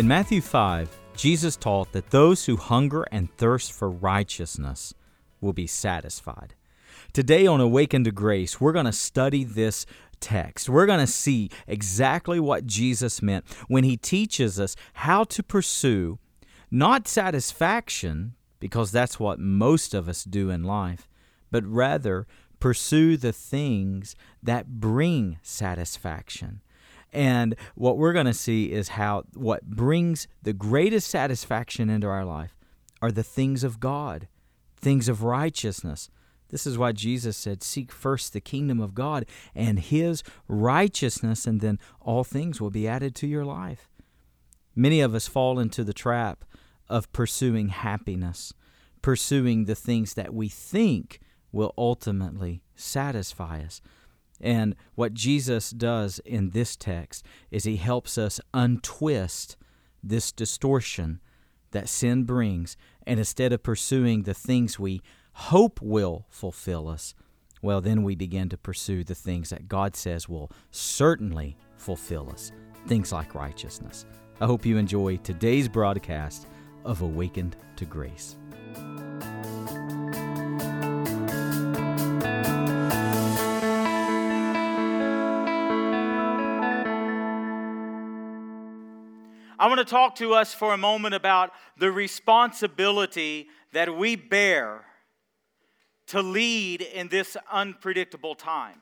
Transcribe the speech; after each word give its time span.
In 0.00 0.08
Matthew 0.08 0.40
5, 0.40 0.98
Jesus 1.14 1.56
taught 1.56 1.92
that 1.92 2.08
those 2.08 2.46
who 2.46 2.56
hunger 2.56 3.02
and 3.12 3.30
thirst 3.36 3.70
for 3.70 3.90
righteousness 3.90 4.94
will 5.42 5.52
be 5.52 5.66
satisfied. 5.66 6.54
Today 7.12 7.46
on 7.46 7.60
Awaken 7.60 8.04
to 8.04 8.10
Grace, 8.10 8.58
we're 8.58 8.72
going 8.72 8.86
to 8.86 8.92
study 8.92 9.44
this 9.44 9.84
text. 10.18 10.70
We're 10.70 10.86
going 10.86 11.00
to 11.00 11.06
see 11.06 11.50
exactly 11.66 12.40
what 12.40 12.66
Jesus 12.66 13.20
meant 13.20 13.44
when 13.68 13.84
he 13.84 13.98
teaches 13.98 14.58
us 14.58 14.74
how 14.94 15.24
to 15.24 15.42
pursue 15.42 16.18
not 16.70 17.06
satisfaction, 17.06 18.36
because 18.58 18.92
that's 18.92 19.20
what 19.20 19.38
most 19.38 19.92
of 19.92 20.08
us 20.08 20.24
do 20.24 20.48
in 20.48 20.64
life, 20.64 21.10
but 21.50 21.62
rather 21.66 22.26
pursue 22.58 23.18
the 23.18 23.34
things 23.34 24.16
that 24.42 24.80
bring 24.80 25.36
satisfaction. 25.42 26.62
And 27.12 27.56
what 27.74 27.98
we're 27.98 28.12
going 28.12 28.26
to 28.26 28.34
see 28.34 28.72
is 28.72 28.90
how 28.90 29.24
what 29.34 29.64
brings 29.64 30.28
the 30.42 30.52
greatest 30.52 31.08
satisfaction 31.08 31.90
into 31.90 32.06
our 32.06 32.24
life 32.24 32.56
are 33.02 33.10
the 33.10 33.22
things 33.22 33.64
of 33.64 33.80
God, 33.80 34.28
things 34.76 35.08
of 35.08 35.22
righteousness. 35.22 36.10
This 36.50 36.66
is 36.66 36.76
why 36.76 36.92
Jesus 36.92 37.36
said, 37.36 37.62
Seek 37.62 37.92
first 37.92 38.32
the 38.32 38.40
kingdom 38.40 38.80
of 38.80 38.94
God 38.94 39.24
and 39.54 39.78
his 39.78 40.22
righteousness, 40.48 41.46
and 41.46 41.60
then 41.60 41.78
all 42.00 42.24
things 42.24 42.60
will 42.60 42.70
be 42.70 42.88
added 42.88 43.14
to 43.16 43.26
your 43.26 43.44
life. 43.44 43.88
Many 44.74 45.00
of 45.00 45.14
us 45.14 45.26
fall 45.26 45.58
into 45.58 45.84
the 45.84 45.92
trap 45.92 46.44
of 46.88 47.10
pursuing 47.12 47.68
happiness, 47.68 48.52
pursuing 49.00 49.64
the 49.64 49.74
things 49.74 50.14
that 50.14 50.34
we 50.34 50.48
think 50.48 51.20
will 51.52 51.72
ultimately 51.78 52.62
satisfy 52.74 53.62
us. 53.62 53.80
And 54.40 54.74
what 54.94 55.14
Jesus 55.14 55.70
does 55.70 56.18
in 56.24 56.50
this 56.50 56.76
text 56.76 57.24
is 57.50 57.64
he 57.64 57.76
helps 57.76 58.16
us 58.16 58.40
untwist 58.54 59.56
this 60.02 60.32
distortion 60.32 61.20
that 61.72 61.88
sin 61.88 62.24
brings. 62.24 62.76
And 63.06 63.18
instead 63.18 63.52
of 63.52 63.62
pursuing 63.62 64.22
the 64.22 64.34
things 64.34 64.78
we 64.78 65.02
hope 65.32 65.80
will 65.82 66.26
fulfill 66.28 66.88
us, 66.88 67.14
well, 67.62 67.80
then 67.80 68.02
we 68.02 68.14
begin 68.14 68.48
to 68.48 68.56
pursue 68.56 69.04
the 69.04 69.14
things 69.14 69.50
that 69.50 69.68
God 69.68 69.94
says 69.94 70.28
will 70.28 70.50
certainly 70.70 71.56
fulfill 71.76 72.30
us, 72.30 72.52
things 72.86 73.12
like 73.12 73.34
righteousness. 73.34 74.06
I 74.40 74.46
hope 74.46 74.64
you 74.64 74.78
enjoy 74.78 75.18
today's 75.18 75.68
broadcast 75.68 76.46
of 76.84 77.02
Awakened 77.02 77.56
to 77.76 77.84
Grace. 77.84 78.36
I 89.60 89.66
want 89.66 89.78
to 89.78 89.84
talk 89.84 90.14
to 90.16 90.32
us 90.32 90.54
for 90.54 90.72
a 90.72 90.78
moment 90.78 91.14
about 91.14 91.52
the 91.76 91.92
responsibility 91.92 93.48
that 93.74 93.94
we 93.94 94.16
bear 94.16 94.86
to 96.06 96.22
lead 96.22 96.80
in 96.80 97.08
this 97.08 97.36
unpredictable 97.52 98.34
time. 98.34 98.80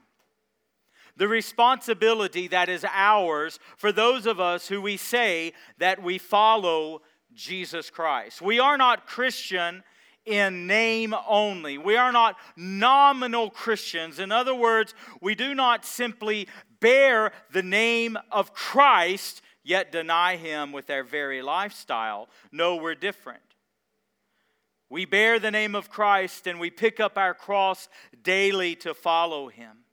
The 1.16 1.26
responsibility 1.26 2.46
that 2.46 2.68
is 2.68 2.86
ours 2.88 3.58
for 3.76 3.90
those 3.90 4.24
of 4.24 4.38
us 4.38 4.68
who 4.68 4.80
we 4.80 4.96
say 4.96 5.52
that 5.78 6.00
we 6.00 6.16
follow 6.16 7.02
Jesus 7.34 7.90
Christ. 7.90 8.40
We 8.40 8.60
are 8.60 8.78
not 8.78 9.04
Christian 9.04 9.82
in 10.26 10.68
name 10.68 11.12
only. 11.26 11.76
We 11.76 11.96
are 11.96 12.12
not 12.12 12.36
nominal 12.56 13.50
Christians. 13.50 14.20
In 14.20 14.30
other 14.30 14.54
words, 14.54 14.94
we 15.20 15.34
do 15.34 15.56
not 15.56 15.84
simply 15.84 16.46
bear 16.78 17.32
the 17.50 17.64
name 17.64 18.16
of 18.30 18.54
Christ 18.54 19.42
yet 19.68 19.92
deny 19.92 20.36
him 20.36 20.72
with 20.72 20.86
their 20.86 21.04
very 21.04 21.42
lifestyle. 21.42 22.28
No, 22.50 22.76
we're 22.76 22.94
different. 22.94 23.42
We 24.88 25.04
bear 25.04 25.38
the 25.38 25.50
name 25.50 25.74
of 25.74 25.90
Christ 25.90 26.46
and 26.46 26.58
we 26.58 26.70
pick 26.70 26.98
up 26.98 27.18
our 27.18 27.34
cross 27.34 27.90
daily 28.22 28.74
to 28.76 28.94
follow 28.94 29.48
him. 29.48 29.84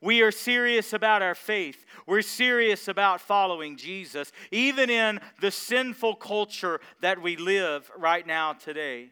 We 0.00 0.22
are 0.22 0.30
serious 0.30 0.92
about 0.92 1.22
our 1.22 1.34
faith. 1.34 1.84
We're 2.06 2.22
serious 2.22 2.86
about 2.86 3.20
following 3.20 3.76
Jesus, 3.76 4.30
even 4.52 4.88
in 4.88 5.18
the 5.40 5.50
sinful 5.50 6.14
culture 6.14 6.80
that 7.00 7.20
we 7.20 7.36
live 7.36 7.90
right 7.98 8.24
now 8.24 8.52
today. 8.52 9.10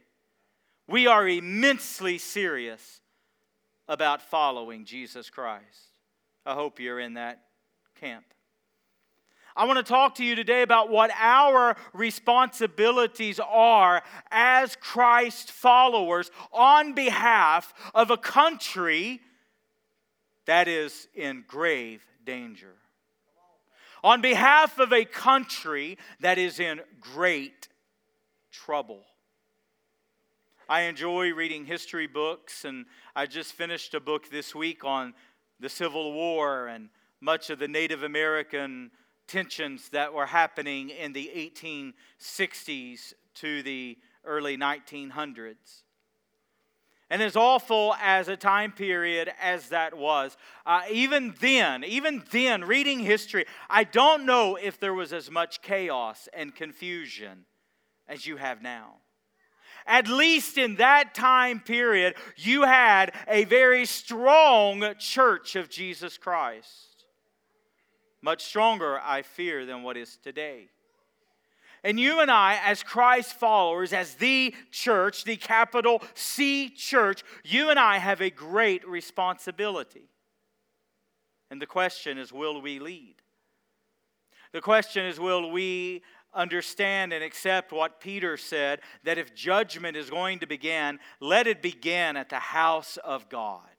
We 0.87 1.09
are 1.09 1.27
immensely 1.27 2.19
serious 2.19 3.01
about 3.89 4.23
following 4.23 4.85
Jesus 4.85 5.29
Christ. 5.31 5.97
I 6.45 6.55
hope 6.55 6.79
you're 6.79 7.01
in 7.01 7.15
that 7.15 7.43
camp. 8.01 8.27
I 9.57 9.65
want 9.65 9.79
to 9.79 9.91
talk 9.91 10.17
to 10.17 10.25
you 10.25 10.35
today 10.35 10.61
about 10.61 10.91
what 10.91 11.11
our 11.19 11.77
responsibilities 11.95 13.41
are 13.41 14.03
as 14.31 14.77
Christ 14.77 15.51
followers 15.51 16.31
on 16.53 16.93
behalf 16.93 17.73
of 17.95 18.11
a 18.11 18.19
country 18.19 19.23
that 20.45 20.69
is 20.69 21.09
in 21.15 21.43
grave 21.49 22.05
danger. 22.27 22.75
On 24.05 24.21
behalf 24.21 24.79
of 24.79 24.93
a 24.93 25.07
country 25.07 25.97
that 26.21 26.37
is 26.37 26.61
in 26.61 26.83
great 27.01 27.69
trouble. 28.53 29.05
I 30.69 30.83
enjoy 30.83 31.33
reading 31.33 31.65
history 31.65 32.07
books, 32.07 32.67
and 32.67 32.85
I 33.15 33.25
just 33.25 33.55
finished 33.55 33.95
a 33.95 34.01
book 34.01 34.29
this 34.29 34.55
week 34.55 34.85
on 34.85 35.15
the 35.61 35.71
Civil 35.71 36.13
War 36.13 36.67
and 36.67 36.91
much 37.23 37.49
of 37.49 37.59
the 37.59 37.69
Native 37.69 38.03
American 38.03 38.91
tensions 39.27 39.89
that 39.91 40.13
were 40.13 40.27
happening 40.27 40.91
in 40.91 41.13
the 41.13 41.31
1860s 41.35 43.15
to 43.35 43.63
the 43.63 43.99
early 44.25 44.57
1900s. 44.57 45.83
And 47.09 47.23
as 47.23 47.37
awful 47.37 47.95
as 48.01 48.27
a 48.27 48.37
time 48.37 48.73
period 48.73 49.31
as 49.41 49.69
that 49.69 49.97
was, 49.97 50.37
uh, 50.65 50.83
even 50.91 51.35
then, 51.41 51.85
even 51.85 52.25
then, 52.33 52.65
reading 52.65 52.99
history, 52.99 53.47
I 53.71 53.85
don't 53.85 54.27
know 54.27 54.57
if 54.57 54.81
there 54.81 54.95
was 54.95 55.13
as 55.13 55.31
much 55.31 55.63
chaos 55.63 56.29
and 56.33 56.55
confusion 56.55 57.45
as 58.09 58.27
you 58.27 58.37
have 58.39 58.61
now. 58.61 58.95
At 59.87 60.09
least 60.09 60.59
in 60.59 60.77
that 60.77 61.15
time 61.15 61.61
period, 61.61 62.17
you 62.35 62.65
had 62.65 63.15
a 63.29 63.45
very 63.45 63.87
strong 63.87 64.95
church 64.99 65.55
of 65.55 65.71
Jesus 65.71 66.19
Christ. 66.19 66.96
Much 68.27 68.43
stronger, 68.43 68.99
I 68.99 69.23
fear, 69.23 69.65
than 69.65 69.85
what 69.85 69.97
is 69.97 70.17
today. 70.17 70.67
And 71.85 72.01
you 72.01 72.19
and 72.19 72.29
I, 72.29 72.59
as 72.65 72.83
Christ 72.83 73.35
followers, 73.35 73.93
as 73.93 74.15
the 74.15 74.53
church, 74.73 75.23
the 75.23 75.37
capital 75.37 76.03
C 76.15 76.69
church, 76.69 77.23
you 77.45 77.71
and 77.71 77.79
I 77.79 77.99
have 77.99 78.21
a 78.21 78.31
great 78.31 78.85
responsibility. 78.85 80.11
And 81.53 81.63
the 81.63 81.69
question 81.69 82.19
is 82.19 82.33
will 82.33 82.61
we 82.61 82.81
lead? 82.81 83.15
The 84.51 84.61
question 84.61 85.07
is 85.07 85.21
will 85.21 85.53
we 85.53 86.03
understand 86.35 87.13
and 87.13 87.23
accept 87.23 87.71
what 87.71 88.01
Peter 88.01 88.37
said 88.37 88.81
that 89.05 89.19
if 89.19 89.37
judgment 89.37 89.97
is 89.97 90.11
going 90.11 90.41
to 90.41 90.49
begin, 90.49 90.99
let 91.21 91.47
it 91.47 91.63
begin 91.63 92.17
at 92.17 92.29
the 92.29 92.41
house 92.41 92.99
of 93.05 93.29
God. 93.29 93.76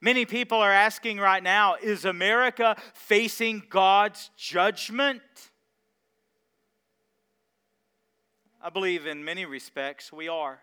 Many 0.00 0.24
people 0.24 0.58
are 0.58 0.72
asking 0.72 1.18
right 1.18 1.42
now 1.42 1.74
is 1.82 2.04
America 2.04 2.76
facing 2.94 3.64
God's 3.68 4.30
judgment? 4.36 5.22
I 8.62 8.70
believe 8.70 9.06
in 9.06 9.24
many 9.24 9.44
respects 9.44 10.12
we 10.12 10.28
are. 10.28 10.60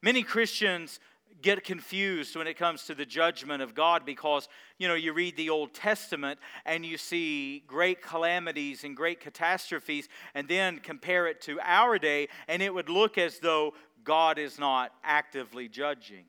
Many 0.00 0.22
Christians 0.22 1.00
get 1.42 1.64
confused 1.64 2.36
when 2.36 2.46
it 2.46 2.56
comes 2.56 2.84
to 2.84 2.94
the 2.94 3.04
judgment 3.04 3.62
of 3.62 3.74
God 3.74 4.06
because, 4.06 4.48
you 4.78 4.88
know, 4.88 4.94
you 4.94 5.12
read 5.12 5.36
the 5.36 5.50
Old 5.50 5.74
Testament 5.74 6.38
and 6.64 6.86
you 6.86 6.96
see 6.96 7.64
great 7.66 8.00
calamities 8.02 8.84
and 8.84 8.96
great 8.96 9.20
catastrophes, 9.20 10.08
and 10.34 10.48
then 10.48 10.78
compare 10.78 11.26
it 11.26 11.40
to 11.42 11.58
our 11.62 11.98
day, 11.98 12.28
and 12.48 12.62
it 12.62 12.72
would 12.72 12.88
look 12.88 13.18
as 13.18 13.38
though 13.40 13.74
God 14.04 14.38
is 14.38 14.58
not 14.58 14.92
actively 15.02 15.68
judging. 15.68 16.24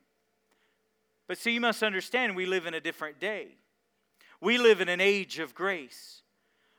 But 1.27 1.37
see, 1.37 1.51
you 1.51 1.61
must 1.61 1.83
understand 1.83 2.35
we 2.35 2.45
live 2.45 2.65
in 2.65 2.73
a 2.73 2.79
different 2.79 3.19
day. 3.19 3.57
We 4.41 4.57
live 4.57 4.81
in 4.81 4.89
an 4.89 5.01
age 5.01 5.39
of 5.39 5.55
grace. 5.55 6.21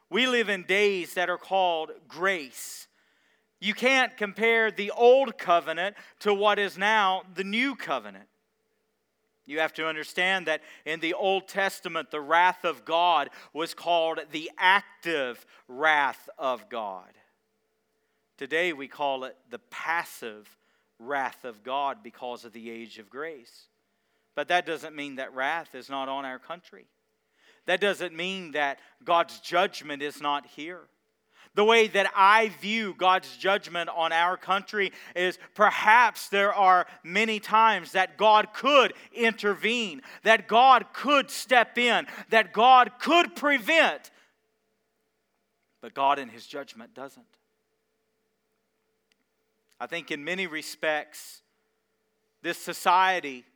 We 0.08 0.26
live 0.26 0.48
in 0.48 0.62
days 0.62 1.14
that 1.14 1.28
are 1.28 1.38
called 1.38 1.90
grace. 2.06 2.86
You 3.60 3.74
can't 3.74 4.16
compare 4.16 4.70
the 4.70 4.90
old 4.90 5.38
covenant 5.38 5.96
to 6.20 6.32
what 6.32 6.58
is 6.58 6.78
now 6.78 7.22
the 7.34 7.44
new 7.44 7.74
covenant. 7.74 8.28
You 9.46 9.60
have 9.60 9.72
to 9.74 9.88
understand 9.88 10.46
that 10.46 10.60
in 10.84 10.98
the 11.00 11.14
Old 11.14 11.46
Testament, 11.46 12.10
the 12.10 12.20
wrath 12.20 12.64
of 12.64 12.84
God 12.84 13.30
was 13.52 13.74
called 13.74 14.18
the 14.32 14.50
active 14.58 15.46
wrath 15.68 16.28
of 16.36 16.68
God. 16.68 17.10
Today, 18.36 18.72
we 18.72 18.88
call 18.88 19.24
it 19.24 19.36
the 19.48 19.60
passive 19.70 20.58
wrath 20.98 21.44
of 21.44 21.62
God 21.62 21.98
because 22.02 22.44
of 22.44 22.52
the 22.52 22.70
age 22.70 22.98
of 22.98 23.08
grace. 23.08 23.68
But 24.36 24.48
that 24.48 24.66
doesn't 24.66 24.94
mean 24.94 25.16
that 25.16 25.34
wrath 25.34 25.74
is 25.74 25.90
not 25.90 26.08
on 26.08 26.24
our 26.24 26.38
country. 26.38 26.86
That 27.64 27.80
doesn't 27.80 28.14
mean 28.14 28.52
that 28.52 28.78
God's 29.02 29.40
judgment 29.40 30.02
is 30.02 30.20
not 30.20 30.46
here. 30.46 30.82
The 31.54 31.64
way 31.64 31.88
that 31.88 32.12
I 32.14 32.50
view 32.60 32.94
God's 32.96 33.34
judgment 33.38 33.88
on 33.88 34.12
our 34.12 34.36
country 34.36 34.92
is 35.16 35.38
perhaps 35.54 36.28
there 36.28 36.52
are 36.52 36.86
many 37.02 37.40
times 37.40 37.92
that 37.92 38.18
God 38.18 38.52
could 38.52 38.92
intervene, 39.14 40.02
that 40.22 40.48
God 40.48 40.84
could 40.92 41.30
step 41.30 41.78
in, 41.78 42.06
that 42.28 42.52
God 42.52 42.92
could 43.00 43.34
prevent, 43.34 44.10
but 45.80 45.94
God 45.94 46.18
in 46.18 46.28
His 46.28 46.46
judgment 46.46 46.92
doesn't. 46.92 47.24
I 49.80 49.86
think 49.86 50.10
in 50.10 50.24
many 50.24 50.46
respects, 50.46 51.40
this 52.42 52.58
society, 52.58 53.46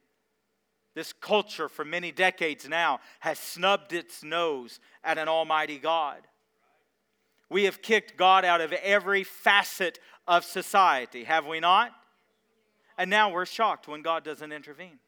this 0.95 1.13
culture 1.13 1.69
for 1.69 1.85
many 1.85 2.13
decades 2.13 2.69
now 2.69 3.01
has 3.21 3.39
snubbed 3.39 3.93
its 3.93 4.23
nose 4.23 4.81
at 5.05 5.19
an 5.19 5.29
almighty 5.29 5.79
God. 5.79 6.21
We 7.49 7.65
have 7.65 7.83
kicked 7.83 8.17
God 8.17 8.45
out 8.45 8.61
of 8.61 8.73
every 8.73 9.25
facet 9.25 9.99
of 10.27 10.45
society, 10.45 11.25
have 11.25 11.47
we 11.47 11.61
not? 11.61 11.93
And 12.97 13.11
now 13.11 13.33
we're 13.33 13.47
shocked 13.47 13.89
when 13.89 14.03
God 14.03 14.25
doesn't 14.25 14.53
intervene. 14.53 14.99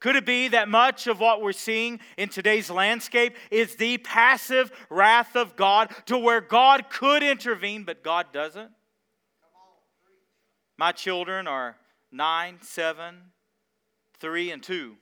Could 0.00 0.16
it 0.16 0.26
be 0.26 0.48
that 0.48 0.68
much 0.68 1.06
of 1.06 1.20
what 1.20 1.40
we're 1.40 1.52
seeing 1.52 2.00
in 2.18 2.28
today's 2.28 2.68
landscape 2.68 3.36
is 3.50 3.76
the 3.76 3.98
passive 3.98 4.70
wrath 4.90 5.34
of 5.36 5.56
God 5.56 5.90
to 6.06 6.18
where 6.18 6.42
God 6.42 6.90
could 6.90 7.22
intervene, 7.22 7.84
but 7.84 8.02
God 8.02 8.26
doesn't? 8.32 8.70
My 10.76 10.92
children 10.92 11.46
are 11.46 11.76
nine, 12.10 12.58
seven, 12.60 13.16
three, 14.18 14.50
and 14.50 14.62
two. 14.62 14.96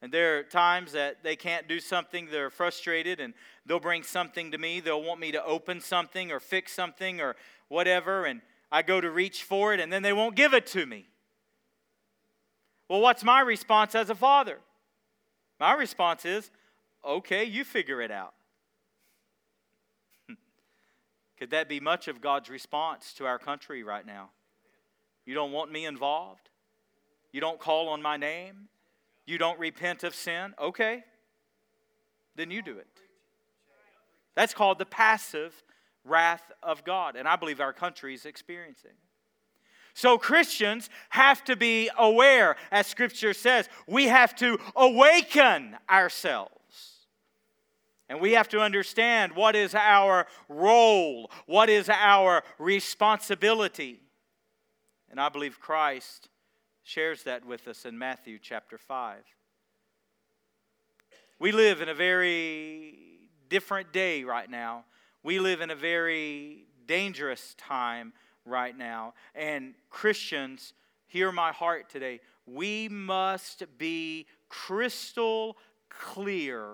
And 0.00 0.12
there 0.12 0.38
are 0.38 0.42
times 0.44 0.92
that 0.92 1.24
they 1.24 1.34
can't 1.34 1.66
do 1.66 1.80
something, 1.80 2.28
they're 2.30 2.50
frustrated, 2.50 3.18
and 3.18 3.34
they'll 3.66 3.80
bring 3.80 4.04
something 4.04 4.52
to 4.52 4.58
me. 4.58 4.80
They'll 4.80 5.02
want 5.02 5.20
me 5.20 5.32
to 5.32 5.44
open 5.44 5.80
something 5.80 6.30
or 6.30 6.38
fix 6.38 6.72
something 6.72 7.20
or 7.20 7.34
whatever, 7.68 8.24
and 8.24 8.40
I 8.70 8.82
go 8.82 9.00
to 9.00 9.10
reach 9.10 9.42
for 9.42 9.74
it, 9.74 9.80
and 9.80 9.92
then 9.92 10.02
they 10.02 10.12
won't 10.12 10.36
give 10.36 10.54
it 10.54 10.66
to 10.68 10.86
me. 10.86 11.06
Well, 12.88 13.00
what's 13.00 13.24
my 13.24 13.40
response 13.40 13.94
as 13.94 14.08
a 14.08 14.14
father? 14.14 14.58
My 15.58 15.72
response 15.72 16.24
is, 16.24 16.50
okay, 17.04 17.44
you 17.44 17.64
figure 17.64 18.00
it 18.00 18.10
out. 18.10 18.34
Could 21.38 21.50
that 21.50 21.68
be 21.68 21.80
much 21.80 22.08
of 22.08 22.20
God's 22.20 22.48
response 22.48 23.12
to 23.14 23.26
our 23.26 23.38
country 23.38 23.82
right 23.82 24.06
now? 24.06 24.30
You 25.26 25.34
don't 25.34 25.52
want 25.52 25.72
me 25.72 25.84
involved? 25.84 26.48
You 27.32 27.40
don't 27.40 27.58
call 27.58 27.88
on 27.88 28.02
my 28.02 28.16
name? 28.16 28.68
You 29.26 29.38
don't 29.38 29.58
repent 29.58 30.04
of 30.04 30.14
sin? 30.14 30.54
Okay, 30.60 31.04
then 32.36 32.50
you 32.50 32.62
do 32.62 32.78
it. 32.78 32.86
That's 34.34 34.54
called 34.54 34.78
the 34.78 34.86
passive 34.86 35.62
wrath 36.04 36.52
of 36.62 36.84
God, 36.84 37.16
and 37.16 37.28
I 37.28 37.36
believe 37.36 37.60
our 37.60 37.72
country 37.72 38.14
is 38.14 38.24
experiencing. 38.24 38.92
So 39.94 40.16
Christians 40.16 40.88
have 41.08 41.42
to 41.44 41.56
be 41.56 41.90
aware, 41.98 42.56
as 42.70 42.86
Scripture 42.86 43.34
says, 43.34 43.68
we 43.88 44.06
have 44.06 44.34
to 44.36 44.58
awaken 44.76 45.76
ourselves. 45.90 46.52
And 48.08 48.20
we 48.20 48.32
have 48.32 48.48
to 48.50 48.60
understand 48.60 49.32
what 49.32 49.54
is 49.56 49.74
our 49.74 50.26
role, 50.48 51.30
what 51.46 51.68
is 51.68 51.90
our 51.90 52.42
responsibility. 52.58 54.00
And 55.10 55.20
I 55.20 55.28
believe 55.28 55.60
Christ 55.60 56.28
shares 56.88 57.24
that 57.24 57.44
with 57.44 57.68
us 57.68 57.84
in 57.84 57.98
Matthew 57.98 58.38
chapter 58.40 58.78
5. 58.78 59.18
We 61.38 61.52
live 61.52 61.82
in 61.82 61.90
a 61.90 61.94
very 61.94 63.28
different 63.50 63.92
day 63.92 64.24
right 64.24 64.50
now. 64.50 64.86
We 65.22 65.38
live 65.38 65.60
in 65.60 65.70
a 65.70 65.74
very 65.74 66.64
dangerous 66.86 67.54
time 67.58 68.14
right 68.46 68.76
now. 68.76 69.12
And 69.34 69.74
Christians, 69.90 70.72
hear 71.06 71.30
my 71.30 71.52
heart 71.52 71.90
today. 71.90 72.20
We 72.46 72.88
must 72.88 73.64
be 73.76 74.26
crystal 74.48 75.58
clear 75.90 76.70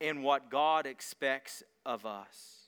in 0.00 0.22
what 0.22 0.50
God 0.50 0.86
expects 0.86 1.62
of 1.84 2.06
us. 2.06 2.60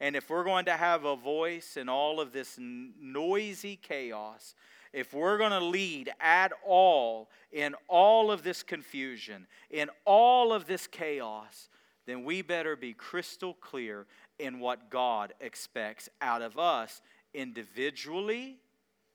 And 0.00 0.16
if 0.16 0.30
we're 0.30 0.44
going 0.44 0.64
to 0.64 0.76
have 0.76 1.04
a 1.04 1.16
voice 1.16 1.76
in 1.76 1.90
all 1.90 2.18
of 2.18 2.32
this 2.32 2.56
noisy 2.58 3.76
chaos, 3.76 4.54
if 4.92 5.12
we're 5.12 5.38
going 5.38 5.50
to 5.52 5.60
lead 5.60 6.10
at 6.20 6.52
all 6.64 7.28
in 7.52 7.74
all 7.88 8.30
of 8.30 8.42
this 8.42 8.62
confusion, 8.62 9.46
in 9.70 9.90
all 10.04 10.52
of 10.52 10.66
this 10.66 10.86
chaos, 10.86 11.68
then 12.06 12.24
we 12.24 12.42
better 12.42 12.76
be 12.76 12.92
crystal 12.92 13.54
clear 13.54 14.06
in 14.38 14.60
what 14.60 14.90
God 14.90 15.34
expects 15.40 16.08
out 16.20 16.42
of 16.42 16.58
us 16.58 17.00
individually 17.34 18.58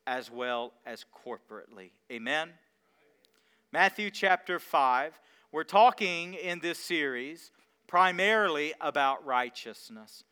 as 0.07 0.29
well 0.31 0.73
as 0.85 1.05
corporately. 1.25 1.91
Amen? 2.11 2.49
Matthew 3.71 4.09
chapter 4.09 4.59
5. 4.59 5.19
We're 5.51 5.63
talking 5.63 6.33
in 6.33 6.59
this 6.59 6.79
series 6.79 7.51
primarily 7.87 8.73
about 8.79 9.25
righteousness. 9.25 10.23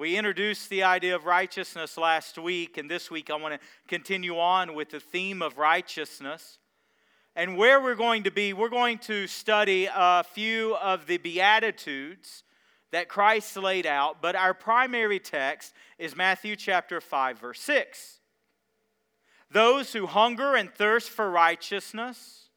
We 0.00 0.16
introduced 0.16 0.70
the 0.70 0.84
idea 0.84 1.14
of 1.14 1.26
righteousness 1.26 1.98
last 1.98 2.38
week, 2.38 2.78
and 2.78 2.90
this 2.90 3.10
week 3.10 3.28
I 3.28 3.34
want 3.34 3.52
to 3.52 3.60
continue 3.86 4.38
on 4.38 4.74
with 4.74 4.88
the 4.88 4.98
theme 4.98 5.42
of 5.42 5.58
righteousness. 5.58 6.58
And 7.36 7.58
where 7.58 7.82
we're 7.82 7.96
going 7.96 8.22
to 8.22 8.30
be, 8.30 8.54
we're 8.54 8.70
going 8.70 8.96
to 9.00 9.26
study 9.26 9.90
a 9.94 10.24
few 10.24 10.74
of 10.76 11.06
the 11.06 11.18
Beatitudes 11.18 12.44
that 12.92 13.10
Christ 13.10 13.54
laid 13.58 13.84
out, 13.84 14.22
but 14.22 14.34
our 14.34 14.54
primary 14.54 15.18
text 15.20 15.74
is 15.98 16.16
Matthew 16.16 16.56
chapter 16.56 17.02
5, 17.02 17.38
verse 17.38 17.60
6. 17.60 18.20
Those 19.50 19.92
who 19.92 20.06
hunger 20.06 20.54
and 20.54 20.72
thirst 20.72 21.10
for 21.10 21.30
righteousness, 21.30 22.48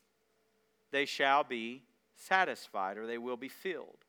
they 0.92 1.04
shall 1.04 1.44
be 1.44 1.84
satisfied, 2.16 2.98
or 2.98 3.06
they 3.06 3.17
will 3.17 3.36
be 3.36 3.50
filled. 3.50 4.06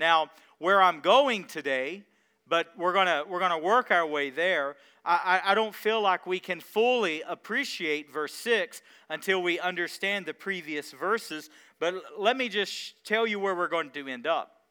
Now, 0.00 0.32
where 0.58 0.82
I'm 0.82 0.98
going 0.98 1.44
today 1.44 2.02
but 2.48 2.68
we're 2.76 2.92
going 2.92 3.08
we're 3.28 3.40
gonna 3.40 3.58
work 3.58 3.90
our 3.90 4.06
way 4.06 4.30
there. 4.30 4.76
I, 5.04 5.40
I 5.44 5.54
don't 5.54 5.74
feel 5.74 6.00
like 6.00 6.26
we 6.26 6.40
can 6.40 6.58
fully 6.58 7.22
appreciate 7.22 8.12
verse 8.12 8.34
6 8.34 8.82
until 9.08 9.40
we 9.40 9.60
understand 9.60 10.26
the 10.26 10.34
previous 10.34 10.90
verses, 10.90 11.48
but 11.78 11.94
let 12.18 12.36
me 12.36 12.48
just 12.48 13.04
tell 13.04 13.24
you 13.24 13.38
where 13.38 13.54
we're 13.54 13.68
going 13.68 13.90
to 13.90 14.08
end 14.08 14.26
up. 14.26 14.62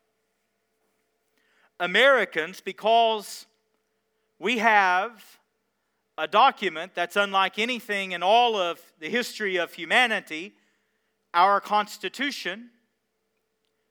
Americans, 1.79 2.60
because 2.60 3.46
we 4.38 4.58
have 4.58 5.24
a 6.17 6.27
document 6.27 6.94
that's 6.96 7.15
unlike 7.15 7.58
anything 7.58 8.12
in 8.12 8.22
all 8.22 8.58
of 8.58 8.79
the 9.00 9.10
history 9.10 9.55
of 9.58 9.74
humanity, 9.74 10.53
our 11.34 11.62
Constitution, 11.62 12.70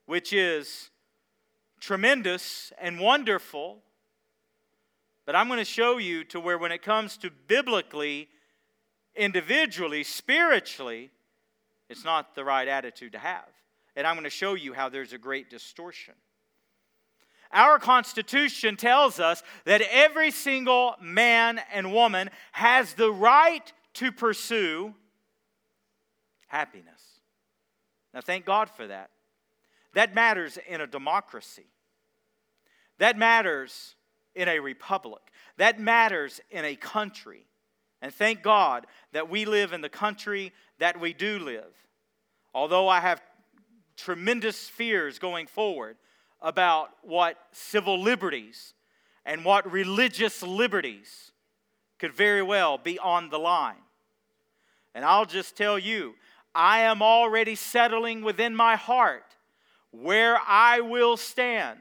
which 0.07 0.33
is 0.33 0.91
tremendous 1.85 2.73
and 2.81 2.99
wonderful. 2.99 3.79
But 5.27 5.37
I'm 5.37 5.49
going 5.49 5.59
to 5.59 5.65
show 5.65 5.99
you 5.99 6.25
to 6.25 6.41
where, 6.41 6.57
when 6.57 6.73
it 6.73 6.83
comes 6.83 7.19
to 7.19 7.31
biblically, 7.47 8.29
individually, 9.15 10.03
spiritually, 10.03 11.11
it's 11.91 12.05
not 12.05 12.35
the 12.35 12.45
right 12.45 12.67
attitude 12.67 13.13
to 13.13 13.19
have. 13.19 13.49
And 13.97 14.07
I'm 14.07 14.15
going 14.15 14.25
to 14.25 14.31
show 14.31 14.55
you 14.55 14.73
how 14.73 14.89
there's 14.89 15.13
a 15.13 15.19
great 15.19 15.51
distortion. 15.51 16.15
Our 17.53 17.79
Constitution 17.79 18.77
tells 18.77 19.21
us 19.21 19.43
that 19.65 19.83
every 19.83 20.31
single 20.31 20.97
man 21.01 21.61
and 21.73 21.93
woman 21.93 22.31
has 22.53 22.95
the 22.95 23.13
right 23.13 23.73
to 23.95 24.11
pursue 24.11 24.95
happiness. 26.49 27.21
Now, 28.13 28.23
thank 28.23 28.45
God 28.45 28.71
for 28.71 28.87
that. 28.87 29.11
That 29.93 30.15
matters 30.15 30.59
in 30.67 30.81
a 30.81 30.87
democracy. 30.87 31.67
That 32.99 33.19
matters 33.19 33.95
in 34.35 34.49
a 34.49 34.61
republic. 34.61 35.23
That 35.57 35.81
matters 35.81 36.41
in 36.51 36.65
a 36.65 36.77
country. 36.77 37.47
And 38.03 38.13
thank 38.13 38.43
God 38.43 38.87
that 39.13 39.31
we 39.31 39.45
live 39.45 39.73
in 39.73 39.81
the 39.81 39.89
country 39.89 40.53
that 40.79 41.01
we 41.01 41.13
do 41.13 41.39
live. 41.39 41.73
Although 42.53 42.89
I 42.89 43.01
have 43.01 43.23
tremendous 43.97 44.69
fears 44.69 45.19
going 45.19 45.47
forward 45.47 45.97
about 46.43 46.91
what 47.03 47.39
civil 47.53 48.01
liberties 48.01 48.75
and 49.25 49.45
what 49.45 49.71
religious 49.71 50.43
liberties 50.43 51.33
could 51.99 52.13
very 52.13 52.43
well 52.43 52.77
be 52.77 52.99
on 52.99 53.31
the 53.31 53.39
line. 53.39 53.77
And 54.95 55.05
I'll 55.05 55.25
just 55.25 55.57
tell 55.57 55.79
you, 55.79 56.15
I 56.55 56.81
am 56.81 57.03
already 57.03 57.55
settling 57.55 58.23
within 58.23 58.55
my 58.55 58.77
heart 58.77 59.25
where 59.91 60.39
I 60.47 60.81
will 60.81 61.17
stand 61.17 61.79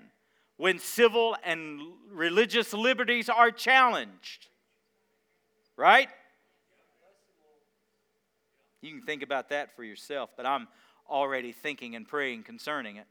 when 0.63 0.79
civil 0.79 1.35
and 1.43 1.81
religious 2.09 2.71
liberties 2.73 3.27
are 3.27 3.51
challenged. 3.51 4.47
Right? 5.75 6.07
You 8.79 8.91
can 8.91 9.01
think 9.01 9.23
about 9.23 9.49
that 9.49 9.75
for 9.75 9.83
yourself, 9.83 10.29
but 10.37 10.45
I'm 10.45 10.69
already 11.09 11.51
thinking 11.51 11.97
and 11.97 12.07
praying 12.07 12.43
concerning 12.43 12.95
it. 12.95 13.07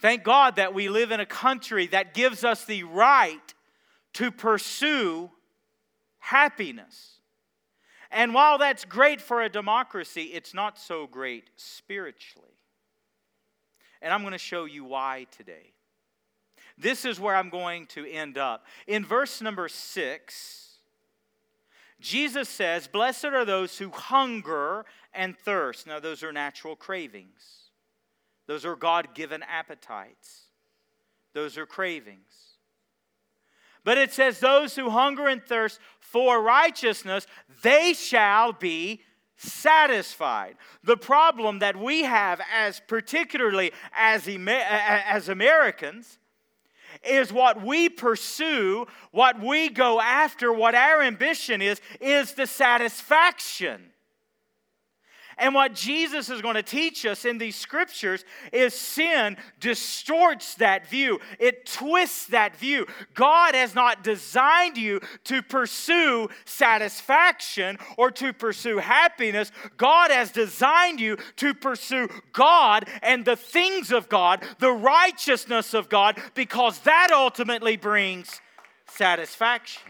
Thank 0.00 0.22
God 0.22 0.56
that 0.56 0.72
we 0.72 0.88
live 0.88 1.10
in 1.10 1.20
a 1.20 1.26
country 1.26 1.88
that 1.88 2.14
gives 2.14 2.42
us 2.42 2.64
the 2.64 2.84
right 2.84 3.52
to 4.14 4.30
pursue 4.30 5.30
happiness. 6.20 7.18
And 8.10 8.32
while 8.32 8.56
that's 8.56 8.86
great 8.86 9.20
for 9.20 9.42
a 9.42 9.50
democracy, 9.50 10.30
it's 10.32 10.54
not 10.54 10.78
so 10.78 11.06
great 11.06 11.50
spiritually. 11.56 12.51
And 14.02 14.12
I'm 14.12 14.20
going 14.20 14.32
to 14.32 14.38
show 14.38 14.66
you 14.66 14.84
why 14.84 15.26
today. 15.30 15.72
This 16.76 17.04
is 17.04 17.20
where 17.20 17.36
I'm 17.36 17.48
going 17.48 17.86
to 17.86 18.10
end 18.10 18.36
up. 18.36 18.66
In 18.86 19.04
verse 19.04 19.40
number 19.40 19.68
six, 19.68 20.78
Jesus 22.00 22.48
says, 22.48 22.88
Blessed 22.88 23.26
are 23.26 23.44
those 23.44 23.78
who 23.78 23.90
hunger 23.90 24.84
and 25.14 25.38
thirst. 25.38 25.86
Now, 25.86 26.00
those 26.00 26.22
are 26.22 26.32
natural 26.32 26.76
cravings, 26.76 27.70
those 28.46 28.66
are 28.66 28.76
God 28.76 29.14
given 29.14 29.42
appetites, 29.44 30.46
those 31.32 31.56
are 31.56 31.66
cravings. 31.66 32.26
But 33.84 33.98
it 33.98 34.12
says, 34.12 34.40
Those 34.40 34.76
who 34.76 34.90
hunger 34.90 35.28
and 35.28 35.42
thirst 35.42 35.78
for 36.00 36.42
righteousness, 36.42 37.26
they 37.62 37.92
shall 37.92 38.52
be 38.52 39.02
satisfied. 39.42 40.56
The 40.84 40.96
problem 40.96 41.58
that 41.60 41.76
we 41.76 42.02
have, 42.02 42.40
as 42.52 42.80
particularly 42.86 43.72
as, 43.94 44.28
as 44.28 45.28
Americans, 45.28 46.18
is 47.04 47.32
what 47.32 47.62
we 47.62 47.88
pursue, 47.88 48.86
what 49.10 49.40
we 49.40 49.68
go 49.68 50.00
after, 50.00 50.52
what 50.52 50.74
our 50.74 51.02
ambition 51.02 51.62
is, 51.62 51.80
is 52.00 52.34
the 52.34 52.46
satisfaction 52.46 53.91
and 55.38 55.54
what 55.54 55.74
Jesus 55.74 56.28
is 56.28 56.40
going 56.40 56.54
to 56.54 56.62
teach 56.62 57.06
us 57.06 57.24
in 57.24 57.38
these 57.38 57.56
scriptures 57.56 58.24
is 58.52 58.74
sin 58.74 59.36
distorts 59.60 60.54
that 60.56 60.86
view, 60.88 61.20
it 61.38 61.66
twists 61.66 62.26
that 62.28 62.56
view. 62.56 62.86
God 63.14 63.54
has 63.54 63.74
not 63.74 64.04
designed 64.04 64.76
you 64.76 65.00
to 65.24 65.42
pursue 65.42 66.28
satisfaction 66.44 67.78
or 67.96 68.10
to 68.12 68.32
pursue 68.32 68.78
happiness. 68.78 69.52
God 69.76 70.10
has 70.10 70.30
designed 70.30 71.00
you 71.00 71.16
to 71.36 71.54
pursue 71.54 72.08
God 72.32 72.88
and 73.02 73.24
the 73.24 73.36
things 73.36 73.92
of 73.92 74.08
God, 74.08 74.42
the 74.58 74.72
righteousness 74.72 75.74
of 75.74 75.88
God, 75.88 76.20
because 76.34 76.78
that 76.80 77.10
ultimately 77.12 77.76
brings 77.76 78.40
satisfaction. 78.86 79.82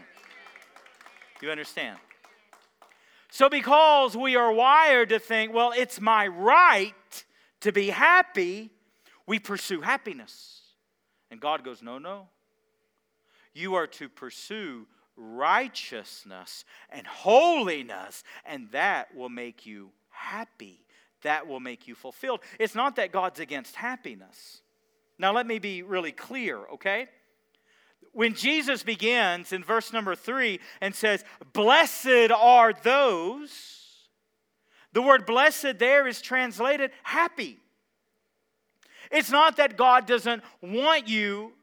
You 1.41 1.51
understand? 1.51 1.97
So, 3.33 3.49
because 3.49 4.15
we 4.15 4.35
are 4.35 4.53
wired 4.53 5.09
to 5.09 5.17
think, 5.17 5.55
well, 5.55 5.73
it's 5.75 5.99
my 5.99 6.27
right 6.27 7.25
to 7.61 7.71
be 7.71 7.89
happy, 7.89 8.69
we 9.25 9.39
pursue 9.39 9.81
happiness. 9.81 10.61
And 11.31 11.41
God 11.41 11.63
goes, 11.63 11.81
no, 11.81 11.97
no. 11.97 12.27
You 13.51 13.73
are 13.73 13.87
to 13.87 14.07
pursue 14.07 14.85
righteousness 15.15 16.63
and 16.91 17.07
holiness, 17.07 18.23
and 18.45 18.69
that 18.69 19.15
will 19.15 19.29
make 19.29 19.65
you 19.65 19.89
happy. 20.11 20.85
That 21.23 21.47
will 21.47 21.59
make 21.59 21.87
you 21.87 21.95
fulfilled. 21.95 22.41
It's 22.59 22.75
not 22.75 22.97
that 22.97 23.11
God's 23.11 23.39
against 23.39 23.75
happiness. 23.75 24.61
Now, 25.17 25.33
let 25.33 25.47
me 25.47 25.57
be 25.57 25.81
really 25.81 26.11
clear, 26.11 26.59
okay? 26.73 27.07
When 28.11 28.33
Jesus 28.33 28.83
begins 28.83 29.53
in 29.53 29.63
verse 29.63 29.93
number 29.93 30.15
three 30.15 30.59
and 30.81 30.93
says, 30.93 31.23
Blessed 31.53 32.31
are 32.31 32.73
those, 32.83 34.07
the 34.93 35.01
word 35.01 35.25
blessed 35.25 35.79
there 35.79 36.07
is 36.07 36.21
translated 36.21 36.91
happy. 37.03 37.59
It's 39.11 39.31
not 39.31 39.57
that 39.57 39.77
God 39.77 40.05
doesn't 40.05 40.43
want 40.61 41.07
you 41.07 41.53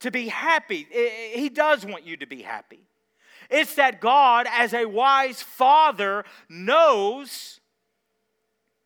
to 0.00 0.10
be 0.10 0.28
happy, 0.28 0.86
He 1.34 1.48
does 1.48 1.86
want 1.86 2.04
you 2.04 2.16
to 2.18 2.26
be 2.26 2.42
happy. 2.42 2.80
It's 3.50 3.74
that 3.74 4.00
God, 4.00 4.46
as 4.50 4.72
a 4.72 4.86
wise 4.86 5.42
father, 5.42 6.24
knows 6.48 7.60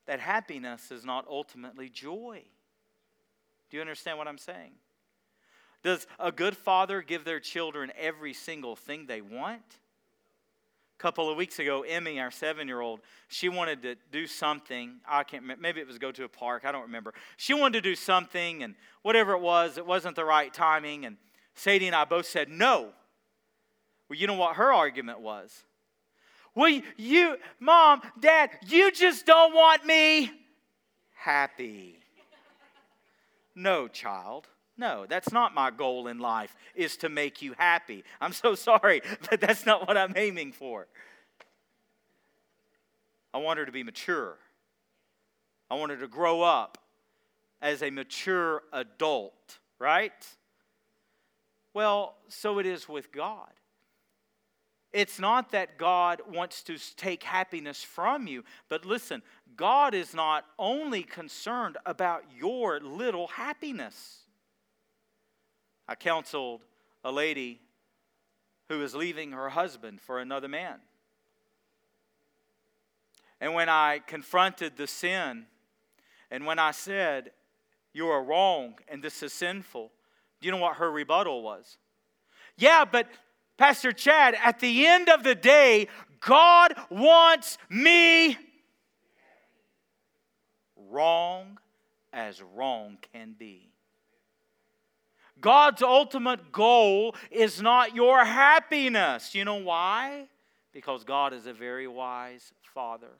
that 0.06 0.20
happiness 0.20 0.90
is 0.90 1.04
not 1.04 1.26
ultimately 1.28 1.88
joy. 1.88 2.42
Do 3.70 3.76
you 3.76 3.80
understand 3.80 4.18
what 4.18 4.26
I'm 4.26 4.38
saying? 4.38 4.72
Does 5.88 6.06
a 6.20 6.30
good 6.30 6.54
father 6.54 7.00
give 7.00 7.24
their 7.24 7.40
children 7.40 7.90
every 7.98 8.34
single 8.34 8.76
thing 8.76 9.06
they 9.06 9.22
want? 9.22 9.62
A 10.98 11.02
couple 11.02 11.30
of 11.30 11.38
weeks 11.38 11.58
ago, 11.58 11.80
Emmy, 11.80 12.20
our 12.20 12.30
seven 12.30 12.68
year 12.68 12.82
old, 12.82 13.00
she 13.28 13.48
wanted 13.48 13.80
to 13.80 13.96
do 14.12 14.26
something. 14.26 14.96
I 15.08 15.24
can't 15.24 15.44
remember. 15.44 15.62
Maybe 15.62 15.80
it 15.80 15.86
was 15.86 15.96
go 15.96 16.12
to 16.12 16.24
a 16.24 16.28
park. 16.28 16.66
I 16.66 16.72
don't 16.72 16.82
remember. 16.82 17.14
She 17.38 17.54
wanted 17.54 17.82
to 17.82 17.88
do 17.88 17.94
something, 17.94 18.62
and 18.62 18.74
whatever 19.00 19.32
it 19.32 19.40
was, 19.40 19.78
it 19.78 19.86
wasn't 19.86 20.14
the 20.14 20.26
right 20.26 20.52
timing. 20.52 21.06
And 21.06 21.16
Sadie 21.54 21.86
and 21.86 21.96
I 21.96 22.04
both 22.04 22.26
said 22.26 22.50
no. 22.50 22.90
Well, 24.10 24.18
you 24.18 24.26
know 24.26 24.34
what 24.34 24.56
her 24.56 24.70
argument 24.70 25.20
was? 25.20 25.64
Well, 26.54 26.82
you, 26.98 27.38
mom, 27.60 28.02
dad, 28.20 28.50
you 28.66 28.92
just 28.92 29.24
don't 29.24 29.54
want 29.54 29.86
me 29.86 30.32
happy. 31.14 31.98
No, 33.54 33.88
child. 33.88 34.48
No, 34.78 35.06
that's 35.06 35.32
not 35.32 35.54
my 35.54 35.72
goal 35.72 36.06
in 36.06 36.20
life, 36.20 36.54
is 36.76 36.96
to 36.98 37.08
make 37.08 37.42
you 37.42 37.54
happy. 37.58 38.04
I'm 38.20 38.32
so 38.32 38.54
sorry, 38.54 39.02
but 39.30 39.40
that's 39.40 39.66
not 39.66 39.86
what 39.88 39.96
I'm 39.96 40.14
aiming 40.16 40.52
for. 40.52 40.86
I 43.34 43.38
want 43.38 43.58
her 43.58 43.66
to 43.66 43.72
be 43.72 43.82
mature. 43.82 44.36
I 45.70 45.74
want 45.74 45.90
her 45.90 45.98
to 45.98 46.08
grow 46.08 46.42
up 46.42 46.78
as 47.60 47.82
a 47.82 47.90
mature 47.90 48.62
adult, 48.72 49.58
right? 49.80 50.26
Well, 51.74 52.14
so 52.28 52.58
it 52.58 52.66
is 52.66 52.88
with 52.88 53.12
God. 53.12 53.50
It's 54.92 55.18
not 55.18 55.50
that 55.50 55.76
God 55.76 56.22
wants 56.32 56.62
to 56.62 56.78
take 56.96 57.22
happiness 57.22 57.82
from 57.82 58.26
you, 58.26 58.44
but 58.68 58.86
listen, 58.86 59.22
God 59.56 59.92
is 59.92 60.14
not 60.14 60.46
only 60.58 61.02
concerned 61.02 61.76
about 61.84 62.24
your 62.38 62.80
little 62.80 63.26
happiness. 63.26 64.27
I 65.88 65.94
counseled 65.94 66.60
a 67.02 67.10
lady 67.10 67.60
who 68.68 68.78
was 68.78 68.94
leaving 68.94 69.32
her 69.32 69.48
husband 69.48 70.00
for 70.00 70.20
another 70.20 70.48
man. 70.48 70.80
And 73.40 73.54
when 73.54 73.68
I 73.68 74.00
confronted 74.06 74.76
the 74.76 74.86
sin, 74.86 75.46
and 76.30 76.44
when 76.44 76.58
I 76.58 76.72
said, 76.72 77.30
You 77.92 78.08
are 78.08 78.22
wrong 78.22 78.74
and 78.88 79.02
this 79.02 79.22
is 79.22 79.32
sinful, 79.32 79.90
do 80.40 80.46
you 80.46 80.52
know 80.52 80.58
what 80.58 80.76
her 80.76 80.90
rebuttal 80.90 81.42
was? 81.42 81.78
Yeah, 82.56 82.84
but 82.84 83.08
Pastor 83.56 83.92
Chad, 83.92 84.36
at 84.42 84.60
the 84.60 84.86
end 84.86 85.08
of 85.08 85.22
the 85.22 85.34
day, 85.34 85.88
God 86.20 86.74
wants 86.90 87.58
me 87.70 88.36
wrong 90.90 91.58
as 92.12 92.42
wrong 92.42 92.98
can 93.12 93.34
be. 93.38 93.70
God's 95.40 95.82
ultimate 95.82 96.52
goal 96.52 97.14
is 97.30 97.60
not 97.60 97.94
your 97.94 98.24
happiness. 98.24 99.34
You 99.34 99.44
know 99.44 99.56
why? 99.56 100.26
Because 100.72 101.04
God 101.04 101.32
is 101.32 101.46
a 101.46 101.52
very 101.52 101.86
wise 101.86 102.52
Father. 102.74 103.10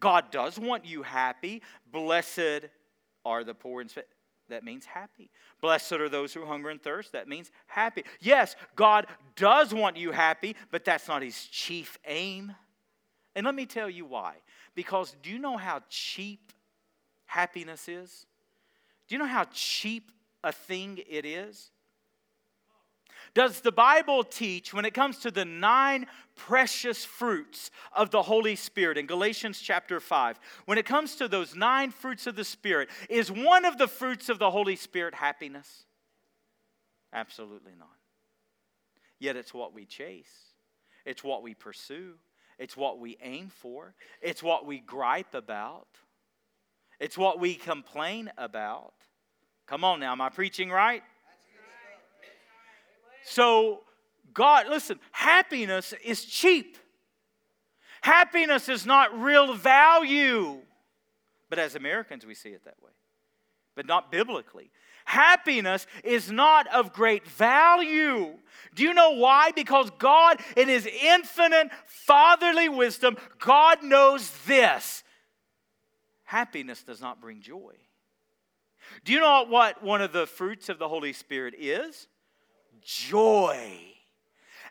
God 0.00 0.30
does 0.30 0.58
want 0.58 0.84
you 0.84 1.02
happy. 1.02 1.62
Blessed 1.90 2.66
are 3.24 3.44
the 3.44 3.54
poor 3.54 3.80
in 3.80 3.88
spirit. 3.88 4.08
That 4.48 4.64
means 4.64 4.86
happy. 4.86 5.30
Blessed 5.60 5.92
are 5.92 6.08
those 6.08 6.32
who 6.32 6.46
hunger 6.46 6.70
and 6.70 6.82
thirst. 6.82 7.12
That 7.12 7.28
means 7.28 7.50
happy. 7.66 8.04
Yes, 8.20 8.56
God 8.76 9.06
does 9.36 9.74
want 9.74 9.96
you 9.96 10.10
happy, 10.12 10.56
but 10.70 10.84
that's 10.84 11.06
not 11.06 11.22
his 11.22 11.44
chief 11.44 11.98
aim. 12.06 12.54
And 13.34 13.44
let 13.44 13.54
me 13.54 13.66
tell 13.66 13.90
you 13.90 14.06
why. 14.06 14.36
Because 14.74 15.14
do 15.22 15.30
you 15.30 15.38
know 15.38 15.56
how 15.56 15.82
cheap 15.90 16.52
happiness 17.26 17.88
is? 17.88 18.26
Do 19.06 19.14
you 19.14 19.18
know 19.18 19.26
how 19.26 19.44
cheap 19.52 20.10
a 20.42 20.52
thing 20.52 21.00
it 21.08 21.24
is? 21.24 21.70
Does 23.34 23.60
the 23.60 23.72
Bible 23.72 24.24
teach 24.24 24.72
when 24.72 24.84
it 24.84 24.94
comes 24.94 25.18
to 25.18 25.30
the 25.30 25.44
nine 25.44 26.06
precious 26.34 27.04
fruits 27.04 27.70
of 27.94 28.10
the 28.10 28.22
Holy 28.22 28.56
Spirit 28.56 28.96
in 28.96 29.06
Galatians 29.06 29.60
chapter 29.60 30.00
5? 30.00 30.40
When 30.64 30.78
it 30.78 30.86
comes 30.86 31.16
to 31.16 31.28
those 31.28 31.54
nine 31.54 31.90
fruits 31.90 32.26
of 32.26 32.36
the 32.36 32.44
Spirit, 32.44 32.88
is 33.08 33.30
one 33.30 33.64
of 33.64 33.78
the 33.78 33.88
fruits 33.88 34.28
of 34.28 34.38
the 34.38 34.50
Holy 34.50 34.76
Spirit 34.76 35.14
happiness? 35.14 35.84
Absolutely 37.12 37.74
not. 37.78 37.88
Yet 39.18 39.36
it's 39.36 39.52
what 39.52 39.74
we 39.74 39.84
chase, 39.84 40.54
it's 41.04 41.24
what 41.24 41.42
we 41.42 41.54
pursue, 41.54 42.14
it's 42.58 42.76
what 42.76 42.98
we 42.98 43.18
aim 43.22 43.50
for, 43.50 43.94
it's 44.22 44.42
what 44.42 44.64
we 44.64 44.78
gripe 44.78 45.34
about, 45.34 45.88
it's 47.00 47.18
what 47.18 47.40
we 47.40 47.54
complain 47.54 48.30
about. 48.38 48.94
Come 49.68 49.84
on 49.84 50.00
now, 50.00 50.12
am 50.12 50.20
I 50.20 50.30
preaching 50.30 50.70
right? 50.70 51.02
So, 53.24 53.80
God, 54.32 54.68
listen, 54.68 54.98
happiness 55.12 55.92
is 56.02 56.24
cheap. 56.24 56.78
Happiness 58.00 58.68
is 58.68 58.86
not 58.86 59.20
real 59.20 59.54
value. 59.54 60.60
But 61.50 61.58
as 61.58 61.74
Americans, 61.74 62.24
we 62.24 62.34
see 62.34 62.50
it 62.50 62.64
that 62.64 62.76
way, 62.82 62.92
but 63.74 63.86
not 63.86 64.10
biblically. 64.10 64.70
Happiness 65.04 65.86
is 66.04 66.30
not 66.30 66.66
of 66.68 66.92
great 66.92 67.26
value. 67.26 68.34
Do 68.74 68.82
you 68.82 68.94
know 68.94 69.12
why? 69.12 69.52
Because 69.52 69.90
God, 69.98 70.40
in 70.56 70.68
His 70.68 70.86
infinite 70.86 71.68
fatherly 71.86 72.68
wisdom, 72.68 73.16
God 73.38 73.82
knows 73.82 74.30
this 74.46 75.02
happiness 76.24 76.82
does 76.82 77.00
not 77.00 77.22
bring 77.22 77.40
joy. 77.40 77.72
Do 79.04 79.12
you 79.12 79.20
know 79.20 79.44
what 79.48 79.82
one 79.82 80.00
of 80.00 80.12
the 80.12 80.26
fruits 80.26 80.68
of 80.68 80.78
the 80.78 80.88
Holy 80.88 81.12
Spirit 81.12 81.54
is? 81.58 82.08
Joy. 82.82 83.68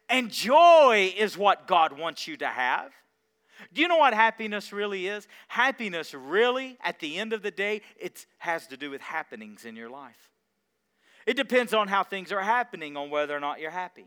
And 0.09 0.31
joy 0.31 1.13
is 1.17 1.37
what 1.37 1.67
God 1.67 1.97
wants 1.97 2.27
you 2.27 2.37
to 2.37 2.47
have. 2.47 2.91
Do 3.73 3.81
you 3.81 3.87
know 3.87 3.97
what 3.97 4.13
happiness 4.13 4.71
really 4.71 5.07
is? 5.07 5.27
Happiness 5.47 6.13
really, 6.13 6.77
at 6.83 6.99
the 6.99 7.17
end 7.17 7.33
of 7.33 7.41
the 7.41 7.51
day, 7.51 7.81
it 7.99 8.25
has 8.37 8.67
to 8.67 8.77
do 8.77 8.91
with 8.91 9.01
happenings 9.01 9.65
in 9.65 9.75
your 9.75 9.89
life. 9.89 10.29
It 11.25 11.35
depends 11.35 11.73
on 11.73 11.87
how 11.87 12.03
things 12.03 12.31
are 12.31 12.41
happening, 12.41 12.95
on 12.95 13.09
whether 13.09 13.35
or 13.35 13.39
not 13.39 13.59
you're 13.59 13.71
happy. 13.71 14.05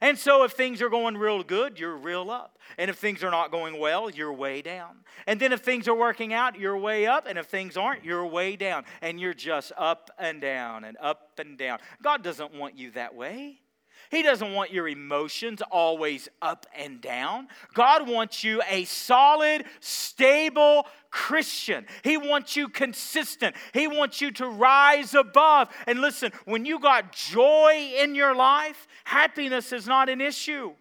And 0.00 0.18
so, 0.18 0.44
if 0.44 0.52
things 0.52 0.80
are 0.82 0.88
going 0.88 1.16
real 1.16 1.42
good, 1.42 1.78
you're 1.78 1.96
real 1.96 2.30
up. 2.30 2.58
And 2.76 2.90
if 2.90 2.96
things 2.96 3.24
are 3.24 3.30
not 3.30 3.50
going 3.50 3.78
well, 3.78 4.10
you're 4.10 4.32
way 4.32 4.62
down. 4.62 4.98
And 5.26 5.40
then, 5.40 5.52
if 5.52 5.60
things 5.60 5.88
are 5.88 5.94
working 5.94 6.32
out, 6.32 6.58
you're 6.58 6.78
way 6.78 7.06
up. 7.06 7.26
And 7.26 7.38
if 7.38 7.46
things 7.46 7.76
aren't, 7.76 8.04
you're 8.04 8.26
way 8.26 8.56
down. 8.56 8.84
And 9.02 9.20
you're 9.20 9.34
just 9.34 9.72
up 9.76 10.10
and 10.18 10.40
down 10.40 10.84
and 10.84 10.96
up 11.00 11.38
and 11.38 11.58
down. 11.58 11.78
God 12.02 12.22
doesn't 12.22 12.54
want 12.54 12.76
you 12.78 12.90
that 12.92 13.14
way. 13.14 13.60
He 14.10 14.22
doesn't 14.22 14.52
want 14.52 14.72
your 14.72 14.88
emotions 14.88 15.62
always 15.70 16.28
up 16.40 16.66
and 16.76 17.00
down. 17.00 17.48
God 17.74 18.08
wants 18.08 18.42
you 18.42 18.62
a 18.68 18.84
solid, 18.84 19.64
stable 19.80 20.86
Christian. 21.10 21.86
He 22.02 22.16
wants 22.16 22.56
you 22.56 22.68
consistent. 22.68 23.54
He 23.74 23.86
wants 23.86 24.20
you 24.20 24.30
to 24.32 24.48
rise 24.48 25.14
above. 25.14 25.68
And 25.86 26.00
listen, 26.00 26.32
when 26.44 26.64
you 26.64 26.80
got 26.80 27.12
joy 27.12 27.92
in 27.98 28.14
your 28.14 28.34
life, 28.34 28.86
happiness 29.04 29.72
is 29.72 29.86
not 29.86 30.08
an 30.08 30.20
issue 30.20 30.72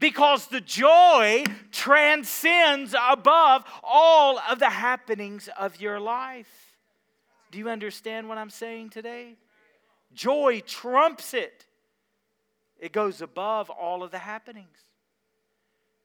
because 0.00 0.46
the 0.46 0.60
joy 0.60 1.44
transcends 1.70 2.94
above 3.08 3.64
all 3.82 4.38
of 4.50 4.58
the 4.58 4.70
happenings 4.70 5.48
of 5.58 5.80
your 5.80 6.00
life. 6.00 6.76
Do 7.50 7.58
you 7.58 7.68
understand 7.68 8.28
what 8.28 8.38
I'm 8.38 8.50
saying 8.50 8.90
today? 8.90 9.36
Joy 10.12 10.62
trumps 10.66 11.34
it. 11.34 11.66
It 12.80 12.92
goes 12.92 13.20
above 13.20 13.70
all 13.70 14.02
of 14.02 14.10
the 14.10 14.18
happenings. 14.18 14.78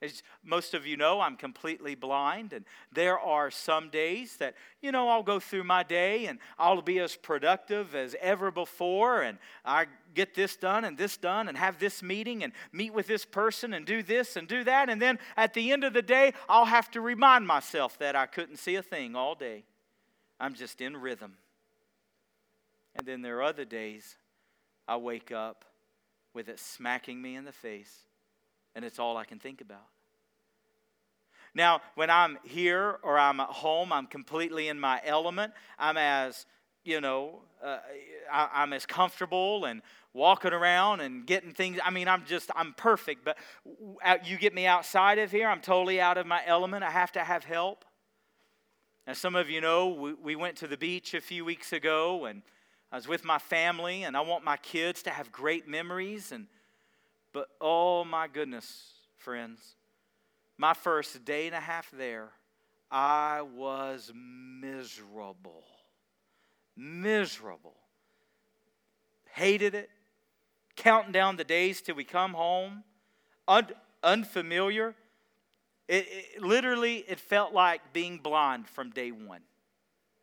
As 0.01 0.21
most 0.43 0.73
of 0.73 0.85
you 0.85 0.97
know, 0.97 1.21
I'm 1.21 1.37
completely 1.37 1.95
blind, 1.95 2.51
and 2.51 2.65
there 2.91 3.17
are 3.17 3.49
some 3.49 3.89
days 3.89 4.35
that, 4.37 4.53
you 4.81 4.91
know, 4.91 5.07
I'll 5.07 5.23
go 5.23 5.39
through 5.39 5.63
my 5.63 5.83
day 5.83 6.25
and 6.25 6.37
I'll 6.59 6.81
be 6.81 6.99
as 6.99 7.15
productive 7.15 7.95
as 7.95 8.13
ever 8.19 8.51
before, 8.51 9.21
and 9.21 9.37
I 9.63 9.85
get 10.13 10.35
this 10.35 10.57
done 10.57 10.83
and 10.83 10.97
this 10.97 11.15
done, 11.15 11.47
and 11.47 11.57
have 11.57 11.79
this 11.79 12.03
meeting 12.03 12.43
and 12.43 12.51
meet 12.73 12.93
with 12.93 13.07
this 13.07 13.23
person 13.23 13.73
and 13.73 13.85
do 13.85 14.03
this 14.03 14.35
and 14.35 14.49
do 14.49 14.65
that. 14.65 14.89
And 14.89 15.01
then 15.01 15.17
at 15.37 15.53
the 15.53 15.71
end 15.71 15.85
of 15.85 15.93
the 15.93 16.01
day, 16.01 16.33
I'll 16.49 16.65
have 16.65 16.91
to 16.91 16.99
remind 16.99 17.47
myself 17.47 17.97
that 17.99 18.17
I 18.17 18.25
couldn't 18.25 18.57
see 18.57 18.75
a 18.75 18.83
thing 18.83 19.15
all 19.15 19.33
day. 19.33 19.63
I'm 20.41 20.55
just 20.55 20.81
in 20.81 20.97
rhythm. 20.97 21.37
And 22.95 23.07
then 23.07 23.21
there 23.21 23.37
are 23.37 23.43
other 23.43 23.65
days 23.65 24.17
I 24.89 24.97
wake 24.97 25.31
up 25.31 25.63
with 26.35 26.49
it 26.49 26.59
smacking 26.59 27.21
me 27.21 27.35
in 27.35 27.45
the 27.45 27.51
face, 27.51 28.01
and 28.75 28.85
it's 28.85 28.99
all 28.99 29.17
I 29.17 29.23
can 29.23 29.39
think 29.39 29.61
about. 29.61 29.87
Now, 31.55 31.81
when 31.95 32.09
I'm 32.09 32.37
here 32.43 32.99
or 33.01 33.17
I'm 33.17 33.39
at 33.39 33.47
home, 33.47 33.93
I'm 33.93 34.07
completely 34.07 34.67
in 34.67 34.77
my 34.77 35.01
element. 35.05 35.53
I'm 35.79 35.95
as, 35.95 36.45
you 36.83 36.99
know, 36.99 37.43
uh, 37.63 37.77
I, 38.31 38.63
am 38.63 38.73
as 38.73 38.85
comfortable 38.85 39.63
and 39.63 39.81
walking 40.13 40.51
around 40.51 40.99
and 40.99 41.25
getting 41.25 41.53
things. 41.53 41.79
I 41.83 41.91
mean, 41.91 42.09
I'm 42.09 42.25
just, 42.25 42.51
I'm 42.57 42.73
perfect. 42.73 43.23
But 43.23 43.37
you 44.25 44.37
get 44.37 44.53
me 44.53 44.67
outside 44.67 45.17
of 45.17 45.31
here, 45.31 45.47
I'm 45.47 45.61
totally 45.61 46.01
out 46.01 46.17
of 46.17 46.27
my 46.27 46.41
element. 46.45 46.83
I 46.83 46.91
have 46.91 47.13
to 47.13 47.23
have 47.23 47.45
help. 47.45 47.85
As 49.07 49.17
some 49.17 49.35
of 49.35 49.49
you 49.49 49.61
know, 49.61 49.87
we, 49.87 50.13
we 50.13 50.35
went 50.35 50.57
to 50.57 50.67
the 50.67 50.77
beach 50.77 51.13
a 51.13 51.21
few 51.21 51.45
weeks 51.45 51.71
ago 51.71 52.25
and 52.25 52.41
I 52.91 52.95
was 52.95 53.07
with 53.07 53.25
my 53.25 53.39
family, 53.39 54.03
and 54.03 54.15
I 54.15 54.21
want 54.21 54.43
my 54.43 54.57
kids 54.57 55.03
to 55.03 55.09
have 55.09 55.31
great 55.31 55.67
memories. 55.67 56.31
And 56.31 56.47
but 57.33 57.49
oh 57.59 58.05
my 58.05 58.27
goodness, 58.27 58.93
friends, 59.17 59.75
my 60.57 60.73
first 60.73 61.25
day 61.25 61.47
and 61.47 61.55
a 61.55 61.59
half 61.59 61.91
there, 61.91 62.29
I 62.89 63.41
was 63.41 64.11
miserable. 64.15 65.63
Miserable. 66.77 67.75
Hated 69.31 69.75
it. 69.75 69.89
Counting 70.75 71.11
down 71.11 71.35
the 71.35 71.43
days 71.43 71.81
till 71.81 71.95
we 71.95 72.03
come 72.03 72.33
home. 72.33 72.83
Un- 73.47 73.73
unfamiliar. 74.03 74.95
It, 75.87 76.07
it, 76.09 76.41
literally, 76.41 77.03
it 77.07 77.19
felt 77.19 77.53
like 77.53 77.93
being 77.93 78.17
blind 78.17 78.67
from 78.67 78.91
day 78.91 79.11
one. 79.11 79.41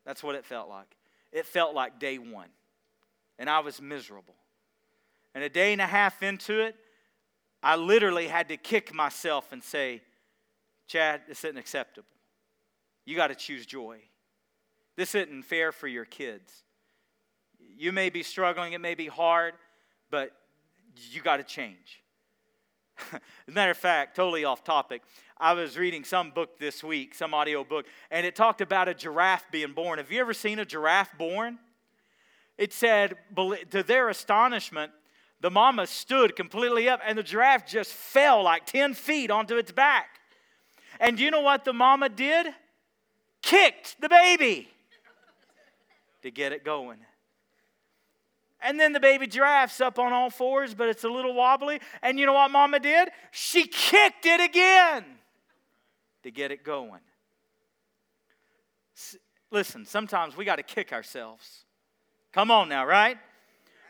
That's 0.04 0.22
what 0.22 0.34
it 0.34 0.44
felt 0.44 0.68
like. 0.68 0.96
It 1.32 1.46
felt 1.46 1.74
like 1.74 1.98
day 1.98 2.18
one 2.18 2.48
and 3.38 3.50
I 3.50 3.60
was 3.60 3.80
miserable. 3.80 4.34
And 5.34 5.42
a 5.42 5.48
day 5.48 5.72
and 5.72 5.80
a 5.80 5.86
half 5.86 6.22
into 6.22 6.60
it, 6.60 6.76
I 7.62 7.76
literally 7.76 8.28
had 8.28 8.48
to 8.50 8.56
kick 8.56 8.94
myself 8.94 9.52
and 9.52 9.62
say, 9.62 10.02
Chad, 10.86 11.22
this 11.26 11.44
isn't 11.44 11.58
acceptable. 11.58 12.06
You 13.04 13.16
got 13.16 13.28
to 13.28 13.34
choose 13.34 13.66
joy. 13.66 13.98
This 14.96 15.14
isn't 15.14 15.44
fair 15.44 15.72
for 15.72 15.88
your 15.88 16.04
kids. 16.04 16.64
You 17.76 17.92
may 17.92 18.10
be 18.10 18.22
struggling, 18.22 18.74
it 18.74 18.80
may 18.80 18.94
be 18.94 19.06
hard, 19.06 19.54
but 20.10 20.32
you 21.10 21.22
got 21.22 21.38
to 21.38 21.44
change. 21.44 22.01
As 23.12 23.20
a 23.48 23.50
matter 23.50 23.70
of 23.70 23.76
fact, 23.76 24.16
totally 24.16 24.44
off 24.44 24.64
topic, 24.64 25.02
I 25.38 25.52
was 25.54 25.76
reading 25.76 26.04
some 26.04 26.30
book 26.30 26.58
this 26.58 26.84
week, 26.84 27.14
some 27.14 27.34
audio 27.34 27.64
book, 27.64 27.86
and 28.10 28.26
it 28.26 28.36
talked 28.36 28.60
about 28.60 28.88
a 28.88 28.94
giraffe 28.94 29.50
being 29.50 29.72
born. 29.72 29.98
Have 29.98 30.12
you 30.12 30.20
ever 30.20 30.34
seen 30.34 30.58
a 30.58 30.64
giraffe 30.64 31.16
born? 31.18 31.58
it 32.58 32.72
said, 32.72 33.16
to 33.70 33.82
their 33.82 34.08
astonishment, 34.08 34.92
the 35.40 35.50
mama 35.50 35.86
stood 35.86 36.36
completely 36.36 36.88
up 36.88 37.00
and 37.04 37.18
the 37.18 37.22
giraffe 37.22 37.66
just 37.66 37.92
fell 37.92 38.42
like 38.44 38.66
10 38.66 38.94
feet 38.94 39.30
onto 39.30 39.56
its 39.56 39.72
back. 39.72 40.20
And 41.00 41.16
do 41.16 41.24
you 41.24 41.30
know 41.30 41.40
what 41.40 41.64
the 41.64 41.72
mama 41.72 42.08
did? 42.08 42.46
Kicked 43.42 44.00
the 44.00 44.08
baby 44.08 44.68
to 46.22 46.30
get 46.30 46.52
it 46.52 46.64
going. 46.64 46.98
And 48.62 48.78
then 48.78 48.92
the 48.92 49.00
baby 49.00 49.26
giraffe's 49.26 49.80
up 49.80 49.98
on 49.98 50.12
all 50.12 50.30
fours, 50.30 50.74
but 50.74 50.88
it's 50.88 51.04
a 51.04 51.08
little 51.08 51.34
wobbly. 51.34 51.80
And 52.02 52.18
you 52.18 52.26
know 52.26 52.32
what 52.32 52.50
mama 52.50 52.78
did? 52.78 53.08
She 53.30 53.66
kicked 53.66 54.24
it 54.24 54.40
again 54.40 55.04
to 56.22 56.30
get 56.30 56.52
it 56.52 56.64
going. 56.64 57.00
Listen, 59.50 59.84
sometimes 59.84 60.36
we 60.36 60.44
got 60.44 60.56
to 60.56 60.62
kick 60.62 60.92
ourselves. 60.92 61.64
Come 62.32 62.50
on 62.50 62.68
now, 62.68 62.86
right? 62.86 63.18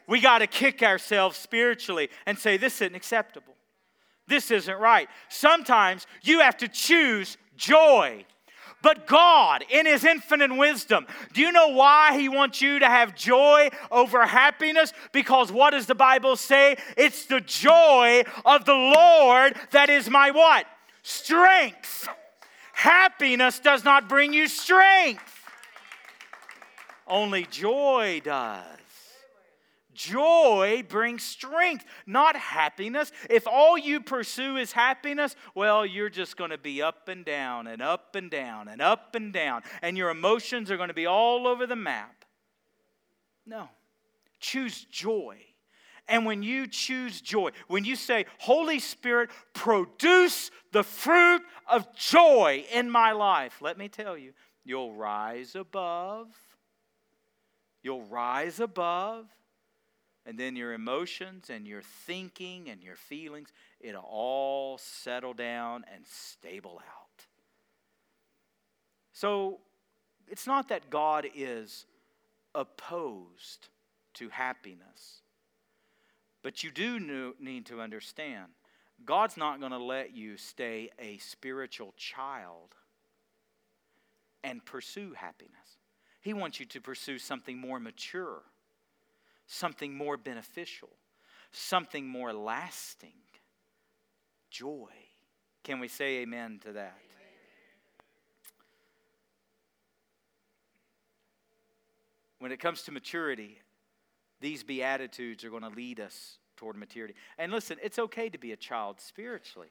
We 0.08 0.20
got 0.20 0.38
to 0.38 0.46
kick 0.46 0.82
ourselves 0.82 1.36
spiritually 1.36 2.10
and 2.26 2.38
say, 2.38 2.56
This 2.56 2.80
isn't 2.80 2.94
acceptable. 2.94 3.54
This 4.26 4.50
isn't 4.50 4.78
right. 4.78 5.08
Sometimes 5.28 6.06
you 6.22 6.40
have 6.40 6.56
to 6.58 6.68
choose 6.68 7.36
joy. 7.56 8.24
But 8.82 9.06
God, 9.06 9.64
in 9.70 9.86
His 9.86 10.04
infinite 10.04 10.54
wisdom, 10.54 11.06
do 11.32 11.40
you 11.40 11.52
know 11.52 11.68
why 11.68 12.18
He 12.18 12.28
wants 12.28 12.60
you 12.60 12.80
to 12.80 12.86
have 12.86 13.14
joy 13.14 13.70
over 13.90 14.26
happiness? 14.26 14.92
Because 15.12 15.50
what 15.52 15.70
does 15.70 15.86
the 15.86 15.94
Bible 15.94 16.36
say? 16.36 16.76
It's 16.96 17.26
the 17.26 17.40
joy 17.40 18.24
of 18.44 18.64
the 18.64 18.74
Lord 18.74 19.54
that 19.70 19.88
is 19.88 20.10
my 20.10 20.32
what? 20.32 20.66
Strength. 21.02 22.08
Happiness 22.72 23.60
does 23.60 23.84
not 23.84 24.08
bring 24.08 24.32
you 24.32 24.48
strength. 24.48 25.22
Only 27.06 27.46
joy 27.50 28.20
does. 28.24 28.81
Joy 30.02 30.84
brings 30.88 31.22
strength, 31.22 31.84
not 32.06 32.36
happiness. 32.36 33.12
If 33.30 33.46
all 33.46 33.78
you 33.78 34.00
pursue 34.00 34.56
is 34.56 34.72
happiness, 34.72 35.36
well, 35.54 35.86
you're 35.86 36.10
just 36.10 36.36
going 36.36 36.50
to 36.50 36.58
be 36.58 36.82
up 36.82 37.08
and 37.08 37.24
down 37.24 37.66
and 37.66 37.80
up 37.80 38.16
and 38.16 38.30
down 38.30 38.68
and 38.68 38.82
up 38.82 39.14
and 39.14 39.32
down, 39.32 39.62
and 39.80 39.96
your 39.96 40.10
emotions 40.10 40.70
are 40.70 40.76
going 40.76 40.88
to 40.88 40.94
be 40.94 41.06
all 41.06 41.46
over 41.46 41.66
the 41.66 41.76
map. 41.76 42.24
No. 43.46 43.68
Choose 44.40 44.84
joy. 44.90 45.38
And 46.08 46.26
when 46.26 46.42
you 46.42 46.66
choose 46.66 47.20
joy, 47.20 47.50
when 47.68 47.84
you 47.84 47.94
say, 47.94 48.26
Holy 48.38 48.80
Spirit, 48.80 49.30
produce 49.54 50.50
the 50.72 50.82
fruit 50.82 51.42
of 51.68 51.94
joy 51.94 52.64
in 52.72 52.90
my 52.90 53.12
life, 53.12 53.62
let 53.62 53.78
me 53.78 53.88
tell 53.88 54.18
you, 54.18 54.32
you'll 54.64 54.94
rise 54.94 55.54
above 55.54 56.28
You'll 57.82 58.04
rise 58.04 58.60
above 58.60 59.26
And 60.24 60.38
then 60.38 60.54
your 60.54 60.72
emotions 60.72 61.50
and 61.50 61.66
your 61.66 61.82
thinking 61.82 62.68
and 62.70 62.82
your 62.82 62.94
feelings, 62.96 63.52
it'll 63.80 64.02
all 64.08 64.78
settle 64.78 65.34
down 65.34 65.84
and 65.92 66.06
stable 66.06 66.80
out. 66.80 67.26
So 69.12 69.58
it's 70.28 70.46
not 70.46 70.68
that 70.68 70.90
God 70.90 71.26
is 71.34 71.86
opposed 72.54 73.68
to 74.14 74.28
happiness, 74.28 75.22
but 76.42 76.62
you 76.62 76.70
do 76.70 77.34
need 77.40 77.66
to 77.66 77.80
understand 77.80 78.46
God's 79.04 79.36
not 79.36 79.58
going 79.58 79.72
to 79.72 79.78
let 79.78 80.14
you 80.14 80.36
stay 80.36 80.90
a 80.98 81.18
spiritual 81.18 81.92
child 81.96 82.76
and 84.44 84.64
pursue 84.64 85.12
happiness. 85.14 85.78
He 86.20 86.32
wants 86.32 86.60
you 86.60 86.66
to 86.66 86.80
pursue 86.80 87.18
something 87.18 87.58
more 87.58 87.80
mature, 87.80 88.42
something 89.46 89.94
more 89.94 90.16
beneficial, 90.16 90.90
something 91.50 92.06
more 92.06 92.32
lasting 92.32 93.12
joy. 94.50 94.90
Can 95.64 95.80
we 95.80 95.88
say 95.88 96.18
amen 96.18 96.60
to 96.64 96.72
that? 96.72 96.98
When 102.38 102.50
it 102.50 102.58
comes 102.58 102.82
to 102.82 102.92
maturity, 102.92 103.60
these 104.40 104.64
Beatitudes 104.64 105.44
are 105.44 105.50
going 105.50 105.62
to 105.62 105.68
lead 105.68 106.00
us 106.00 106.38
toward 106.56 106.76
maturity. 106.76 107.14
And 107.38 107.52
listen, 107.52 107.76
it's 107.82 108.00
okay 108.00 108.28
to 108.28 108.38
be 108.38 108.50
a 108.50 108.56
child 108.56 109.00
spiritually. 109.00 109.70